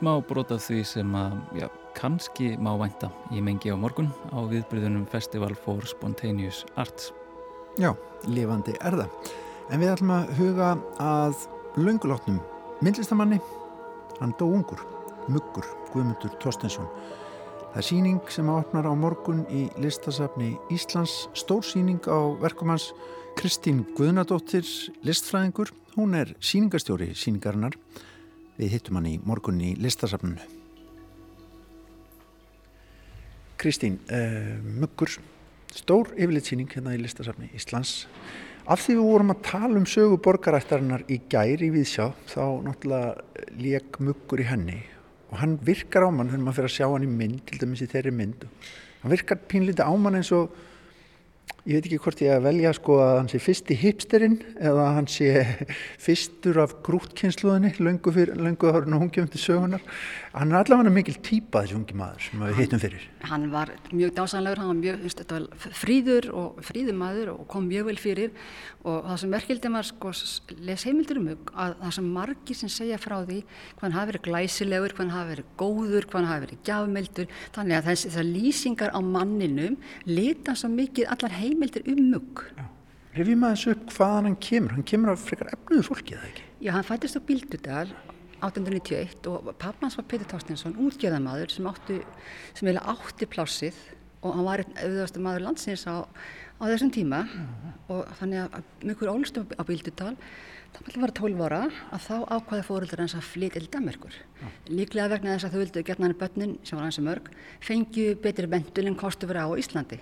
smá 0.00 0.14
brot 0.24 0.48
af 0.54 0.62
því 0.64 0.80
sem 0.88 1.10
að, 1.12 1.34
já, 1.60 1.66
kannski 1.92 2.54
má 2.56 2.70
vænta 2.80 3.10
í 3.36 3.42
mengi 3.44 3.68
á 3.68 3.76
morgun 3.76 4.08
á 4.32 4.40
viðbyrðunum 4.48 5.04
Festival 5.12 5.52
for 5.52 5.84
Spontaneous 5.84 6.62
Arts. 6.80 7.10
Já, 7.76 7.92
lifandi 8.24 8.72
er 8.80 8.96
það. 8.96 9.34
En 9.70 9.82
við 9.82 9.92
ætlum 9.92 10.14
að 10.14 10.32
huga 10.38 10.70
að 11.04 11.44
löngulátnum 11.76 12.40
myndlistamanni, 12.80 13.42
hann 14.22 14.32
dó 14.40 14.46
ungur, 14.48 14.80
muggur, 15.28 15.68
Guðmundur 15.92 16.32
Tostensson. 16.40 16.88
Það 17.70 17.80
er 17.82 17.88
síning 17.90 18.32
sem 18.32 18.48
opnar 18.50 18.88
á 18.88 18.92
morgun 18.96 19.44
í 19.52 19.68
listasafni 19.78 20.54
Íslands, 20.72 21.28
stór 21.36 21.66
síning 21.66 22.00
á 22.08 22.18
verkum 22.40 22.72
hans 22.72 22.94
Kristín 23.36 23.84
Guðnadóttir, 23.98 24.64
listfræðingur. 25.04 25.74
Hún 25.98 26.16
er 26.16 26.32
síningastjóri 26.40 27.12
síningarinnar. 27.12 27.76
Við 28.60 28.74
hittum 28.76 28.98
hann 28.98 29.08
í 29.08 29.16
morgun 29.24 29.60
í 29.64 29.72
listasafninu. 29.80 30.42
Kristín, 33.60 33.96
uh, 34.12 34.58
muggur, 34.80 35.14
stór 35.72 36.10
yfirlitsýning 36.16 36.68
hérna 36.72 36.92
í 36.96 37.00
listasafni 37.00 37.48
Íslands. 37.56 38.04
Af 38.70 38.84
því 38.84 38.98
við 38.98 39.08
vorum 39.08 39.32
að 39.32 39.42
tala 39.48 39.80
um 39.80 39.86
sögu 39.88 40.20
borgarættarinnar 40.22 41.06
í 41.08 41.22
gæri 41.32 41.70
við 41.72 41.88
sjá, 41.88 42.06
þá 42.28 42.60
náttúrulega 42.66 43.54
leik 43.56 43.96
muggur 44.04 44.44
í 44.44 44.48
henni 44.48 44.80
og 45.30 45.38
hann 45.40 45.56
virkar 45.62 46.04
á 46.06 46.10
mann 46.10 46.28
þegar 46.28 46.42
maður 46.44 46.58
fyrir 46.58 46.70
að 46.70 46.76
sjá 46.76 46.86
hann 46.90 47.06
í 47.06 47.10
mynd, 47.10 47.42
til 47.46 47.60
dæmis 47.62 47.84
í 47.84 47.88
þeirri 47.90 48.12
mynd. 48.14 48.46
Hann 49.00 49.12
virkar 49.14 49.40
pínlítið 49.48 49.86
á 49.86 49.92
mann 49.94 50.18
eins 50.18 50.32
og 50.36 50.50
ég 51.68 51.76
veit 51.76 51.86
ekki 51.86 51.98
hvort 52.00 52.20
ég 52.24 52.32
að 52.32 52.46
velja 52.48 52.72
sko 52.76 52.96
að 53.04 53.14
hann 53.18 53.30
sé 53.32 53.40
fyrst 53.42 53.70
í 53.72 53.76
hipsterinn 53.80 54.38
eða 54.56 54.86
hann 54.96 55.08
sé 55.10 55.44
fyrstur 56.04 56.60
af 56.62 56.76
grútkynsluðinni 56.86 57.74
löngu, 57.78 58.14
fyrir, 58.14 58.36
löngu 58.40 58.70
árið 58.70 58.96
og 58.96 59.04
hún 59.04 59.12
kemur 59.12 59.32
til 59.34 59.42
sögunar 59.42 59.84
hann 60.30 60.52
er 60.52 60.60
allavega 60.60 60.92
mikil 60.94 61.16
típa 61.26 61.64
þessi 61.64 61.74
ungi 61.74 61.96
maður 61.98 62.22
sem 62.22 62.42
við 62.44 62.58
hittum 62.60 62.80
fyrir. 62.82 63.06
hann 63.26 63.46
var 63.50 63.72
mjög 63.90 64.12
dásanlegur, 64.14 64.60
hann 64.62 64.70
var 64.70 64.78
mjög 64.78 65.24
var 65.32 65.46
fríður 65.74 66.28
og 66.38 66.60
fríður 66.62 66.96
maður 67.00 67.32
og 67.34 67.48
kom 67.50 67.66
mjög 67.66 67.88
vel 67.90 67.96
fyrir. 67.98 68.30
Og 68.84 69.08
það 69.08 69.20
sem 69.22 69.34
merkildi 69.34 69.72
maður 69.74 69.88
sko, 69.90 70.12
les 70.68 70.86
heimildur 70.86 71.20
um 71.20 71.30
að 71.34 71.74
það 71.82 71.94
sem 71.98 72.10
margir 72.18 72.60
sem 72.60 72.72
segja 72.72 72.98
frá 73.02 73.16
því 73.24 73.40
hvað 73.42 73.86
hann 73.86 73.96
hafi 73.98 74.12
verið 74.12 74.26
glæsilegur, 74.28 74.94
hvað 74.94 75.06
hann 75.06 75.16
hafi 75.18 75.34
verið 75.34 75.54
góður 75.64 76.06
hvað 76.06 76.20
hann 76.20 76.30
hafi 76.30 76.46
verið 76.46 76.62
gjafmeldur 76.70 77.34
þannig 77.56 77.80
að 77.80 77.88
þessi, 77.90 78.10
þessar 78.10 78.30
lýsingar 78.30 78.94
á 78.94 79.00
manninum 79.02 79.80
lita 80.06 80.54
svo 80.54 80.70
mikið 80.72 81.10
allar 81.10 81.40
heimildir 81.40 81.90
um 81.90 82.06
mugg 82.14 82.46
Rifjum 83.10 83.42
aðeins 83.42 83.66
upp 83.72 83.88
hvaðan 83.96 84.28
hann 84.28 84.36
kemur. 84.38 84.76
Hann 84.76 84.84
kemur 84.86 85.10
af 85.10 85.24
frekar 85.26 85.48
efnuðu 85.50 85.82
fólki? 85.88 86.14
Já, 86.62 86.70
hann 86.76 86.86
fættist 86.86 87.18
á 87.18 87.20
Bíldudal 87.26 87.88
1891 88.40 89.30
og 89.30 89.50
pappans 89.60 89.96
var 89.98 90.06
Petur 90.10 90.28
Tórstinsson, 90.32 90.76
útgjörðamaður 90.80 91.54
sem, 91.54 91.66
áttu, 91.70 91.98
sem 92.54 92.68
eiginlega 92.68 92.94
átti 92.94 93.28
plássið 93.30 93.80
og 94.20 94.36
hann 94.36 94.46
var 94.46 94.62
einn 94.64 94.78
auðvastu 94.80 95.22
maður 95.24 95.46
landsins 95.46 95.86
á, 95.88 96.04
á 96.04 96.62
þessum 96.68 96.92
tíma 96.92 97.24
og 97.92 98.08
þannig 98.20 98.46
að 98.46 98.72
mjögur 98.84 99.12
ólstum 99.14 99.52
á 99.56 99.62
Bíldudal 99.64 100.14
það 100.70 101.00
var 101.02 101.10
að 101.10 101.18
12 101.18 101.42
ára 101.44 101.60
að 101.90 102.04
þá 102.04 102.14
ákvaði 102.36 102.64
fóröldur 102.66 103.02
hans 103.02 103.14
að 103.18 103.26
flytja 103.26 103.58
til 103.58 103.70
Danmarkur. 103.74 104.16
Líklega 104.70 105.10
vegna 105.10 105.34
þess 105.34 105.48
að 105.48 105.54
þau 105.54 105.60
vildu 105.64 105.82
gerna 105.88 106.06
hann 106.06 106.16
börnin, 106.20 106.54
sem 106.62 106.78
var 106.78 106.86
hans 106.86 107.00
mörg, 107.02 107.30
fengju 107.64 108.14
betri 108.22 108.48
mentun 108.50 108.90
en 108.90 108.98
kostu 108.98 109.28
vera 109.30 109.48
á 109.50 109.50
Íslandi. 109.58 109.98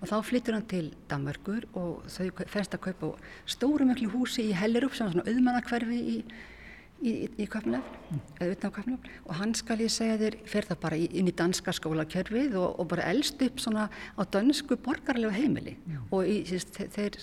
Og 0.00 0.08
þá 0.08 0.16
flyttur 0.26 0.56
hann 0.56 0.68
til 0.70 0.88
Danmarkur 1.10 1.68
og 1.76 2.06
þau 2.08 2.46
fennst 2.48 2.76
að 2.76 2.84
kaupa 2.88 3.12
stóru 3.44 3.88
miklu 3.88 4.10
húsi 4.14 4.48
í 4.50 4.56
Hellerup 4.56 4.96
sem 4.96 5.06
var 5.06 5.16
svona 5.18 5.28
auðmannakverfi 5.28 6.00
í 6.16 6.18
í, 7.02 7.12
í, 7.28 7.46
Köpnöfn, 7.50 8.20
eða 8.38 8.54
utan 8.54 8.72
Köpnöfn 8.76 9.10
og 9.24 9.34
hann 9.40 9.52
skal 9.58 9.80
ég 9.84 9.92
segja 9.92 10.18
þér, 10.20 10.38
fer 10.48 10.68
það 10.68 10.80
bara 10.84 11.00
inn 11.00 11.30
í 11.30 11.34
danska 11.36 11.74
skólakjörfið 11.76 12.56
og, 12.60 12.80
og 12.80 12.88
bara 12.92 13.08
elst 13.12 13.42
upp 13.44 13.60
svona 13.62 13.88
á 13.90 14.22
dansku 14.36 14.78
borgarlegu 14.82 15.34
heimili. 15.34 15.76
Já. 15.86 16.00
og 16.10 16.30
í, 16.30 16.38
sérst, 16.48 16.80
þeir 16.94 17.20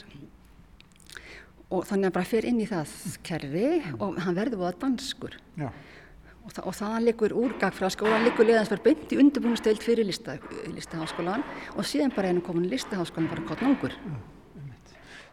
og 1.74 1.88
þannig 1.90 2.12
að 2.12 2.16
bara 2.20 2.30
fer 2.30 2.46
inn 2.46 2.62
í 2.62 2.70
það 2.70 2.94
kerfi 3.26 3.68
og 3.98 4.20
hann 4.22 4.38
verður 4.38 4.62
búið 4.62 4.70
að 4.70 4.80
danskur. 4.84 5.40
Já. 5.58 5.70
og, 6.44 6.52
þa 6.54 6.68
og 6.70 6.78
þaðan 6.82 7.08
likur 7.08 7.38
úrgag 7.40 7.78
frá 7.78 7.90
skólan, 7.94 8.28
verið 8.28 8.86
beint 8.86 9.16
í 9.16 9.20
undirbúinustöld 9.24 9.82
fyrir 9.82 10.10
lista, 10.10 10.38
listaháskólan 10.76 11.46
og 11.74 11.88
síðan 11.88 12.14
bara 12.16 12.30
einu 12.30 12.46
komin 12.46 12.70
listaháskólan 12.70 13.32
bara 13.32 13.48
kottnángur 13.50 13.98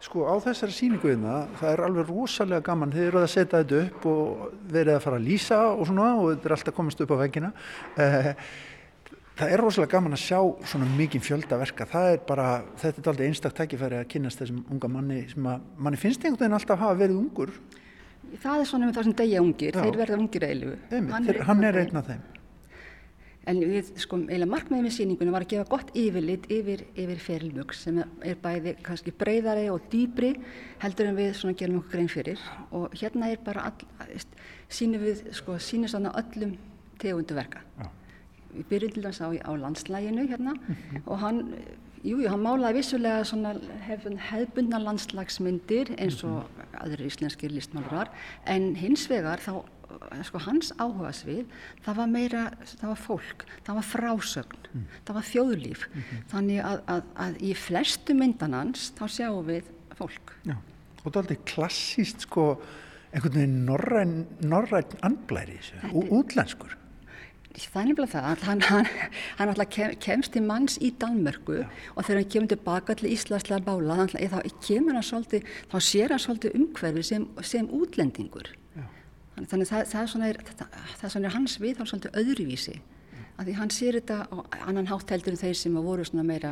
Sko 0.01 0.25
á 0.25 0.33
þessari 0.41 0.73
síninguðina 0.73 1.35
það 1.59 1.71
er 1.75 1.83
alveg 1.85 2.07
rosalega 2.09 2.65
gaman. 2.65 2.93
Þið 2.93 3.07
eru 3.11 3.19
að 3.21 3.29
setja 3.29 3.61
þetta 3.61 3.81
upp 3.85 4.07
og 4.09 4.55
verið 4.73 4.95
að 4.95 5.03
fara 5.03 5.19
að 5.19 5.27
lýsa 5.27 5.59
og 5.75 5.83
svona 5.89 6.07
og 6.17 6.31
þetta 6.31 6.49
er 6.49 6.55
alltaf 6.57 6.77
komast 6.79 7.03
upp 7.05 7.13
á 7.13 7.17
veggina. 7.21 7.51
Eh, 8.01 8.31
það 9.37 9.53
er 9.53 9.63
rosalega 9.65 9.93
gaman 9.93 10.17
að 10.17 10.23
sjá 10.23 10.39
svona 10.73 10.89
mikið 10.97 11.27
fjöldaverka 11.27 11.87
það 11.93 12.09
er 12.15 12.25
bara, 12.31 12.47
þetta 12.81 13.03
er 13.03 13.11
aldrei 13.13 13.27
einstak 13.29 13.55
tækifæri 13.61 14.01
að 14.01 14.09
kynast 14.15 14.41
þessum 14.41 14.65
unga 14.73 14.91
manni 14.97 15.21
sem 15.29 15.53
að 15.53 15.69
manni 15.77 16.01
finnst 16.01 16.25
einhvern 16.25 16.47
veginn 16.47 16.57
alltaf 16.57 16.77
að 16.79 16.83
hafa 16.87 17.01
verið 17.05 17.21
ungur. 17.21 17.55
Það 18.41 18.57
er 18.57 18.69
svona 18.73 18.89
með 18.89 18.97
það 18.97 19.09
sem 19.09 19.17
degja 19.21 19.45
ungir, 19.45 19.75
Já. 19.75 19.81
þeir 19.85 19.97
verða 19.99 20.21
ungir 20.21 20.43
eilu 20.47 20.75
Hann 21.45 21.65
er 21.67 21.81
einn 21.83 21.99
af 21.99 22.07
þeim 22.07 22.40
En 23.49 23.57
við, 23.57 23.87
sko, 23.97 24.19
eiginlega 24.21 24.51
markmiðið 24.51 24.83
með 24.85 24.93
síningunum 24.93 25.33
var 25.33 25.43
að 25.47 25.53
gefa 25.55 25.69
gott 25.71 25.87
yfirlit 25.97 26.43
yfir, 26.53 26.83
yfir 26.93 27.21
ferilmjög 27.25 27.71
sem 27.73 27.97
er 27.97 28.35
bæði 28.43 28.75
kannski 28.85 29.13
breyðari 29.17 29.63
og 29.73 29.87
dýbri 29.89 30.35
heldur 30.83 31.09
en 31.09 31.17
við 31.17 31.31
svona 31.39 31.57
gerum 31.57 31.79
okkur 31.79 31.95
grein 31.95 32.11
fyrir 32.11 32.43
og 32.69 32.93
hérna 33.01 33.31
er 33.33 33.41
bara 33.41 33.71
all, 33.71 34.21
sínum 34.69 35.01
við, 35.01 35.25
sko, 35.33 35.57
sínum 35.57 35.89
svona 35.89 36.13
öllum 36.21 36.53
tegundu 37.01 37.33
verka. 37.33 37.63
Já. 37.79 37.89
Við 38.51 38.69
byrjum 38.69 38.93
til 38.93 39.05
þess 39.07 39.25
á, 39.25 39.27
á 39.33 39.51
landslæginu 39.57 40.27
hérna 40.29 40.53
mm 40.53 40.61
-hmm. 40.61 41.01
og 41.05 41.19
hann, 41.19 41.41
jú, 42.03 42.21
hann 42.29 42.45
málaði 42.45 42.77
vissulega 42.77 43.23
svona 43.23 43.55
hef, 43.87 44.05
hefbundna 44.05 44.77
landslagsmyndir 44.77 45.95
eins 45.97 46.23
og 46.23 46.29
mm 46.29 46.45
-hmm. 46.45 46.83
aðrir 46.85 47.05
íslenskir 47.05 47.49
listmálurar 47.49 48.11
en 48.45 48.75
hins 48.75 49.09
vegar 49.09 49.39
þá 49.39 49.63
sko, 50.27 50.41
hans 50.45 50.71
áhuga 50.77 51.11
svið, 51.15 51.45
það 51.85 51.99
var 52.01 52.11
meira, 52.11 52.43
það 52.73 52.87
var 52.91 53.01
fólk, 53.05 53.45
það 53.67 53.79
var 53.79 53.87
frásögn, 53.87 54.67
mm. 54.71 54.83
það 55.07 55.17
var 55.19 55.29
þjóðlíf. 55.29 55.87
Mm 55.87 56.01
-hmm. 56.01 56.25
Þannig 56.33 56.61
að, 56.65 56.83
að, 56.95 57.07
að 57.25 57.39
í 57.41 57.53
flestu 57.55 58.17
myndanans 58.17 58.91
þá 58.97 59.05
sjáum 59.07 59.47
við 59.47 59.71
fólk. 59.97 60.35
Já, 60.43 60.55
og 61.03 61.07
það 61.07 61.15
er 61.15 61.23
aldrei 61.23 61.39
klassíst 61.53 62.27
sko, 62.27 62.45
einhvern 63.11 63.33
veginn 63.39 63.65
norræn, 63.65 64.15
norræn 64.41 64.95
anblæri 65.01 65.59
útlenskur. 65.91 66.77
Það 67.51 67.81
er 67.81 67.87
nefnilega 67.89 68.11
það, 68.13 68.43
hann, 68.47 68.61
hann, 68.63 68.85
hann 69.37 69.49
alltaf 69.51 69.69
kem, 69.75 69.95
kemst 69.99 70.31
til 70.31 70.43
manns 70.45 70.77
í 70.79 70.93
Danmörku 70.95 71.57
Já. 71.59 71.67
og 71.95 72.05
þegar 72.05 72.21
hann 72.21 72.29
kemur 72.31 72.51
tilbaka 72.53 72.95
til 72.95 73.11
Íslandslega 73.11 73.65
bála, 73.65 73.97
að 74.07 74.15
þá 74.31 74.39
kemur 74.63 74.95
hann 74.95 75.03
svolítið, 75.03 75.49
þá 75.67 75.77
sér 75.83 76.13
hann 76.15 76.23
svolítið 76.23 76.55
umhverfi 76.55 77.03
sem, 77.03 77.27
sem 77.43 77.67
útlendingur 77.67 78.53
þannig 79.39 79.69
það, 79.69 79.85
það, 79.91 80.01
er 80.01 80.09
svona, 80.13 80.31
það, 80.49 80.79
það 80.97 81.05
er 81.07 81.13
svona 81.15 81.35
hans 81.35 81.57
við 81.61 81.77
þá 81.77 81.83
svolítið 81.85 82.19
öðruvísi. 82.21 82.77
Af 83.39 83.47
því 83.47 83.55
hann 83.57 83.71
sér 83.73 83.97
þetta 83.97 84.17
á 84.27 84.37
annan 84.67 84.89
hátt 84.91 85.11
heldur 85.13 85.33
en 85.33 85.41
þeir 85.41 85.57
sem 85.57 85.77
voru 85.81 86.05
svona 86.05 86.25
meira 86.27 86.51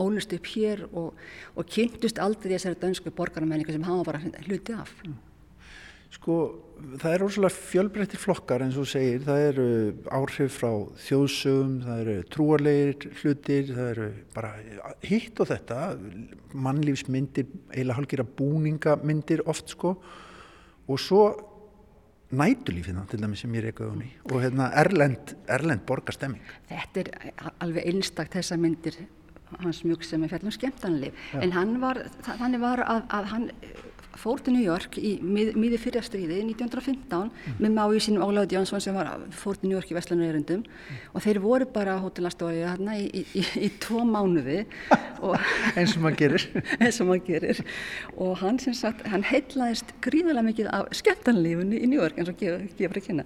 ólust 0.00 0.32
upp 0.34 0.48
hér 0.54 0.86
og, 0.88 1.14
og 1.54 1.70
kynntust 1.70 2.18
aldrei 2.22 2.56
þessari 2.56 2.80
dönsku 2.82 3.12
borgaramenningu 3.14 3.74
sem 3.76 3.86
hafa 3.86 4.06
bara 4.08 4.22
hluti 4.48 4.74
af. 4.74 4.90
Sko 6.16 6.36
það 7.00 7.12
er 7.12 7.24
óslulega 7.24 7.56
fjölbreyttir 7.70 8.20
flokkar 8.20 8.64
eins 8.64 8.76
og 8.80 8.88
segir, 8.88 9.22
það 9.26 9.42
eru 9.50 9.66
áhrif 10.18 10.58
frá 10.60 10.70
þjóðsögum, 11.06 11.74
það 11.84 12.00
eru 12.02 12.16
trúarleir 12.32 13.06
hlutir, 13.20 13.72
það 13.72 13.90
eru 13.92 14.08
bara 14.34 14.52
hitt 15.04 15.42
og 15.42 15.50
þetta. 15.50 15.80
Mannlífsmyndir, 16.66 17.48
eiginlega 17.72 17.98
hálfgerða 18.00 18.28
búningamyndir 18.38 19.44
oft 19.50 19.76
sko. 19.76 19.96
Og 20.86 21.02
svo 21.02 21.22
nætulífina 22.32 23.06
til 23.10 23.22
dæmis 23.22 23.44
sem 23.44 23.52
ég 23.54 23.62
er 23.62 23.70
eitthvað 23.70 23.92
unni 23.92 24.08
og 24.30 24.40
hérna 24.42 24.70
erlend, 24.82 25.36
erlend 25.48 25.84
borgarstemming. 25.86 26.42
Þetta 26.70 27.04
er 27.04 27.52
alveg 27.60 27.86
einstakt 27.86 28.34
þessa 28.34 28.58
myndir 28.58 28.98
hans 29.60 29.84
mjög 29.86 30.02
sem 30.04 30.24
er 30.24 30.32
fjallum 30.32 30.54
skemmtanlif 30.54 31.28
en 31.38 31.54
hann 31.54 31.76
var, 31.82 32.02
þannig 32.26 32.62
var 32.62 32.82
að, 32.82 33.04
að 33.14 33.28
hann 33.30 33.50
fór 34.20 34.42
til 34.44 34.56
New 34.56 34.64
York 34.64 34.98
í 35.00 35.16
mið, 35.22 35.52
miði 35.58 35.80
fyrra 35.80 36.02
stríði 36.04 36.40
1915 36.44 37.28
mm. 37.28 37.58
með 37.62 37.74
máið 37.76 37.98
sínum 38.06 38.24
Óláð 38.26 38.56
Jónsson 38.56 38.82
sem 38.82 38.96
var, 38.96 39.10
fór 39.36 39.58
til 39.60 39.70
New 39.70 39.76
York 39.76 39.92
í 39.92 39.96
Vestlanurerundum 39.96 40.62
mm. 40.64 41.00
og 41.12 41.24
þeir 41.24 41.40
voru 41.44 41.68
bara 41.72 41.96
á 41.96 42.04
hótelastói 42.04 42.58
hérna 42.58 42.96
í, 43.00 43.06
í, 43.10 43.24
í, 43.36 43.44
í 43.66 43.70
tvo 43.82 44.04
mánuði. 44.08 44.64
Eins 45.78 45.96
og 45.96 46.04
maður 46.04 46.18
gerir. 46.22 46.46
Eins 46.82 47.00
og 47.02 47.10
maður 47.10 47.24
gerir. 47.30 47.62
Og 48.16 48.34
hann 48.42 48.60
sem 48.62 48.76
sagt, 48.76 49.06
hann 49.10 49.24
heitlaðist 49.26 49.94
gríðarlega 50.04 50.48
mikið 50.50 50.70
af 50.72 50.92
skemmtanlífunni 50.96 51.80
í 51.82 51.90
New 51.90 52.00
York 52.00 52.18
eins 52.20 52.30
og 52.32 52.38
gefur 52.40 53.00
að 53.00 53.04
kynna 53.06 53.24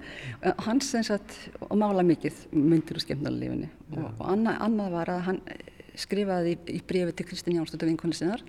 og 0.51 0.65
hann 0.67 0.81
sem 0.85 1.05
sagt, 1.07 1.37
og 1.67 1.77
mála 1.81 2.05
mikið 2.07 2.47
myndir 2.55 2.99
úr 2.99 3.05
skemmtanlífunni 3.05 3.69
og, 3.97 4.09
og 4.09 4.25
annað, 4.33 4.59
annað 4.67 4.97
var 4.97 5.13
að 5.15 5.23
hann 5.29 5.43
skrifaði 6.01 6.57
í, 6.57 6.59
í 6.79 6.81
brefi 6.87 7.15
til 7.19 7.29
Kristinn 7.29 7.59
Jánsdóttur 7.59 7.91
vinkonu 7.91 8.17
sinnar 8.17 8.43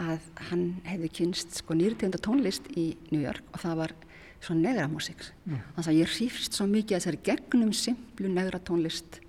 að 0.00 0.26
hann 0.50 0.66
hefði 0.88 1.12
kynst 1.20 1.60
sko 1.60 1.76
nýrtegunda 1.78 2.20
tónlist 2.22 2.68
í 2.74 2.90
New 3.12 3.22
York 3.22 3.46
og 3.54 3.62
það 3.64 3.80
var 3.84 3.96
svona 4.44 4.68
negra 4.68 4.86
músík. 4.90 5.24
Þannig 5.48 5.90
að 5.90 5.98
ég 5.98 6.12
hrýfst 6.14 6.58
svo 6.58 6.68
mikið 6.70 6.96
að 6.96 7.02
þessari 7.02 7.22
gegnum 7.26 7.72
simplu 7.74 8.30
negra 8.32 8.60
tónlist. 8.62 9.20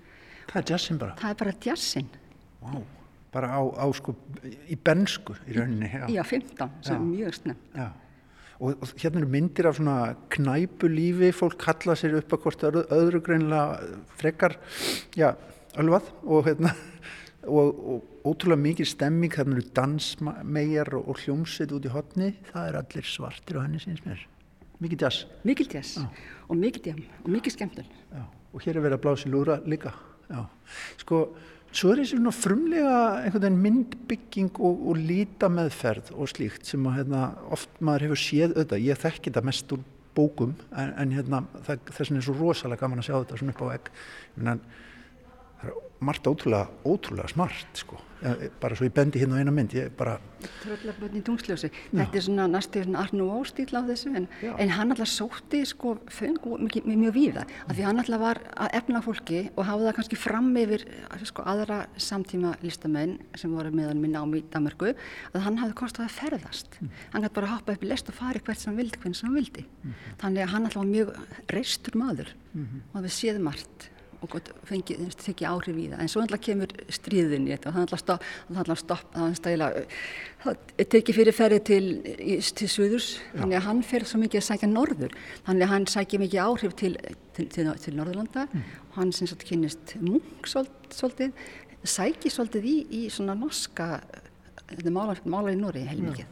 Það 0.50 0.60
er 0.60 0.72
jazzin 0.74 1.00
bara. 1.00 1.16
Það 1.18 1.32
er 1.32 1.40
bara 1.42 1.56
jazzin. 1.66 2.10
Vá. 2.60 2.78
Bara 3.30 3.50
á, 3.54 3.62
á 3.62 3.86
sko, 3.94 4.14
í 4.42 4.74
bensku 4.74 5.36
í 5.46 5.54
rauninni. 5.54 5.90
Já. 5.90 6.06
Já, 6.10 6.22
15, 6.26 6.70
sem 6.82 6.94
Já. 6.94 6.98
er 6.98 7.04
mjög 7.06 7.36
snemt. 7.38 7.68
Og, 8.60 8.74
og 8.74 8.90
hérna 9.00 9.22
eru 9.22 9.30
myndir 9.32 9.68
af 9.70 9.78
svona 9.78 10.16
knæpulífi, 10.34 11.30
fólk 11.32 11.56
kalla 11.62 11.94
sér 11.96 12.18
upp 12.18 12.34
að 12.34 12.42
hvort 12.42 12.64
öðru, 12.68 12.82
öðru 12.92 13.20
greinlega 13.24 14.00
frekar, 14.20 14.58
já, 15.16 15.30
ölvað 15.80 16.10
og 16.26 16.50
hérna, 16.50 16.74
og, 17.48 17.80
og 17.92 18.32
ótrúlega 18.32 18.60
mikið 18.60 18.90
stemming, 18.90 19.32
þarna 19.34 19.56
eru 19.56 19.68
dansmegar 19.76 20.92
og, 20.98 21.08
og 21.08 21.22
hljómsveit 21.22 21.72
út 21.76 21.88
í 21.88 21.94
hotni, 21.94 22.34
það 22.50 22.68
er 22.68 22.78
allir 22.82 23.08
svartir 23.08 23.60
á 23.60 23.64
henni 23.64 23.80
síns 23.82 24.02
mér. 24.04 24.26
Mikið 24.80 25.04
jazz. 25.04 25.24
Mikil 25.44 25.68
jazz 25.68 25.96
og 26.00 26.56
mikil 26.56 26.86
jam 26.88 27.00
og 27.22 27.30
mikil 27.32 27.52
skemmtun. 27.52 27.88
Já, 28.10 28.24
og 28.24 28.64
hér 28.64 28.78
er 28.78 28.84
verið 28.86 28.96
að 28.96 29.02
blása 29.04 29.28
í 29.28 29.32
lúra 29.32 29.58
líka. 29.68 29.92
Já. 30.30 30.44
Sko, 31.02 31.20
svo 31.68 31.92
er 31.92 32.02
þessi 32.02 32.34
frumlega 32.38 32.96
einhvern 33.20 33.44
veginn 33.44 33.62
myndbygging 33.66 34.52
og, 34.58 34.84
og 34.90 35.00
líta 35.00 35.50
meðferð 35.52 36.12
og 36.16 36.32
slíkt 36.32 36.68
sem 36.70 36.86
að 36.88 37.00
hérna, 37.02 37.24
oft 37.52 37.80
maður 37.80 38.08
hefur 38.08 38.22
séð 38.24 38.54
auðvitað. 38.54 38.86
Ég 38.88 39.02
þekki 39.04 39.28
þetta 39.28 39.46
mest 39.50 39.74
úr 39.76 39.84
bókum 40.16 40.54
en, 40.72 40.94
en 40.96 41.12
hérna, 41.14 41.44
það, 41.66 41.84
þess 41.90 42.06
vegna 42.06 42.22
er 42.22 42.26
svo 42.26 42.36
rosalega 42.38 42.80
gaman 42.80 43.02
að 43.02 43.10
sjá 43.10 43.14
þetta 43.18 43.40
svona 43.42 43.54
upp 43.54 43.64
á 43.64 43.68
egg. 43.76 43.92
En 44.40 44.52
er 44.54 44.64
margt 46.00 46.26
ótrúlega, 46.30 46.68
ótrúlega 46.84 47.28
smart, 47.32 47.68
sko. 47.84 48.00
Ég, 48.20 48.50
bara 48.60 48.76
svo 48.76 48.84
ég 48.84 48.92
bendi 48.92 49.20
hérna 49.20 49.38
á 49.38 49.40
eina 49.40 49.52
mynd, 49.54 49.72
ég 49.72 49.92
bara, 49.96 50.18
Tröllabötn 50.60 51.18
í 51.18 51.22
tungsljósi. 51.24 51.68
Þetta 51.90 52.16
er 52.16 52.24
svona 52.24 52.46
næstu 52.48 52.82
Arnú 52.96 53.26
Óstíl 53.34 53.68
á 53.76 53.84
þessu 53.84 54.12
en, 54.16 54.26
en 54.44 54.72
hann 54.72 54.92
alltaf 54.92 55.10
sótti 55.10 55.60
sko 55.68 55.94
föng 56.12 56.38
mjög, 56.40 56.86
mjög 56.88 57.14
víða. 57.16 57.44
Af 57.66 57.76
því 57.76 57.86
hann 57.86 58.00
alltaf 58.02 58.22
var 58.22 58.40
að 58.56 58.76
efna 58.80 59.02
fólki 59.04 59.42
og 59.54 59.64
hafa 59.68 59.86
það 59.88 59.96
kannski 59.98 60.20
fram 60.20 60.50
yfir 60.60 60.86
sko 61.28 61.44
aðra 61.48 61.82
samtíma 62.00 62.54
listamenn 62.64 63.18
sem 63.40 63.52
voru 63.56 63.72
meðan 63.74 64.00
minn 64.00 64.16
ám 64.16 64.36
í 64.36 64.42
Danmarku 64.52 64.92
að 64.94 65.46
hann 65.46 65.60
hafði 65.60 65.78
kostið 65.82 66.06
að 66.06 66.16
ferðast. 66.16 66.80
Hann 67.12 67.24
gæti 67.24 67.36
bara 67.40 67.54
hoppa 67.54 67.76
upp 67.76 67.84
í 67.84 67.92
lest 67.92 68.12
og 68.12 68.16
fari 68.20 68.44
hvert 68.44 68.60
sem 68.60 68.72
hann 68.72 68.80
vildi, 68.80 69.00
hvernig 69.00 69.20
sem 69.20 69.28
hann 69.28 69.40
vildi. 69.40 69.66
Þannig 70.20 70.46
að 70.46 70.52
hann 70.56 70.68
alltaf 70.68 70.82
var 70.82 70.92
mjög 70.92 71.16
reistur 71.52 72.00
maður 72.00 72.36
og 72.94 73.00
við 73.04 73.16
séð 73.16 73.44
margt 73.44 73.90
og 74.20 74.36
fengið, 74.68 75.02
tekið 75.20 75.48
áhrif 75.50 75.78
í 75.80 75.86
það. 75.90 76.02
En 76.02 76.10
svo 76.12 76.22
alltaf 76.24 76.42
kemur 76.44 76.74
stríðin 76.92 77.48
í 77.48 77.54
þetta 77.54 77.70
og 77.70 77.76
það 77.76 77.84
alltaf 78.62 78.80
stopp, 78.82 79.16
það 80.40 80.60
tekið 80.94 81.18
fyrir 81.20 81.36
ferði 81.36 81.60
til, 81.68 81.82
til 82.56 82.70
Suðurs, 82.72 83.10
þannig 83.34 83.58
að 83.60 83.66
hann 83.68 83.82
fer 83.86 84.06
svo 84.08 84.22
mikið 84.22 84.40
að 84.40 84.46
sækja 84.48 84.70
norður, 84.70 85.16
þannig 85.48 85.66
að 85.66 85.74
hann 85.74 85.88
sækja 85.94 86.22
mikið 86.22 86.44
áhrif 86.46 86.76
til, 86.80 86.94
til, 87.36 87.48
til, 87.52 87.96
Norðurlanda. 87.98 88.46
Og 88.90 88.98
hann 89.00 89.12
sem 89.16 89.28
sagt 89.30 89.44
kynist 89.48 89.96
munk 90.00 90.48
svolítið, 90.48 91.36
sækir 91.84 92.32
svolítið 92.32 92.68
í, 92.68 92.76
í 93.02 93.04
svona 93.12 93.36
norska 93.38 93.94
þetta 94.70 94.92
málar, 94.94 95.20
málar 95.28 95.54
í 95.54 95.58
Nóri 95.58 95.84
heilmikið 95.88 96.26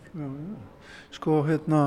sko, 1.15 1.41
hérna, 1.49 1.83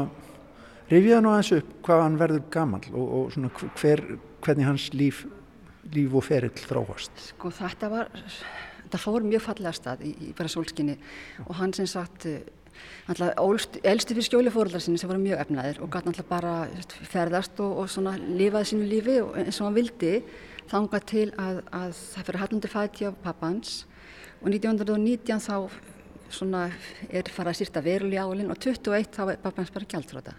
rifjaði 0.92 1.24
nú 1.24 1.32
aðeins 1.34 1.54
upp 1.60 1.76
hvað 1.86 2.04
hann 2.06 2.18
verður 2.20 2.44
gamall 2.54 2.88
og, 2.92 3.06
og 3.18 3.30
svona 3.36 3.52
hver, 3.80 4.04
hvernig 4.44 4.68
hans 4.68 4.90
líf, 4.98 5.24
líf 5.94 6.16
og 6.18 6.26
ferill 6.26 6.54
þróast. 6.56 7.12
Sko 7.32 7.52
þetta 7.56 7.90
var, 7.92 8.10
þetta 8.86 9.02
fór 9.02 9.28
mjög 9.28 9.46
fallega 9.48 9.76
stað 9.76 10.06
í, 10.08 10.16
í 10.30 10.34
bara 10.38 10.52
sólskinni 10.52 10.98
og 11.48 11.56
hann 11.60 11.74
sem 11.78 11.90
sagt, 11.90 12.28
eh, 12.30 12.42
elsti 13.12 14.16
fyrir 14.16 14.26
skjóli 14.26 14.54
fóröldar 14.54 14.82
sinni 14.84 15.02
sem 15.02 15.10
voru 15.10 15.22
mjög 15.22 15.44
efnaðir 15.44 15.82
og 15.82 15.92
gæti 15.92 16.10
náttúrulega 16.10 16.30
bara 16.30 16.54
ferðast 17.12 17.60
og, 17.60 17.84
og 17.84 17.92
svona 17.92 18.16
lifaði 18.18 18.72
sínu 18.72 18.90
lífi 18.90 19.18
og 19.24 19.38
eins 19.42 19.60
og 19.60 19.68
hann 19.68 19.78
vildi 19.78 20.14
þangað 20.72 21.08
til 21.12 21.28
að, 21.36 21.64
að 21.76 21.96
það 22.00 22.28
fyrir 22.28 22.42
hallandi 22.44 22.72
fæti 22.72 23.10
á 23.10 23.12
pappans 23.26 23.74
og 24.42 24.50
1919 24.50 25.44
þá 25.44 25.56
svona 26.32 26.68
er 27.10 27.28
farið 27.28 27.52
að 27.52 27.60
sýrta 27.60 27.84
verulega 27.84 28.24
álinn 28.24 28.54
og 28.54 28.60
21 28.64 29.12
þá 29.12 29.24
er 29.34 29.42
pappans 29.44 29.74
bara 29.74 29.90
gjaldfrota 29.94 30.36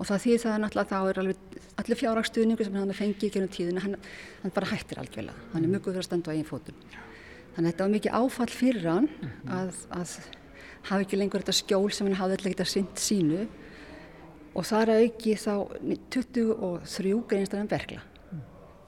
og 0.00 0.08
það 0.08 0.22
því 0.24 0.34
það 0.40 0.54
er 0.54 0.62
náttúrulega 0.64 0.90
þá 0.90 1.10
er 1.10 1.20
alveg 1.20 1.60
allir 1.80 2.00
fjárhagsstuðningu 2.00 2.66
sem 2.66 2.76
hann 2.80 2.96
fengið 2.96 3.32
gennum 3.34 3.52
tíðina, 3.52 3.84
hann, 3.84 3.96
hann 4.42 4.54
bara 4.56 4.70
hættir 4.72 5.00
algjörlega, 5.02 5.48
hann 5.52 5.64
er 5.64 5.72
mjög 5.72 5.86
góð 5.86 5.92
fyrir 5.92 6.02
að 6.02 6.08
standa 6.08 6.32
á 6.32 6.34
eigin 6.34 6.48
fótum. 6.48 6.84
Þannig 7.54 7.66
að 7.66 7.70
þetta 7.70 7.84
var 7.84 7.94
mikið 7.94 8.18
áfall 8.20 8.52
fyrir 8.54 8.86
hann 8.88 9.08
að, 9.50 9.80
að 9.96 10.14
hafa 10.88 11.04
ekki 11.04 11.20
lengur 11.20 11.44
þetta 11.44 11.56
skjól 11.60 11.90
sem 11.92 12.08
hann 12.08 12.20
hafði 12.20 12.38
alltaf 12.38 12.54
getað 12.54 12.70
sint 12.72 13.02
sínu 13.02 13.42
og 14.56 14.66
þar 14.66 14.94
að 14.94 15.02
auki 15.06 15.34
þá 15.38 15.54
23 16.16 17.18
greinst 17.30 17.58
hann 17.58 17.70
bergla 17.70 18.00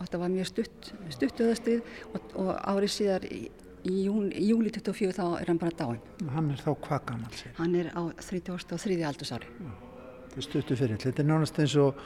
og 0.02 0.06
þetta 0.08 0.22
var 0.24 0.32
mjög 0.32 0.48
stutt, 0.50 0.92
stutt 1.14 1.44
öðastrið 1.44 1.82
og, 2.10 2.32
og 2.40 2.50
árið 2.72 2.94
síðar 2.96 3.28
í, 3.28 3.44
í, 3.86 3.94
jún, 4.08 4.32
í 4.34 4.48
júli 4.48 4.72
24 4.74 5.14
þá 5.14 5.24
er 5.38 5.52
hann 5.52 5.60
bara 5.62 5.76
dáinn. 5.78 6.00
Hann 6.32 6.50
er 6.50 6.64
þá 6.64 6.72
hvað 6.88 7.06
gamall 7.12 7.38
sér? 7.38 7.54
Hann 7.60 7.76
er 7.78 7.92
á 7.94 8.02
33. 8.18 8.98
aldursári. 9.06 9.50
Er 9.62 9.91
stuttu 10.40 10.76
fyrir. 10.78 10.96
Þetta 11.02 11.22
er 11.22 11.28
nánast 11.28 11.58
eins 11.60 11.76
og 11.76 11.98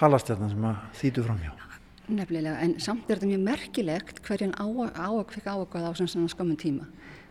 halastjarnan 0.00 0.50
sem 0.54 0.68
að 0.68 0.84
þýtu 1.00 1.24
framhjá. 1.26 1.54
Nefnilega, 2.08 2.56
en 2.64 2.78
samt 2.80 3.10
er 3.10 3.18
þetta 3.18 3.28
mjög 3.28 3.42
merkilegt 3.44 4.20
hverjan 4.24 4.54
á 4.56 4.64
á 4.96 5.08
að 5.12 5.26
kvika 5.34 5.56
ákvað 5.58 5.88
á 5.88 5.92
svona 5.92 6.30
skömmun 6.32 6.56
tíma. 6.56 6.86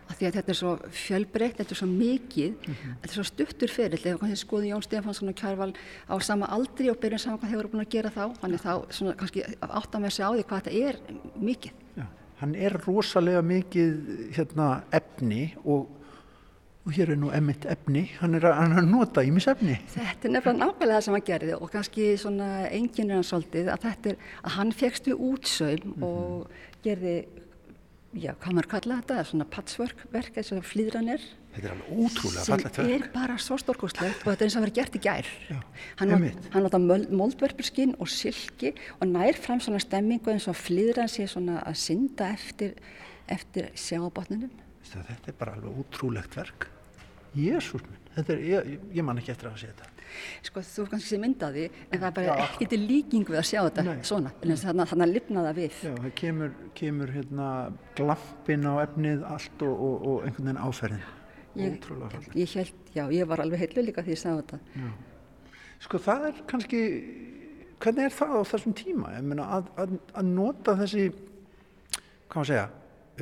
Af 0.08 0.16
því 0.16 0.28
að 0.28 0.36
þetta 0.38 0.52
er 0.52 0.56
svo 0.56 0.70
fjölbreytt, 0.94 1.56
þetta 1.58 1.74
er 1.74 1.78
svo 1.80 1.88
mikið, 1.90 2.52
þetta 2.62 3.10
er 3.10 3.14
svo 3.16 3.24
stuttur 3.28 3.72
fyrir, 3.72 4.00
kannski 4.00 4.38
skoði 4.40 4.70
Jón 4.70 4.84
Stefánsson 4.86 5.32
og 5.32 5.36
Kjærval 5.36 5.74
á 6.08 6.14
sama 6.24 6.48
aldri 6.54 6.88
og 6.88 6.96
byrjun 7.02 7.20
saman 7.20 7.42
hvað 7.42 7.50
þeir 7.50 7.60
voru 7.60 7.72
búin 7.74 7.84
að 7.84 7.90
gera 7.92 8.14
þá, 8.14 8.22
þannig 8.40 8.62
þá 8.62 8.72
svona 8.96 9.16
kannski 9.20 9.44
átta 9.68 10.00
með 10.00 10.14
sig 10.14 10.24
á 10.24 10.30
því 10.30 10.46
hvað 10.48 10.62
þetta 10.62 10.86
er 10.88 11.00
mikið. 11.50 11.84
Já. 11.98 12.06
Hann 12.38 12.54
er 12.54 12.78
rosalega 12.86 13.42
mikið 13.42 13.92
hérna, 14.38 14.68
efni 14.94 15.42
og, 15.64 15.90
og 16.88 16.94
hér 16.96 17.10
er 17.12 17.18
nú 17.20 17.28
emitt 17.36 17.66
efni. 17.68 18.06
Hann 18.22 18.34
er 18.38 18.46
að, 18.48 18.54
hann 18.62 18.72
er 18.72 18.82
að 18.82 18.86
nota 18.90 19.22
ímis 19.28 19.46
efni. 19.52 19.74
Þetta 19.92 20.28
er 20.30 20.32
nefnilega 20.38 20.58
nákvæmlega 20.62 20.94
það 20.98 21.04
sem 21.06 21.16
hann 21.18 21.26
gerði 21.28 21.56
og 21.58 21.72
kannski 21.74 22.06
svona 22.22 22.46
enginn 22.72 23.10
er 23.12 23.18
hann 23.20 23.26
svolítið 23.28 23.68
að 23.74 23.82
þetta 23.84 24.14
er 24.14 24.22
að 24.42 24.54
hann 24.56 24.72
fegst 24.80 25.10
við 25.10 25.20
útsaum 25.28 26.06
og 26.08 26.54
gerði, 26.86 27.16
já, 28.16 28.32
hvað 28.40 28.54
maður 28.56 28.70
kalla 28.72 28.96
þetta, 29.02 29.24
svona 29.28 29.46
patchwork 29.52 30.00
verk, 30.14 30.38
eins 30.40 30.52
og 30.56 30.64
flýðranir. 30.64 31.26
Þetta 31.58 31.68
er 31.68 31.74
alveg 31.74 31.98
ótrúlega 32.06 32.44
sem 32.46 32.52
fallegt 32.54 32.78
er 32.78 32.88
verk. 32.92 33.10
bara 33.14 33.36
svo 33.42 33.56
stórkostlegt 33.58 34.20
og 34.22 34.30
þetta 34.30 34.44
er 34.44 34.48
eins 34.48 34.56
og 34.60 34.64
vera 34.64 34.74
gert 34.78 34.96
í 34.96 35.00
gær. 35.02 35.28
Já, 35.50 35.58
Hann 35.98 36.12
einmitt. 36.14 36.48
hann 36.54 36.62
nota 36.68 36.78
moldverpurskinn 36.78 37.96
og 37.98 38.08
silki 38.12 38.72
og 39.00 39.08
nær 39.10 39.36
fram 39.42 39.60
svona 39.64 39.80
stemmingu 39.82 40.30
eins 40.32 40.46
og 40.48 40.56
flýðran 40.60 41.10
sé 41.10 41.26
svona 41.28 41.58
að 41.66 41.76
synda 41.84 42.30
eftir, 42.36 42.76
eftir 43.28 43.68
sjáabotninum. 43.74 44.52
Veistu, 44.78 45.02
Þetta 45.08 45.32
er 45.32 45.38
bara 45.40 45.56
alveg 45.58 45.80
ótrúlegt 45.82 46.36
verk. 46.38 46.68
Jésús 47.36 47.84
minn, 47.84 48.02
þetta 48.16 48.34
er, 48.34 48.42
ég, 48.48 48.74
ég 48.98 49.06
man 49.06 49.20
ekki 49.20 49.32
eftir 49.34 49.50
að 49.50 49.60
sé 49.62 49.70
þetta. 49.72 49.94
Sko 50.46 50.62
þú 50.64 50.84
kannski 50.88 51.12
sem 51.12 51.20
myndaði 51.22 51.66
en 51.68 52.00
það 52.00 52.06
er 52.08 52.14
bara 52.16 52.36
ekki 52.46 52.68
til 52.72 52.78
líking 52.80 53.28
við 53.28 53.40
að 53.42 53.46
sjá 53.50 53.58
þetta 53.66 53.84
Nei. 53.84 53.98
svona, 54.08 54.32
en 54.40 54.54
þannig 54.62 55.04
að 55.04 55.12
lifna 55.12 55.44
það 55.44 55.60
við. 55.60 55.82
Já, 55.84 55.92
það 55.98 56.14
kemur, 56.22 56.56
kemur 56.80 57.12
hérna 57.12 57.50
glampin 57.98 58.64
á 58.64 58.74
efnið 58.86 59.26
allt 59.28 59.64
og, 59.68 59.84
og, 59.88 60.08
og 60.08 60.24
einhvern 60.24 60.48
veginn 60.48 60.62
áferðin. 60.64 61.06
Ég-. 61.58 61.86
Ég 62.38 62.56
held, 62.56 62.90
já, 62.94 63.04
ég 63.12 63.28
var 63.28 63.44
alveg 63.44 63.64
heillu 63.66 63.84
líka 63.88 64.04
því 64.06 64.14
ég 64.14 64.20
sá 64.20 64.30
þetta. 64.30 64.60
Sko 65.84 66.00
það 66.02 66.28
er 66.30 66.42
kannski, 66.50 66.82
hvernig 67.82 68.08
er 68.08 68.14
það 68.16 68.34
á 68.34 68.42
þessum 68.52 68.76
tíma? 68.78 69.14
Ég 69.18 69.26
meina 69.26 69.48
að, 69.58 69.72
að, 69.78 69.96
að 70.18 70.30
nota 70.32 70.74
þessi, 70.80 71.08
hvað 72.28 72.40
maður 72.40 72.52
segja, 72.52 72.68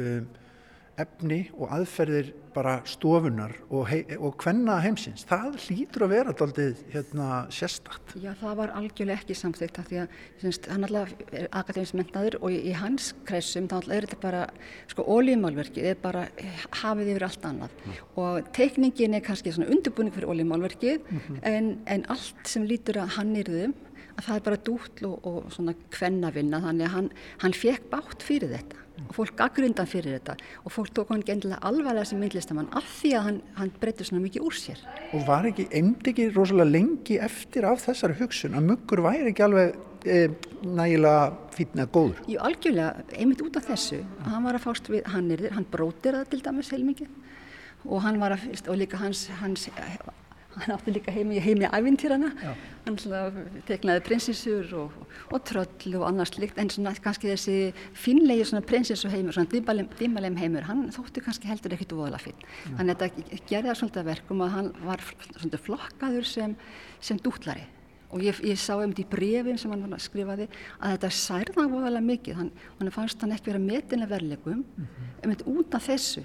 um, 0.05 0.29
efni 1.01 1.47
og 1.57 1.71
aðferðir 1.77 2.33
bara 2.57 2.79
stofunar 2.89 3.53
og, 3.69 3.91
og 4.17 4.37
hvenna 4.41 4.79
heimsins, 4.81 5.27
það 5.29 5.59
hlýtur 5.67 6.07
að 6.07 6.13
vera 6.15 6.35
daldið 6.37 6.79
hérna 6.95 7.27
sérstakt. 7.53 8.15
Já, 8.23 8.31
það 8.41 8.55
var 8.63 8.73
algjörlega 8.79 9.21
ekki 9.21 9.37
samþygt 9.37 9.81
af 9.83 9.91
því 9.91 9.99
að 10.03 10.15
semst, 10.41 10.69
hann 10.73 10.87
alltaf 10.89 11.13
er 11.37 11.51
akademinsmentaður 11.61 12.39
og 12.41 12.55
í, 12.57 12.61
í 12.71 12.77
hans 12.81 13.11
kreisum 13.29 13.69
þá 13.69 13.77
er 13.83 14.07
þetta 14.07 14.21
bara, 14.23 14.45
sko, 14.93 15.05
ólíumálverkið 15.05 15.91
er 15.93 16.01
bara 16.01 16.25
hafið 16.81 17.13
yfir 17.13 17.27
allt 17.29 17.51
annað. 17.51 17.77
Og 18.23 18.49
teikningin 18.57 19.19
er 19.19 19.27
kannski 19.27 19.53
svona 19.53 19.69
undirbúning 19.75 20.17
fyrir 20.17 20.33
ólíumálverkið 20.33 21.13
en, 21.43 21.75
en 21.85 22.09
allt 22.13 22.49
sem 22.49 22.65
lítur 22.65 23.03
að 23.05 23.19
hann 23.19 23.37
yrðum 23.43 23.77
að 24.17 24.31
það 24.31 24.39
er 24.39 24.45
bara 24.49 24.65
dútl 24.65 25.11
og, 25.11 25.29
og 25.29 25.53
svona 25.53 25.77
kvennavinna 25.93 26.63
þannig 26.65 26.89
að 26.89 26.95
hann, 26.95 27.15
hann 27.43 27.57
fekk 27.57 27.91
bátt 27.93 28.25
fyrir 28.25 28.55
þetta 28.55 28.86
fólk 29.17 29.37
gaggrundan 29.39 29.89
fyrir 29.91 30.17
þetta 30.17 30.37
og 30.65 30.75
fólk 30.75 30.93
tók 30.97 31.13
hann 31.13 31.25
gendilega 31.27 31.61
alvarlega 31.67 32.09
sem 32.09 32.21
myndlistamann 32.21 32.71
af 32.77 32.87
því 32.99 33.13
að 33.19 33.27
hann, 33.29 33.41
hann 33.59 33.73
breytti 33.81 34.07
svona 34.09 34.25
mikið 34.25 34.47
úr 34.49 34.57
sér. 34.57 34.83
Og 35.17 35.27
var 35.29 35.49
ekki, 35.51 35.69
eimdi 35.71 36.13
ekki 36.13 36.31
rosalega 36.35 36.71
lengi 36.71 37.21
eftir 37.27 37.69
af 37.69 37.85
þessari 37.85 38.19
hugsun 38.21 38.57
að 38.59 38.71
muggur 38.73 39.05
væri 39.07 39.31
ekki 39.33 39.47
alveg 39.47 39.77
e, 40.07 40.21
nægilega 40.65 41.31
fínna 41.57 41.89
góður. 41.93 42.23
Jú, 42.31 42.41
algjörlega, 42.49 43.07
einmitt 43.17 43.45
út 43.45 43.61
af 43.61 43.71
þessu, 43.71 44.03
að 44.25 44.31
hann 44.35 44.49
var 44.49 44.59
að 44.59 44.67
fást 44.69 44.93
við 44.93 45.09
hannirðir, 45.15 45.57
hann 45.57 45.71
brótir 45.73 46.21
það 46.21 46.31
til 46.33 46.45
dæmis 46.47 46.73
heilmikið 46.75 47.23
og 47.87 48.01
hann 48.03 48.19
var 48.19 48.35
að, 48.35 48.47
og 48.67 48.79
líka 48.81 48.99
hans, 48.99 49.27
hans 49.41 49.69
hann 50.57 50.75
átti 50.77 50.95
líka 50.95 51.13
heimi, 51.13 51.39
heimi 51.43 51.69
ævintýrana, 51.69 52.31
hann 52.87 52.99
svona 53.01 53.45
teknaði 53.69 54.03
prinsessur 54.07 54.73
og, 54.81 54.97
og 55.35 55.45
tröll 55.49 55.97
og 55.99 56.07
annars 56.09 56.35
líkt, 56.41 56.59
en 56.61 56.71
svona 56.73 56.95
kannski 57.03 57.31
þessi 57.33 57.57
finlegi 57.97 58.49
svona 58.51 58.65
prinsessu 58.67 59.11
heimur, 59.13 59.37
svona 59.37 59.89
dimmalem 60.01 60.41
heimur, 60.41 60.67
hann 60.69 60.87
þótti 60.95 61.25
kannski 61.25 61.51
heldur 61.51 61.77
ekkit 61.77 61.97
óðala 61.97 62.21
finn. 62.23 62.45
Þannig 62.79 62.97
að 62.97 63.23
þetta 63.31 63.79
svolítið 63.81 64.03
að 64.03 64.11
verkum 64.13 64.45
að 64.47 64.55
hann 64.57 64.75
var 64.85 65.05
svolítið 65.07 65.65
flokkaður 65.69 66.31
sem, 66.33 66.57
sem 67.01 67.21
dútlari 67.23 67.67
og 68.15 68.23
ég, 68.23 68.39
ég 68.47 68.59
sá 68.61 68.77
um 68.79 68.95
því 68.95 69.05
brefin 69.11 69.59
sem 69.59 69.73
hann 69.73 69.99
skrifaði 70.01 70.47
að 70.79 70.95
þetta 70.95 71.11
særða 71.19 71.63
hann 71.65 71.73
voðalega 71.75 72.07
mikið. 72.07 72.39
Hann, 72.39 72.51
hann 72.79 72.95
fannst 72.95 73.23
hann 73.25 73.35
ekki 73.35 73.51
vera 73.51 73.63
metinlega 73.63 74.15
verlegum 74.15 74.63
mm 74.63 74.87
-hmm. 74.87 75.37
um 75.47 75.59
út 75.59 75.75
af 75.75 75.89
þessu. 75.91 76.23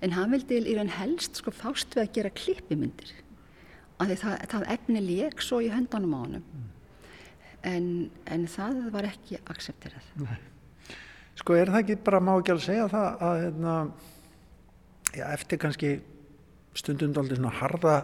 En 0.00 0.12
hann 0.12 0.32
vildi 0.32 0.60
í 0.60 0.76
raun 0.76 0.92
helst 0.92 1.36
sko 1.36 1.50
fást 1.50 1.94
við 1.96 2.02
að 2.02 2.12
gera 2.16 2.30
klippimyndir 2.30 3.12
að 4.00 4.14
það, 4.20 4.36
það 4.52 4.68
efni 4.76 5.02
lék 5.04 5.42
svo 5.44 5.60
í 5.64 5.70
höndunum 5.72 6.14
á 6.16 6.20
hann 6.20 6.38
en, 7.70 7.88
en 8.26 8.46
það 8.48 8.78
var 8.94 9.08
ekki 9.10 9.40
aksepterað 9.52 10.14
Nei. 10.22 10.38
Sko 11.40 11.56
er 11.56 11.72
það 11.72 11.82
ekki 11.82 11.98
bara 12.04 12.20
má 12.24 12.34
ekki 12.34 12.54
alveg 12.54 12.66
segja 12.66 12.86
það 12.92 13.24
að 13.26 13.42
hérna, 13.44 13.74
já, 15.16 15.24
eftir 15.30 15.60
kannski 15.62 15.92
stundum 16.76 17.16
aldrei 17.20 17.38
svona 17.38 17.56
harða 17.60 17.96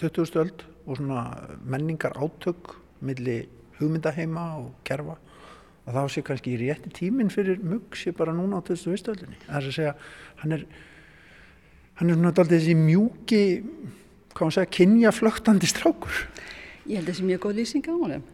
20. 0.00 0.38
öld 0.42 0.64
og 0.86 0.98
svona 0.98 1.24
menningar 1.64 2.16
átök 2.18 2.74
milli 3.04 3.42
hugmyndaheima 3.78 4.46
og 4.60 4.72
kerfa 4.86 5.18
að 5.86 5.98
þá 5.98 6.14
sé 6.14 6.22
kannski 6.26 6.54
í 6.54 6.60
rétti 6.60 6.92
tíminn 6.94 7.32
fyrir 7.32 7.62
mugg 7.64 7.96
sé 7.98 8.12
bara 8.14 8.34
núna 8.36 8.60
á 8.62 8.66
20. 8.66 9.12
öldinni 9.14 9.40
það 9.46 9.56
er 9.58 9.68
að 9.68 9.76
segja, 9.78 9.94
hann 10.42 10.56
er 10.58 10.66
hann 11.98 12.10
er 12.10 12.18
svona 12.18 12.32
alltaf 12.32 12.50
þessi 12.52 12.76
mjúki 12.78 13.42
hvað 14.32 14.46
maður 14.46 14.56
segja, 14.56 14.72
kynja 14.78 15.12
flögtandi 15.14 15.70
strákur? 15.70 16.24
Ég 16.86 16.98
held 16.98 17.06
að 17.06 17.12
það 17.12 17.18
sé 17.18 17.28
mjög 17.28 17.42
góð 17.44 17.58
lýsing 17.60 17.88
á 17.88 17.94
honum. 17.94 18.24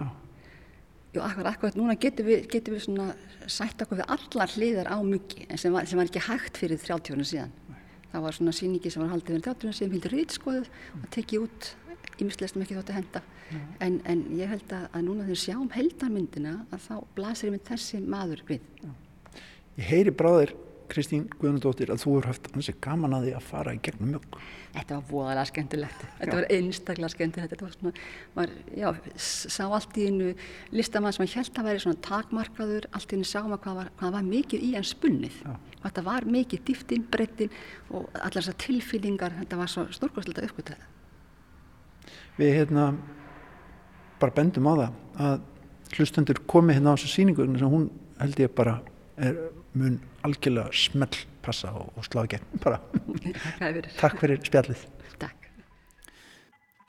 Jú, 1.15 1.23
akkur, 1.25 1.49
akkur, 1.49 1.75
núna 1.79 1.97
getum 2.01 2.29
við, 2.29 2.45
getum 2.53 2.77
við 2.77 2.85
svona 2.85 3.09
sætt 3.49 3.81
okkur 3.85 4.01
við 4.03 4.13
allar 4.15 4.53
hliðar 4.55 4.91
á 4.93 4.97
muggi 5.01 5.47
en 5.49 5.61
sem 5.61 5.73
var, 5.73 5.89
sem 5.89 6.01
var 6.01 6.11
ekki 6.11 6.25
hægt 6.27 6.61
fyrir 6.61 6.81
30 6.81 7.17
ára 7.17 7.27
síðan. 7.31 7.55
Það 8.13 8.25
var 8.25 8.37
svona 8.37 8.55
síningi 8.57 8.93
sem 8.93 9.03
var 9.03 9.13
haldið 9.15 9.35
fyrir 9.35 9.47
30 9.49 9.69
ára 9.69 9.79
síðan 9.79 9.97
hildur 9.97 10.15
rýtskoðuð 10.17 10.71
og 11.01 11.09
tekið 11.17 11.47
út 11.47 11.71
ímislega 12.19 12.53
sem 12.53 12.65
ekki 12.65 12.79
þótt 12.79 12.93
að 12.93 13.01
henda. 13.01 13.25
En, 13.81 13.99
en 14.05 14.25
ég 14.37 14.53
held 14.53 14.73
að, 14.77 14.87
að 14.93 15.05
núna 15.07 15.27
þegar 15.29 15.43
sjáum 15.43 15.69
heldarmyndina 15.73 16.55
að 16.69 16.83
þá 16.85 16.95
blasir 17.17 17.55
með 17.55 17.65
þessi 17.71 18.01
maður 18.05 18.45
við. 18.49 18.67
Ég 19.79 19.89
heyri 19.89 20.13
bráðir 20.13 20.53
Kristín 20.89 21.27
Guðnardóttir 21.39 21.93
að 21.93 22.03
þú 22.05 22.15
eru 22.19 22.31
haft 22.31 22.49
hansi 22.55 22.75
gaman 22.85 23.17
að 23.17 23.29
því 23.29 23.35
að 23.39 23.47
fara 23.49 23.75
í 23.77 23.83
gegnum 23.85 24.15
mjög 24.15 24.41
Þetta 24.69 24.99
var 24.99 25.05
voðalega 25.09 25.49
skemmtilegt. 25.49 26.03
Þetta 26.19 26.35
var 26.37 26.47
einstaklega 26.55 27.09
skemmtilegt. 27.11 27.53
Þetta 27.55 27.65
var 27.65 27.73
svona, 27.75 27.93
var, 28.37 28.51
já, 28.77 28.89
sá 29.25 29.63
allt 29.65 29.97
í 29.99 30.05
einu 30.11 30.29
listamann 30.77 31.17
sem 31.17 31.31
held 31.33 31.59
að 31.59 31.69
væri 31.71 31.83
svona 31.83 32.01
takmarkaður, 32.05 32.89
allt 32.93 33.15
í 33.15 33.19
einu 33.19 33.27
sá 33.27 33.39
maður 33.41 33.63
hvað 33.65 33.79
var, 33.81 33.91
hvað 33.99 34.15
var 34.19 34.29
mikið 34.29 34.67
í 34.69 34.71
hans 34.77 34.93
spunnið. 34.93 35.41
Þetta 35.83 36.05
var 36.07 36.29
mikið 36.29 36.65
dýftinn, 36.69 37.07
brettinn 37.11 37.57
og 37.89 38.09
allar 38.19 38.43
þessar 38.43 38.59
tilfýlingar 38.63 39.37
þetta 39.41 39.59
var 39.61 39.71
svo 39.73 39.87
stórkostlega 39.95 40.49
uppgötuð 40.49 40.87
Við 42.39 42.55
hérna 42.55 42.91
bara 44.21 44.35
bendum 44.35 44.69
á 44.71 44.73
það 44.75 44.99
að 45.29 45.97
hlustendur 45.97 46.43
komi 46.51 46.77
hérna 46.77 46.95
á 46.95 46.97
þessu 46.97 47.13
síningu 47.15 47.47
sem 47.59 47.73
hún 47.73 47.89
held 48.21 48.43
ég 48.43 48.55
bara 48.55 48.79
er 49.17 49.39
mun 49.75 49.99
algjörlega 50.29 50.73
smell 50.77 51.17
passa 51.45 51.73
og, 51.75 51.91
og 51.97 52.07
slá 52.07 52.25
ekki 52.27 52.41
bara 52.65 52.81
takk 53.99 54.21
fyrir 54.21 54.43
spjallið 54.45 54.85
Takk 55.19 55.49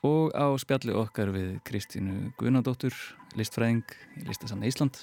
Og 0.06 0.30
á 0.32 0.48
spjalli 0.60 0.94
okkar 0.96 1.32
við 1.34 1.58
Kristínu 1.68 2.30
Guðnadóttur 2.40 2.94
listfræðing 3.36 3.84
í 4.20 4.28
Listasanna 4.28 4.70
Ísland 4.70 5.00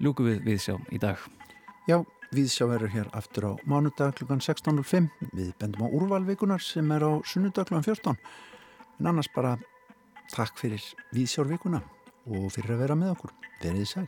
ljúku 0.00 0.26
við 0.26 0.40
við 0.46 0.64
sjá 0.64 0.74
í 0.90 0.98
dag 1.02 1.20
Já, 1.88 2.00
við 2.34 2.50
sjá 2.52 2.66
verður 2.70 2.94
hér 2.94 3.12
aftur 3.16 3.50
á 3.50 3.52
mánudag 3.68 4.14
kl. 4.18 4.26
16.05 4.30 5.10
við 5.34 5.52
bendum 5.60 5.86
á 5.86 5.88
úrvalvikunar 5.90 6.62
sem 6.62 6.90
er 6.94 7.06
á 7.06 7.12
sunnudag 7.26 7.70
kl. 7.70 7.82
14 7.82 8.16
en 9.00 9.08
annars 9.08 9.30
bara 9.34 9.56
takk 10.30 10.58
fyrir 10.60 10.84
viðsjárvikuna 11.14 11.80
og 12.30 12.50
fyrir 12.54 12.76
að 12.76 12.84
vera 12.84 12.98
með 12.98 13.14
okkur. 13.14 13.32
Verðið 13.62 13.88
sæl. 13.88 14.06